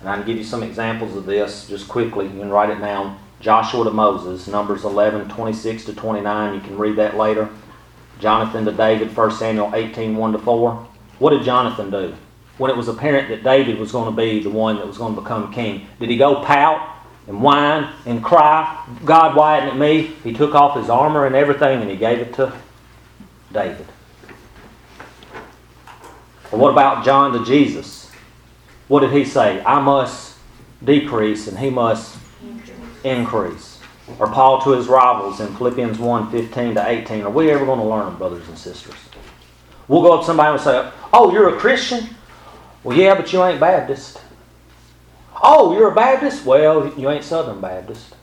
And 0.00 0.08
I 0.08 0.16
can 0.16 0.26
give 0.26 0.38
you 0.38 0.44
some 0.44 0.62
examples 0.62 1.14
of 1.16 1.26
this 1.26 1.68
just 1.68 1.88
quickly. 1.88 2.26
You 2.26 2.40
can 2.40 2.50
write 2.50 2.70
it 2.70 2.80
down. 2.80 3.18
Joshua 3.40 3.84
to 3.84 3.90
Moses, 3.90 4.46
Numbers 4.48 4.84
11, 4.84 5.28
26 5.28 5.84
to 5.86 5.94
29. 5.94 6.54
You 6.54 6.60
can 6.60 6.76
read 6.76 6.96
that 6.96 7.16
later. 7.16 7.48
Jonathan 8.18 8.64
to 8.66 8.72
David, 8.72 9.16
1 9.16 9.30
Samuel 9.32 9.74
18, 9.74 10.16
1 10.16 10.32
to 10.32 10.38
4. 10.38 10.88
What 11.18 11.30
did 11.30 11.42
Jonathan 11.42 11.90
do? 11.90 12.14
When 12.58 12.70
it 12.70 12.76
was 12.76 12.88
apparent 12.88 13.28
that 13.28 13.42
David 13.42 13.78
was 13.78 13.92
going 13.92 14.14
to 14.14 14.16
be 14.16 14.42
the 14.42 14.50
one 14.50 14.76
that 14.76 14.86
was 14.86 14.98
going 14.98 15.14
to 15.14 15.20
become 15.20 15.52
king, 15.52 15.86
did 15.98 16.10
he 16.10 16.18
go 16.18 16.44
pout 16.44 16.96
and 17.26 17.40
whine 17.40 17.90
and 18.04 18.22
cry, 18.22 18.86
God, 19.04 19.36
why 19.36 19.58
isn't 19.58 19.76
it 19.76 19.78
me? 19.78 20.14
He 20.22 20.32
took 20.32 20.54
off 20.54 20.76
his 20.76 20.90
armor 20.90 21.26
and 21.26 21.34
everything 21.34 21.80
and 21.80 21.90
he 21.90 21.96
gave 21.96 22.18
it 22.18 22.34
to 22.34 22.52
David. 23.52 23.86
What 26.50 26.70
about 26.70 27.04
John 27.04 27.32
to 27.32 27.44
Jesus? 27.44 28.10
What 28.88 29.00
did 29.00 29.12
he 29.12 29.24
say? 29.24 29.62
I 29.64 29.80
must 29.80 30.36
decrease 30.84 31.46
and 31.46 31.58
he 31.58 31.70
must 31.70 32.18
increase. 33.04 33.78
Or 34.18 34.26
Paul 34.26 34.60
to 34.62 34.70
his 34.70 34.88
rivals 34.88 35.38
in 35.40 35.54
Philippians 35.54 35.98
1 35.98 36.30
15 36.32 36.74
to 36.74 36.88
18. 36.88 37.22
Are 37.22 37.30
we 37.30 37.50
ever 37.50 37.64
going 37.64 37.78
to 37.78 37.86
learn, 37.86 38.16
brothers 38.16 38.48
and 38.48 38.58
sisters? 38.58 38.96
We'll 39.86 40.02
go 40.02 40.14
up 40.14 40.20
to 40.20 40.26
somebody 40.26 40.52
and 40.52 40.60
say, 40.60 40.90
Oh, 41.12 41.32
you're 41.32 41.56
a 41.56 41.60
Christian? 41.60 42.08
Well, 42.82 42.96
yeah, 42.96 43.14
but 43.14 43.32
you 43.32 43.44
ain't 43.44 43.60
Baptist. 43.60 44.20
Oh, 45.42 45.72
you're 45.76 45.92
a 45.92 45.94
Baptist? 45.94 46.44
Well, 46.44 46.92
you 46.98 47.08
ain't 47.10 47.24
Southern 47.24 47.60
Baptist. 47.60 48.14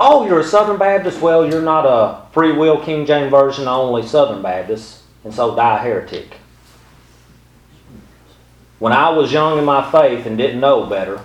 Oh, 0.00 0.26
you're 0.26 0.40
a 0.40 0.44
Southern 0.44 0.78
Baptist? 0.78 1.20
Well, 1.20 1.48
you're 1.48 1.62
not 1.62 1.84
a 1.84 2.26
free 2.32 2.52
will 2.52 2.82
King 2.82 3.04
James 3.04 3.30
Version 3.30 3.68
only 3.68 4.06
Southern 4.06 4.42
Baptist, 4.42 5.02
and 5.24 5.34
so 5.34 5.54
die 5.54 5.78
heretic. 5.78 6.37
When 8.78 8.92
I 8.92 9.10
was 9.10 9.32
young 9.32 9.58
in 9.58 9.64
my 9.64 9.90
faith 9.90 10.26
and 10.26 10.38
didn't 10.38 10.60
know 10.60 10.86
better, 10.86 11.20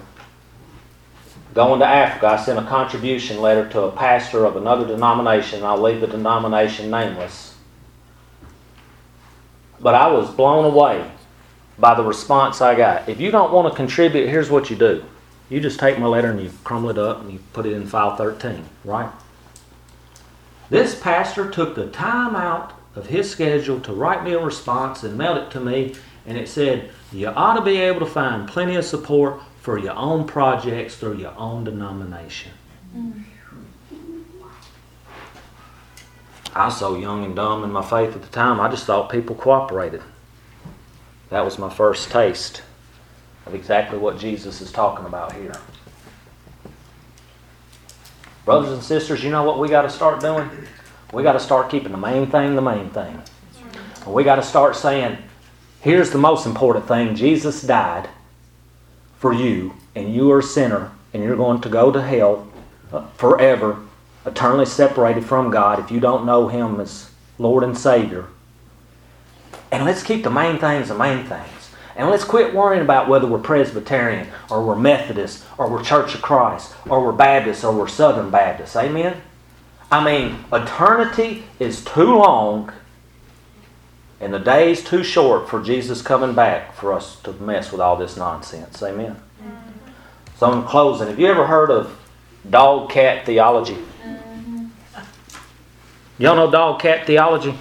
going 1.53 1.79
to 1.79 1.85
Africa, 1.85 2.27
I 2.27 2.43
sent 2.43 2.57
a 2.57 2.63
contribution 2.63 3.41
letter 3.41 3.69
to 3.69 3.81
a 3.83 3.91
pastor 3.91 4.45
of 4.45 4.55
another 4.55 4.87
denomination. 4.87 5.63
I'll 5.63 5.81
leave 5.81 6.01
the 6.01 6.07
denomination 6.07 6.89
nameless. 6.89 7.55
But 9.79 9.95
I 9.95 10.07
was 10.07 10.31
blown 10.31 10.65
away 10.65 11.11
by 11.77 11.93
the 11.93 12.03
response 12.03 12.61
I 12.61 12.75
got. 12.75 13.07
If 13.07 13.19
you 13.19 13.29
don't 13.29 13.51
want 13.51 13.71
to 13.71 13.75
contribute, 13.75 14.29
here's 14.29 14.49
what 14.49 14.69
you 14.69 14.75
do. 14.75 15.03
You 15.49 15.59
just 15.59 15.79
take 15.79 15.99
my 15.99 16.07
letter 16.07 16.31
and 16.31 16.41
you 16.41 16.51
crumble 16.63 16.89
it 16.89 16.97
up 16.97 17.21
and 17.21 17.31
you 17.31 17.39
put 17.51 17.65
it 17.65 17.73
in 17.73 17.85
file 17.85 18.15
13, 18.15 18.67
right? 18.83 19.11
This 20.69 20.99
pastor 20.99 21.51
took 21.51 21.75
the 21.75 21.87
time 21.87 22.35
out 22.35 22.73
of 22.95 23.07
his 23.07 23.29
schedule 23.29 23.79
to 23.81 23.93
write 23.93 24.23
me 24.23 24.33
a 24.33 24.39
response 24.39 25.03
and 25.03 25.17
mailed 25.17 25.37
it 25.37 25.51
to 25.51 25.59
me, 25.59 25.95
and 26.25 26.37
it 26.37 26.47
said, 26.47 26.91
You 27.11 27.27
ought 27.27 27.55
to 27.55 27.61
be 27.61 27.77
able 27.77 27.99
to 27.99 28.05
find 28.05 28.47
plenty 28.47 28.75
of 28.75 28.85
support 28.85 29.41
for 29.61 29.77
your 29.77 29.95
own 29.95 30.25
projects 30.25 30.95
through 30.95 31.17
your 31.17 31.33
own 31.37 31.63
denomination. 31.63 32.51
I 36.55 36.65
was 36.65 36.77
so 36.77 36.95
young 36.97 37.25
and 37.25 37.35
dumb 37.35 37.63
in 37.63 37.71
my 37.71 37.81
faith 37.81 38.15
at 38.15 38.21
the 38.21 38.27
time, 38.27 38.59
I 38.59 38.69
just 38.69 38.85
thought 38.85 39.09
people 39.09 39.35
cooperated. 39.35 40.03
That 41.29 41.43
was 41.43 41.57
my 41.57 41.69
first 41.69 42.11
taste 42.11 42.61
of 43.45 43.55
exactly 43.55 43.97
what 43.97 44.19
Jesus 44.19 44.61
is 44.61 44.71
talking 44.71 45.05
about 45.05 45.33
here. 45.33 45.55
Brothers 48.45 48.71
and 48.71 48.83
sisters, 48.83 49.23
you 49.23 49.31
know 49.31 49.43
what 49.43 49.59
we 49.59 49.67
got 49.69 49.83
to 49.83 49.89
start 49.89 50.19
doing? 50.19 50.49
We 51.11 51.23
got 51.23 51.33
to 51.33 51.39
start 51.39 51.69
keeping 51.69 51.91
the 51.91 51.97
main 51.97 52.27
thing 52.27 52.55
the 52.55 52.61
main 52.61 52.89
thing. 52.89 53.21
We 54.05 54.23
got 54.23 54.35
to 54.35 54.43
start 54.43 54.75
saying, 54.75 55.17
here's 55.83 56.11
the 56.11 56.17
most 56.17 56.45
important 56.45 56.87
thing 56.87 57.13
Jesus 57.13 57.61
died 57.61 58.09
for 59.19 59.33
you, 59.33 59.73
and 59.95 60.13
you 60.13 60.31
are 60.31 60.39
a 60.39 60.43
sinner, 60.43 60.91
and 61.13 61.21
you're 61.21 61.35
going 61.35 61.61
to 61.61 61.69
go 61.69 61.91
to 61.91 62.01
hell 62.01 62.47
forever, 63.15 63.79
eternally 64.25 64.65
separated 64.65 65.25
from 65.25 65.51
God 65.51 65.79
if 65.79 65.91
you 65.91 65.99
don't 65.99 66.25
know 66.25 66.47
Him 66.47 66.79
as 66.79 67.11
Lord 67.37 67.63
and 67.63 67.77
Savior. 67.77 68.25
And 69.71 69.85
let's 69.85 70.03
keep 70.03 70.23
the 70.23 70.29
main 70.29 70.57
things 70.57 70.87
the 70.87 70.95
main 70.95 71.25
things. 71.25 71.49
And 71.95 72.09
let's 72.09 72.23
quit 72.23 72.55
worrying 72.55 72.81
about 72.81 73.07
whether 73.07 73.27
we're 73.27 73.39
Presbyterian 73.39 74.27
or 74.49 74.65
we're 74.65 74.75
Methodist 74.75 75.43
or 75.57 75.69
we're 75.69 75.83
Church 75.83 76.15
of 76.15 76.21
Christ 76.21 76.73
or 76.89 77.03
we're 77.05 77.11
Baptist 77.11 77.63
or 77.63 77.75
we're 77.75 77.87
Southern 77.87 78.31
Baptist. 78.31 78.75
Amen? 78.75 79.21
I 79.91 80.03
mean, 80.03 80.43
eternity 80.51 81.43
is 81.59 81.85
too 81.85 82.15
long 82.17 82.71
and 84.23 84.33
the 84.33 84.39
day's 84.39 84.83
too 84.83 85.03
short 85.03 85.49
for 85.49 85.61
Jesus 85.61 86.01
coming 86.01 86.33
back 86.33 86.73
for 86.75 86.93
us 86.93 87.19
to 87.21 87.33
mess 87.33 87.71
with 87.71 87.81
all 87.81 87.97
this 87.97 88.15
nonsense. 88.15 88.81
Amen? 88.81 89.17
So, 90.37 90.49
I'm 90.51 90.65
closing, 90.65 91.07
have 91.07 91.19
you 91.19 91.27
ever 91.27 91.45
heard 91.45 91.69
of 91.69 91.99
dog 92.49 92.89
cat 92.89 93.25
theology? 93.25 93.77
Y'all 96.17 96.35
know 96.35 96.49
dog 96.49 96.79
cat 96.79 97.05
theology? 97.05 97.53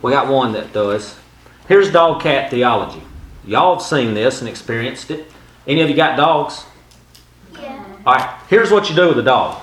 We 0.00 0.10
got 0.10 0.28
one 0.28 0.52
that 0.52 0.72
does. 0.72 1.16
Here's 1.68 1.92
dog 1.92 2.22
cat 2.22 2.50
theology. 2.50 3.02
Y'all 3.44 3.74
have 3.74 3.84
seen 3.84 4.14
this 4.14 4.40
and 4.40 4.48
experienced 4.48 5.10
it. 5.10 5.30
Any 5.66 5.80
of 5.80 5.90
you 5.90 5.96
got 5.96 6.16
dogs? 6.16 6.64
Yeah. 7.54 7.84
All 8.06 8.14
right, 8.14 8.38
here's 8.48 8.70
what 8.70 8.88
you 8.88 8.96
do 8.96 9.08
with 9.08 9.18
a 9.18 9.22
dog. 9.22 9.60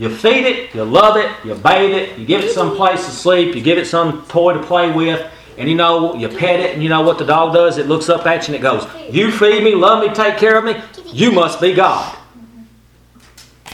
You 0.00 0.08
feed 0.08 0.46
it, 0.46 0.74
you 0.74 0.82
love 0.82 1.18
it, 1.18 1.30
you 1.44 1.54
bathe 1.54 1.92
it, 1.92 2.18
you 2.18 2.24
give 2.24 2.42
it 2.42 2.52
some 2.52 2.74
place 2.74 3.04
to 3.04 3.10
sleep, 3.10 3.54
you 3.54 3.60
give 3.60 3.76
it 3.76 3.86
some 3.86 4.24
toy 4.28 4.54
to 4.54 4.62
play 4.62 4.90
with, 4.90 5.30
and 5.58 5.68
you 5.68 5.74
know, 5.74 6.14
you 6.14 6.26
pet 6.26 6.58
it, 6.58 6.72
and 6.72 6.82
you 6.82 6.88
know 6.88 7.02
what 7.02 7.18
the 7.18 7.26
dog 7.26 7.52
does? 7.52 7.76
It 7.76 7.86
looks 7.86 8.08
up 8.08 8.24
at 8.24 8.48
you 8.48 8.54
and 8.54 8.64
it 8.64 8.66
goes, 8.66 8.86
You 9.12 9.30
feed 9.30 9.62
me, 9.62 9.74
love 9.74 10.02
me, 10.02 10.14
take 10.14 10.38
care 10.38 10.56
of 10.56 10.64
me, 10.64 10.82
you 11.12 11.32
must 11.32 11.60
be 11.60 11.74
God. 11.74 12.16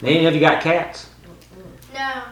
Any 0.03 0.25
of 0.25 0.33
you 0.33 0.41
got 0.41 0.61
cats? 0.61 1.09
No. 1.93 2.23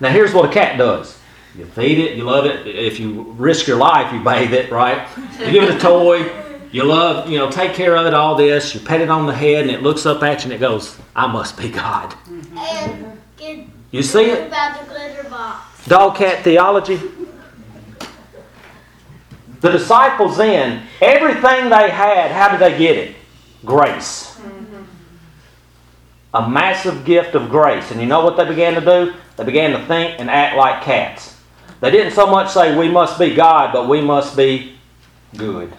Now, 0.00 0.08
here's 0.08 0.32
what 0.32 0.48
a 0.48 0.52
cat 0.52 0.78
does 0.78 1.18
you 1.54 1.66
feed 1.66 1.98
it, 1.98 2.16
you 2.16 2.24
love 2.24 2.46
it. 2.46 2.66
If 2.66 2.98
you 2.98 3.34
risk 3.36 3.66
your 3.66 3.76
life, 3.76 4.10
you 4.10 4.24
bathe 4.24 4.54
it, 4.54 4.70
right? 4.70 5.06
You 5.38 5.50
give 5.50 5.64
it 5.64 5.76
a 5.76 5.78
toy, 5.78 6.32
you 6.72 6.82
love, 6.82 7.28
you 7.28 7.36
know, 7.36 7.50
take 7.50 7.74
care 7.74 7.94
of 7.94 8.06
it, 8.06 8.14
all 8.14 8.36
this. 8.36 8.74
You 8.74 8.80
pet 8.80 9.02
it 9.02 9.10
on 9.10 9.26
the 9.26 9.34
head, 9.34 9.64
and 9.66 9.70
it 9.70 9.82
looks 9.82 10.06
up 10.06 10.22
at 10.22 10.40
you 10.40 10.44
and 10.44 10.52
it 10.54 10.60
goes, 10.60 10.98
I 11.14 11.26
must 11.26 11.58
be 11.58 11.68
God. 11.68 12.14
And 12.56 13.13
You 13.94 14.02
see 14.02 14.24
it? 14.24 14.48
about 14.48 14.80
the 14.80 14.92
glitter 14.92 15.22
box. 15.30 15.86
Dog 15.86 16.16
cat 16.16 16.42
theology. 16.42 17.00
The 19.60 19.70
disciples 19.70 20.36
then, 20.36 20.88
everything 21.00 21.70
they 21.70 21.90
had, 21.90 22.32
how 22.32 22.48
did 22.50 22.58
they 22.58 22.76
get 22.76 22.96
it? 22.96 23.14
Grace. 23.64 24.36
A 26.34 26.48
massive 26.48 27.04
gift 27.04 27.36
of 27.36 27.48
grace. 27.50 27.92
And 27.92 28.00
you 28.00 28.08
know 28.08 28.24
what 28.24 28.36
they 28.36 28.44
began 28.44 28.74
to 28.74 28.80
do? 28.80 29.14
They 29.36 29.44
began 29.44 29.70
to 29.78 29.86
think 29.86 30.18
and 30.18 30.28
act 30.28 30.56
like 30.56 30.82
cats. 30.82 31.36
They 31.80 31.92
didn't 31.92 32.14
so 32.14 32.26
much 32.26 32.50
say, 32.50 32.76
we 32.76 32.88
must 32.88 33.16
be 33.16 33.32
God, 33.32 33.72
but 33.72 33.88
we 33.88 34.00
must 34.00 34.36
be 34.36 34.74
good. 35.36 35.72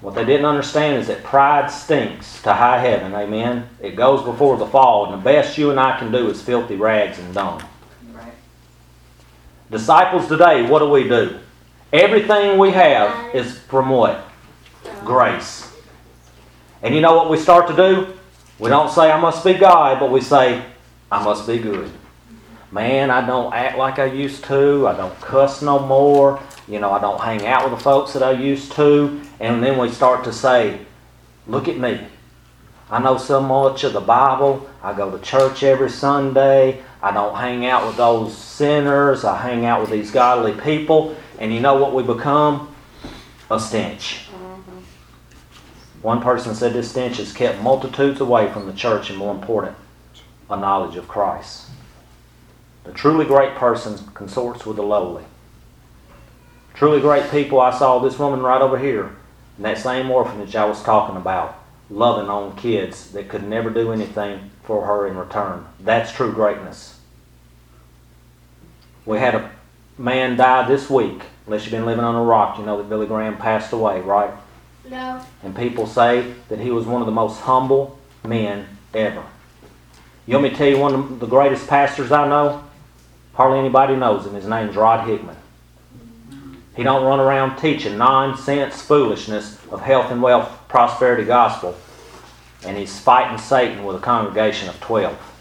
What 0.00 0.14
they 0.14 0.24
didn't 0.24 0.46
understand 0.46 1.00
is 1.00 1.06
that 1.08 1.24
pride 1.24 1.70
stinks 1.70 2.42
to 2.42 2.52
high 2.52 2.78
heaven. 2.78 3.14
Amen. 3.14 3.68
It 3.80 3.96
goes 3.96 4.22
before 4.22 4.56
the 4.56 4.66
fall, 4.66 5.06
and 5.06 5.14
the 5.14 5.24
best 5.24 5.56
you 5.56 5.70
and 5.70 5.80
I 5.80 5.98
can 5.98 6.12
do 6.12 6.28
is 6.28 6.42
filthy 6.42 6.76
rags 6.76 7.18
and 7.18 7.34
dung. 7.34 7.62
Right. 8.12 8.32
Disciples 9.70 10.28
today, 10.28 10.68
what 10.68 10.80
do 10.80 10.90
we 10.90 11.08
do? 11.08 11.38
Everything 11.92 12.58
we 12.58 12.72
have 12.72 13.34
is 13.34 13.58
from 13.58 13.88
what? 13.88 14.28
Grace. 15.04 15.72
And 16.82 16.94
you 16.94 17.00
know 17.00 17.16
what 17.16 17.30
we 17.30 17.38
start 17.38 17.66
to 17.68 17.76
do? 17.76 18.14
We 18.58 18.68
don't 18.68 18.90
say, 18.90 19.10
I 19.10 19.18
must 19.18 19.44
be 19.44 19.54
God, 19.54 19.98
but 19.98 20.10
we 20.10 20.20
say, 20.20 20.62
I 21.10 21.24
must 21.24 21.46
be 21.46 21.58
good. 21.58 21.90
Man, 22.70 23.10
I 23.10 23.24
don't 23.26 23.52
act 23.54 23.78
like 23.78 23.98
I 23.98 24.06
used 24.06 24.44
to. 24.44 24.86
I 24.88 24.96
don't 24.96 25.18
cuss 25.20 25.62
no 25.62 25.78
more. 25.78 26.40
You 26.68 26.80
know, 26.80 26.90
I 26.90 27.00
don't 27.00 27.20
hang 27.20 27.46
out 27.46 27.64
with 27.64 27.78
the 27.78 27.82
folks 27.82 28.12
that 28.14 28.22
I 28.22 28.32
used 28.32 28.72
to. 28.72 29.20
And 29.38 29.62
then 29.62 29.78
we 29.78 29.90
start 29.90 30.24
to 30.24 30.32
say, 30.32 30.80
Look 31.46 31.68
at 31.68 31.78
me. 31.78 32.00
I 32.90 33.00
know 33.00 33.18
so 33.18 33.40
much 33.40 33.84
of 33.84 33.92
the 33.92 34.00
Bible. 34.00 34.68
I 34.82 34.92
go 34.92 35.10
to 35.10 35.22
church 35.22 35.62
every 35.62 35.90
Sunday. 35.90 36.82
I 37.02 37.12
don't 37.12 37.36
hang 37.36 37.66
out 37.66 37.86
with 37.86 37.96
those 37.96 38.36
sinners. 38.36 39.24
I 39.24 39.36
hang 39.40 39.64
out 39.64 39.80
with 39.80 39.90
these 39.90 40.10
godly 40.10 40.52
people. 40.52 41.16
And 41.38 41.52
you 41.52 41.60
know 41.60 41.74
what 41.76 41.94
we 41.94 42.02
become? 42.02 42.74
A 43.50 43.60
stench. 43.60 44.26
One 46.02 46.20
person 46.20 46.54
said 46.54 46.72
this 46.72 46.90
stench 46.90 47.16
has 47.16 47.32
kept 47.32 47.60
multitudes 47.60 48.20
away 48.20 48.52
from 48.52 48.66
the 48.66 48.72
church 48.72 49.10
and 49.10 49.18
more 49.18 49.34
important, 49.34 49.76
a 50.48 50.56
knowledge 50.56 50.96
of 50.96 51.08
Christ. 51.08 51.68
The 52.84 52.92
truly 52.92 53.24
great 53.24 53.56
person 53.56 53.98
consorts 54.14 54.64
with 54.64 54.76
the 54.76 54.84
lowly. 54.84 55.24
Truly 56.76 57.00
great 57.00 57.30
people, 57.30 57.58
I 57.58 57.76
saw 57.76 57.98
this 57.98 58.18
woman 58.18 58.42
right 58.42 58.60
over 58.60 58.78
here 58.78 59.16
in 59.56 59.62
that 59.62 59.78
same 59.78 60.10
orphanage 60.10 60.54
I 60.54 60.66
was 60.66 60.82
talking 60.82 61.16
about, 61.16 61.58
loving 61.88 62.28
on 62.28 62.54
kids 62.54 63.12
that 63.12 63.30
could 63.30 63.48
never 63.48 63.70
do 63.70 63.92
anything 63.92 64.50
for 64.62 64.84
her 64.84 65.06
in 65.06 65.16
return. 65.16 65.64
That's 65.80 66.12
true 66.12 66.32
greatness. 66.34 67.00
We 69.06 69.18
had 69.18 69.34
a 69.34 69.50
man 69.96 70.36
die 70.36 70.68
this 70.68 70.90
week. 70.90 71.22
Unless 71.46 71.62
you've 71.62 71.70
been 71.70 71.86
living 71.86 72.04
on 72.04 72.14
a 72.14 72.22
rock, 72.22 72.58
you 72.58 72.66
know 72.66 72.76
that 72.76 72.90
Billy 72.90 73.06
Graham 73.06 73.38
passed 73.38 73.72
away, 73.72 74.02
right? 74.02 74.34
No. 74.90 75.24
And 75.42 75.56
people 75.56 75.86
say 75.86 76.34
that 76.48 76.58
he 76.58 76.70
was 76.70 76.84
one 76.84 77.00
of 77.00 77.06
the 77.06 77.12
most 77.12 77.40
humble 77.40 77.98
men 78.22 78.66
ever. 78.92 79.24
You 80.26 80.34
want 80.34 80.42
me 80.42 80.50
to 80.50 80.56
tell 80.56 80.68
you 80.68 80.78
one 80.78 80.94
of 80.94 81.20
the 81.20 81.26
greatest 81.26 81.68
pastors 81.68 82.12
I 82.12 82.28
know? 82.28 82.64
Hardly 83.32 83.60
anybody 83.60 83.96
knows 83.96 84.26
him. 84.26 84.34
His 84.34 84.46
name's 84.46 84.76
Rod 84.76 85.08
Hickman. 85.08 85.36
He 86.76 86.82
don't 86.82 87.04
run 87.04 87.20
around 87.20 87.56
teaching 87.56 87.96
nonsense 87.96 88.82
foolishness 88.82 89.58
of 89.70 89.80
health 89.80 90.10
and 90.12 90.22
wealth 90.22 90.50
prosperity 90.68 91.24
gospel. 91.24 91.74
And 92.64 92.76
he's 92.76 92.98
fighting 93.00 93.38
Satan 93.38 93.84
with 93.84 93.96
a 93.96 94.00
congregation 94.00 94.68
of 94.68 94.78
12. 94.80 95.32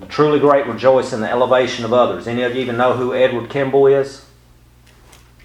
The 0.00 0.06
truly 0.06 0.38
great 0.38 0.66
rejoice 0.66 1.12
in 1.12 1.20
the 1.20 1.30
elevation 1.30 1.84
of 1.84 1.92
others. 1.92 2.28
Any 2.28 2.42
of 2.42 2.54
you 2.54 2.60
even 2.60 2.76
know 2.76 2.92
who 2.92 3.14
Edward 3.14 3.48
Kimball 3.48 3.86
is? 3.86 4.26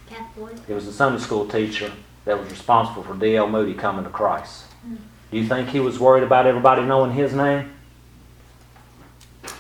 Catboy. 0.10 0.66
He 0.68 0.74
was 0.74 0.86
a 0.86 0.94
Sunday 0.94 1.20
school 1.20 1.48
teacher 1.48 1.92
that 2.26 2.40
was 2.40 2.50
responsible 2.50 3.04
for 3.04 3.16
D.L. 3.16 3.48
Moody 3.48 3.74
coming 3.74 4.04
to 4.04 4.10
Christ. 4.10 4.66
Do 5.32 5.38
you 5.38 5.48
think 5.48 5.70
he 5.70 5.80
was 5.80 6.00
worried 6.00 6.24
about 6.24 6.46
everybody 6.46 6.84
knowing 6.84 7.14
his 7.14 7.34
name? 7.34 7.74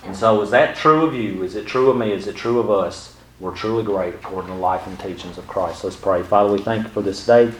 And 0.03 0.15
so, 0.15 0.41
is 0.41 0.51
that 0.51 0.75
true 0.75 1.05
of 1.05 1.15
you? 1.15 1.43
Is 1.43 1.55
it 1.55 1.65
true 1.65 1.89
of 1.89 1.97
me? 1.97 2.11
Is 2.11 2.27
it 2.27 2.35
true 2.35 2.59
of 2.59 2.69
us? 2.69 3.12
We're 3.43 3.53
truly 3.53 3.83
great 3.83 4.15
according 4.15 4.51
to 4.51 4.55
the 4.55 4.61
life 4.61 4.87
and 4.87 4.97
teachings 4.97 5.37
of 5.37 5.45
Christ. 5.49 5.83
Let's 5.83 5.97
pray. 5.97 6.23
Father, 6.23 6.49
we 6.49 6.59
thank 6.59 6.83
you 6.83 6.89
for 6.89 7.01
this 7.01 7.25
day. 7.25 7.51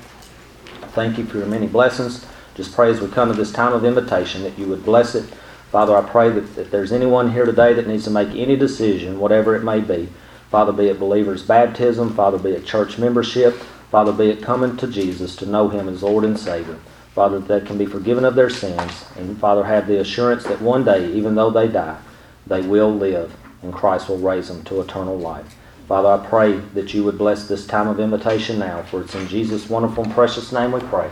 thank 0.94 1.18
you 1.18 1.26
for 1.26 1.40
your 1.40 1.46
many 1.46 1.68
blessings. 1.68 2.26
Just 2.56 2.74
pray 2.74 2.90
as 2.90 3.02
we 3.02 3.10
come 3.10 3.28
to 3.28 3.36
this 3.36 3.52
time 3.52 3.74
of 3.74 3.84
invitation 3.84 4.44
that 4.44 4.58
you 4.58 4.66
would 4.68 4.86
bless 4.86 5.14
it. 5.14 5.26
Father, 5.74 5.94
I 5.94 6.10
pray 6.10 6.30
that 6.30 6.58
if 6.58 6.72
there's 6.72 6.94
anyone 6.94 7.34
here 7.34 7.44
today 7.46 7.74
that 7.74 7.86
needs 7.86 8.06
to 8.06 8.12
make 8.12 8.30
any 8.30 8.56
decision, 8.56 9.20
whatever 9.20 9.58
it 9.58 9.64
may 9.66 9.82
be, 9.82 10.08
Father, 10.50 10.72
be 10.72 10.88
it 10.88 11.02
believers' 11.02 11.44
baptism, 11.44 12.16
Father, 12.16 12.38
be 12.38 12.52
it 12.52 12.66
church 12.66 12.98
membership, 12.98 13.54
Father, 13.92 14.14
be 14.14 14.30
it 14.30 14.42
coming 14.42 14.78
to 14.78 14.88
Jesus 14.88 15.36
to 15.36 15.46
know 15.46 15.68
Him 15.68 15.90
as 15.90 16.02
Lord 16.02 16.24
and 16.24 16.40
Savior. 16.40 16.80
Father, 17.14 17.40
that 17.40 17.60
they 17.60 17.68
can 17.68 17.78
be 17.78 17.86
forgiven 17.86 18.24
of 18.24 18.36
their 18.36 18.50
sins, 18.50 19.04
and 19.18 19.38
Father, 19.38 19.66
have 19.66 19.88
the 19.88 20.00
assurance 20.00 20.46
that 20.46 20.62
one 20.62 20.86
day, 20.86 21.12
even 21.12 21.36
though 21.36 21.52
they 21.52 21.68
die, 21.68 22.00
they 22.48 22.62
will 22.62 22.96
live, 22.96 23.36
and 23.62 23.74
Christ 23.74 24.08
will 24.08 24.20
raise 24.20 24.48
them 24.48 24.64
to 24.64 24.80
eternal 24.80 25.20
life. 25.20 25.58
Father, 25.88 26.10
I 26.10 26.28
pray 26.28 26.54
that 26.74 26.94
you 26.94 27.04
would 27.04 27.18
bless 27.18 27.48
this 27.48 27.68
time 27.68 27.88
of 27.88 28.00
invitation 28.00 28.60
now, 28.60 28.84
for 28.84 29.02
it's 29.02 29.16
in 29.16 29.28
Jesus' 29.28 29.70
wonderful 29.70 30.06
and 30.06 30.14
precious 30.14 30.52
name 30.52 30.72
we 30.72 30.80
pray. 30.80 31.10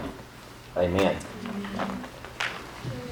Amen. 0.77 1.17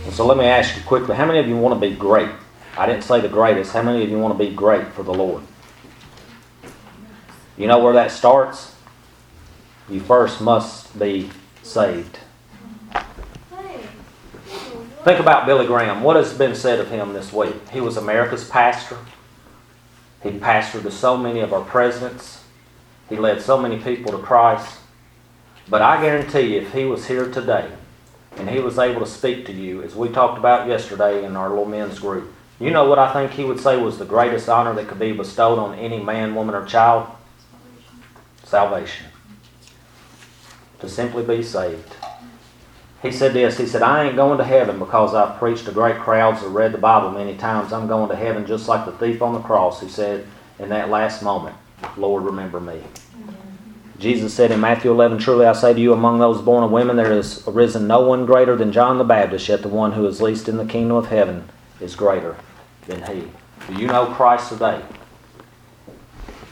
And 0.06 0.14
so 0.14 0.26
let 0.26 0.38
me 0.38 0.46
ask 0.46 0.76
you 0.78 0.84
quickly 0.84 1.16
how 1.16 1.26
many 1.26 1.40
of 1.40 1.48
you 1.48 1.58
want 1.58 1.80
to 1.80 1.90
be 1.90 1.94
great? 1.96 2.30
I 2.78 2.86
didn't 2.86 3.04
say 3.04 3.20
the 3.20 3.28
greatest. 3.28 3.74
How 3.74 3.84
many 3.84 4.04
of 4.04 4.10
you 4.10 4.18
want 4.18 4.38
to 4.38 4.44
be 4.44 4.56
great 4.56 4.88
for 4.94 5.04
the 5.04 5.14
Lord? 5.14 5.44
You 7.58 7.68
know 7.68 7.80
where 7.80 7.94
that 7.94 8.12
starts? 8.12 8.76
You 9.90 10.00
first 10.00 10.40
must 10.40 10.98
be 10.98 11.30
saved. 11.62 12.20
Think 15.04 15.20
about 15.20 15.46
Billy 15.46 15.66
Graham. 15.66 16.04
What 16.04 16.16
has 16.16 16.34
been 16.34 16.56
said 16.56 16.80
of 16.80 16.90
him 16.90 17.14
this 17.14 17.34
week? 17.34 17.56
He 17.70 17.82
was 17.82 17.98
America's 17.98 18.48
pastor. 18.48 18.98
He 20.24 20.32
pastored 20.32 20.84
to 20.84 20.92
so 20.92 21.18
many 21.18 21.40
of 21.40 21.54
our 21.54 21.64
presidents. 21.64 22.44
He 23.08 23.16
led 23.16 23.42
so 23.42 23.58
many 23.58 23.78
people 23.78 24.12
to 24.12 24.18
Christ. 24.18 24.80
But 25.70 25.82
I 25.82 26.02
guarantee 26.02 26.56
you, 26.56 26.62
if 26.62 26.74
he 26.74 26.86
was 26.86 27.08
here 27.08 27.32
today 27.32 27.70
and 28.38 28.50
he 28.50 28.60
was 28.60 28.78
able 28.78 29.02
to 29.02 29.08
speak 29.08 29.46
to 29.46 29.54
you, 29.54 29.82
as 29.84 29.96
we 29.96 30.10
talked 30.10 30.38
about 30.38 30.68
yesterday 30.68 31.24
in 31.24 31.36
our 31.36 31.50
little 31.50 31.66
men's 31.66 32.00
group, 32.00 32.34
you 32.60 32.72
know 32.72 32.90
what 32.90 33.00
I 33.00 33.14
think 33.14 33.32
he 33.32 33.46
would 33.46 33.60
say 33.60 33.78
was 33.78 33.98
the 33.98 34.06
greatest 34.06 34.50
honor 34.50 34.74
that 34.74 34.88
could 34.88 35.00
be 35.00 35.14
bestowed 35.14 35.60
on 35.60 35.78
any 35.80 36.02
man, 36.04 36.36
woman, 36.36 36.56
or 36.56 36.66
child? 36.66 37.08
Salvation. 38.44 39.06
To 40.80 40.90
simply 40.90 41.24
be 41.24 41.44
saved. 41.44 41.96
He 43.02 43.12
said 43.12 43.34
this 43.34 43.58
He 43.58 43.66
said, 43.66 43.82
I 43.82 44.06
ain't 44.06 44.16
going 44.16 44.38
to 44.38 44.44
heaven 44.44 44.80
because 44.80 45.14
I've 45.14 45.38
preached 45.40 45.66
to 45.66 45.72
great 45.72 45.98
crowds 45.98 46.44
or 46.44 46.50
read 46.50 46.74
the 46.74 46.78
Bible 46.78 47.12
many 47.12 47.38
times. 47.38 47.72
I'm 47.72 47.88
going 47.88 48.10
to 48.10 48.16
heaven 48.16 48.46
just 48.46 48.68
like 48.68 48.86
the 48.86 48.92
thief 48.94 49.22
on 49.22 49.34
the 49.34 49.42
cross 49.42 49.82
He 49.82 49.90
said 49.90 50.26
in 50.60 50.70
that 50.70 50.90
last 50.90 51.24
moment, 51.24 51.56
Lord, 51.98 52.24
remember 52.24 52.60
me. 52.60 52.82
Jesus 53.98 54.34
said 54.34 54.52
in 54.52 54.62
Matthew 54.62 54.92
11, 54.92 55.18
Truly 55.18 55.46
I 55.46 55.52
say 55.52 55.74
to 55.74 55.80
you, 55.80 55.92
among 55.92 56.20
those 56.20 56.42
born 56.42 56.64
of 56.64 56.72
women, 56.72 56.96
there 56.96 57.12
has 57.12 57.46
arisen 57.46 57.86
no 57.86 58.00
one 58.02 58.26
greater 58.26 58.56
than 58.56 58.72
John 58.72 58.98
the 58.98 59.04
Baptist, 59.04 59.50
yet 59.50 59.62
the 59.62 59.68
one 59.68 59.92
who 59.92 60.08
is 60.08 60.22
least 60.22 60.48
in 60.48 60.56
the 60.56 60.66
kingdom 60.66 60.96
of 60.96 61.08
heaven 61.08 61.50
is 61.82 61.96
greater 61.96 62.38
than 62.88 63.04
he. 63.04 63.28
Do 63.68 63.82
you 63.82 63.88
know 63.88 64.06
Christ 64.14 64.50
today? 64.50 64.82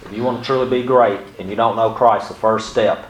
If 0.04 0.14
you 0.14 0.24
want 0.24 0.40
to 0.40 0.46
truly 0.46 0.70
be 0.70 0.86
great 0.86 1.22
and 1.40 1.50
you 1.50 1.56
don't 1.56 1.78
know 1.78 1.92
Christ, 1.92 2.28
the 2.28 2.36
first 2.36 2.70
step 2.70 3.10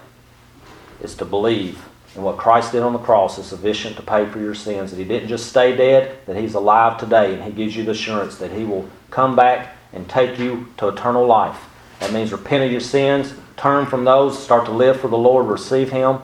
is 1.01 1.15
to 1.15 1.25
believe 1.25 1.83
in 2.17 2.23
what 2.23 2.37
Christ 2.37 2.71
did 2.71 2.81
on 2.81 2.93
the 2.93 2.99
cross 2.99 3.37
is 3.37 3.45
sufficient 3.45 3.95
to 3.95 4.01
pay 4.01 4.25
for 4.25 4.39
your 4.39 4.55
sins. 4.55 4.91
That 4.91 4.97
He 4.97 5.05
didn't 5.05 5.29
just 5.29 5.47
stay 5.47 5.75
dead, 5.75 6.17
that 6.25 6.35
He's 6.35 6.55
alive 6.55 6.97
today, 6.97 7.33
and 7.33 7.43
He 7.43 7.51
gives 7.51 7.75
you 7.75 7.83
the 7.83 7.91
assurance 7.91 8.37
that 8.37 8.51
He 8.51 8.63
will 8.63 8.89
come 9.11 9.35
back 9.35 9.75
and 9.93 10.09
take 10.09 10.39
you 10.39 10.67
to 10.77 10.89
eternal 10.89 11.25
life. 11.25 11.65
That 11.99 12.11
means 12.11 12.31
repent 12.31 12.63
of 12.63 12.71
your 12.71 12.81
sins, 12.81 13.33
turn 13.55 13.85
from 13.85 14.03
those, 14.03 14.41
start 14.41 14.65
to 14.65 14.71
live 14.71 14.99
for 14.99 15.07
the 15.07 15.17
Lord, 15.17 15.47
receive 15.47 15.91
Him 15.91 16.19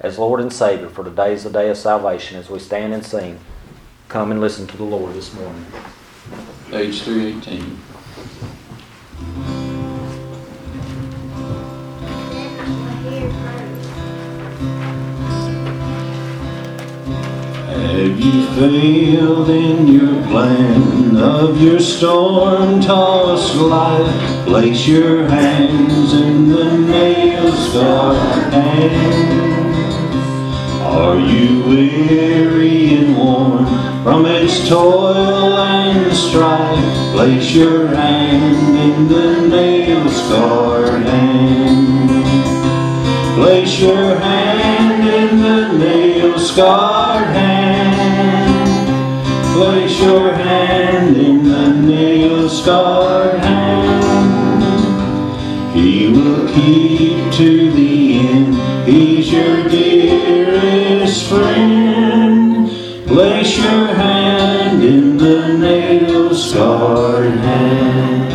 as 0.00 0.18
Lord 0.18 0.40
and 0.40 0.52
Savior, 0.52 0.88
for 0.88 1.02
today 1.02 1.32
is 1.32 1.44
the 1.44 1.50
day 1.50 1.70
of 1.70 1.78
salvation 1.78 2.38
as 2.38 2.50
we 2.50 2.58
stand 2.58 2.92
and 2.92 3.04
sing. 3.04 3.38
Come 4.08 4.30
and 4.30 4.40
listen 4.40 4.66
to 4.66 4.76
the 4.76 4.84
Lord 4.84 5.14
this 5.14 5.34
morning. 5.34 5.66
Page 6.70 7.02
318. 7.02 7.95
You 18.20 18.46
failed 18.54 19.50
in 19.50 19.86
your 19.86 20.22
plan 20.28 21.16
of 21.16 21.60
your 21.60 21.78
storm-tossed 21.78 23.56
life? 23.56 24.46
Place 24.46 24.86
your 24.86 25.28
hands 25.28 26.12
in 26.14 26.48
the 26.48 26.78
nail-scarred 26.78 28.52
hands. 28.52 29.94
Are 30.82 31.18
you 31.18 31.62
weary 31.64 32.94
and 32.94 33.16
worn 33.18 33.66
from 34.02 34.24
its 34.26 34.68
toil 34.68 35.58
and 35.58 36.16
strife? 36.16 37.12
Place 37.12 37.52
your 37.52 37.88
hand 37.88 38.78
in 38.78 39.08
the 39.08 39.48
nail-scarred 39.48 41.02
hand. 41.02 42.10
Place 43.36 43.78
your 43.80 44.18
hand 44.18 45.08
in 45.08 45.40
the 45.40 45.72
nail-scarred 45.78 46.84
hand. 46.84 46.95
Place 49.56 49.98
your 50.02 50.34
hand 50.34 51.16
in 51.16 51.48
the 51.48 51.68
nail-scarred 51.70 53.38
hand. 53.40 54.62
He 55.74 56.08
will 56.08 56.46
keep 56.52 57.32
to 57.32 57.70
the 57.72 58.18
end. 58.18 58.54
He's 58.86 59.32
your 59.32 59.66
dearest 59.66 61.26
friend. 61.30 62.68
Place 63.06 63.56
your 63.56 63.86
hand 63.94 64.84
in 64.84 65.16
the 65.16 65.56
nail-scarred 65.56 67.38
hand. 67.38 68.25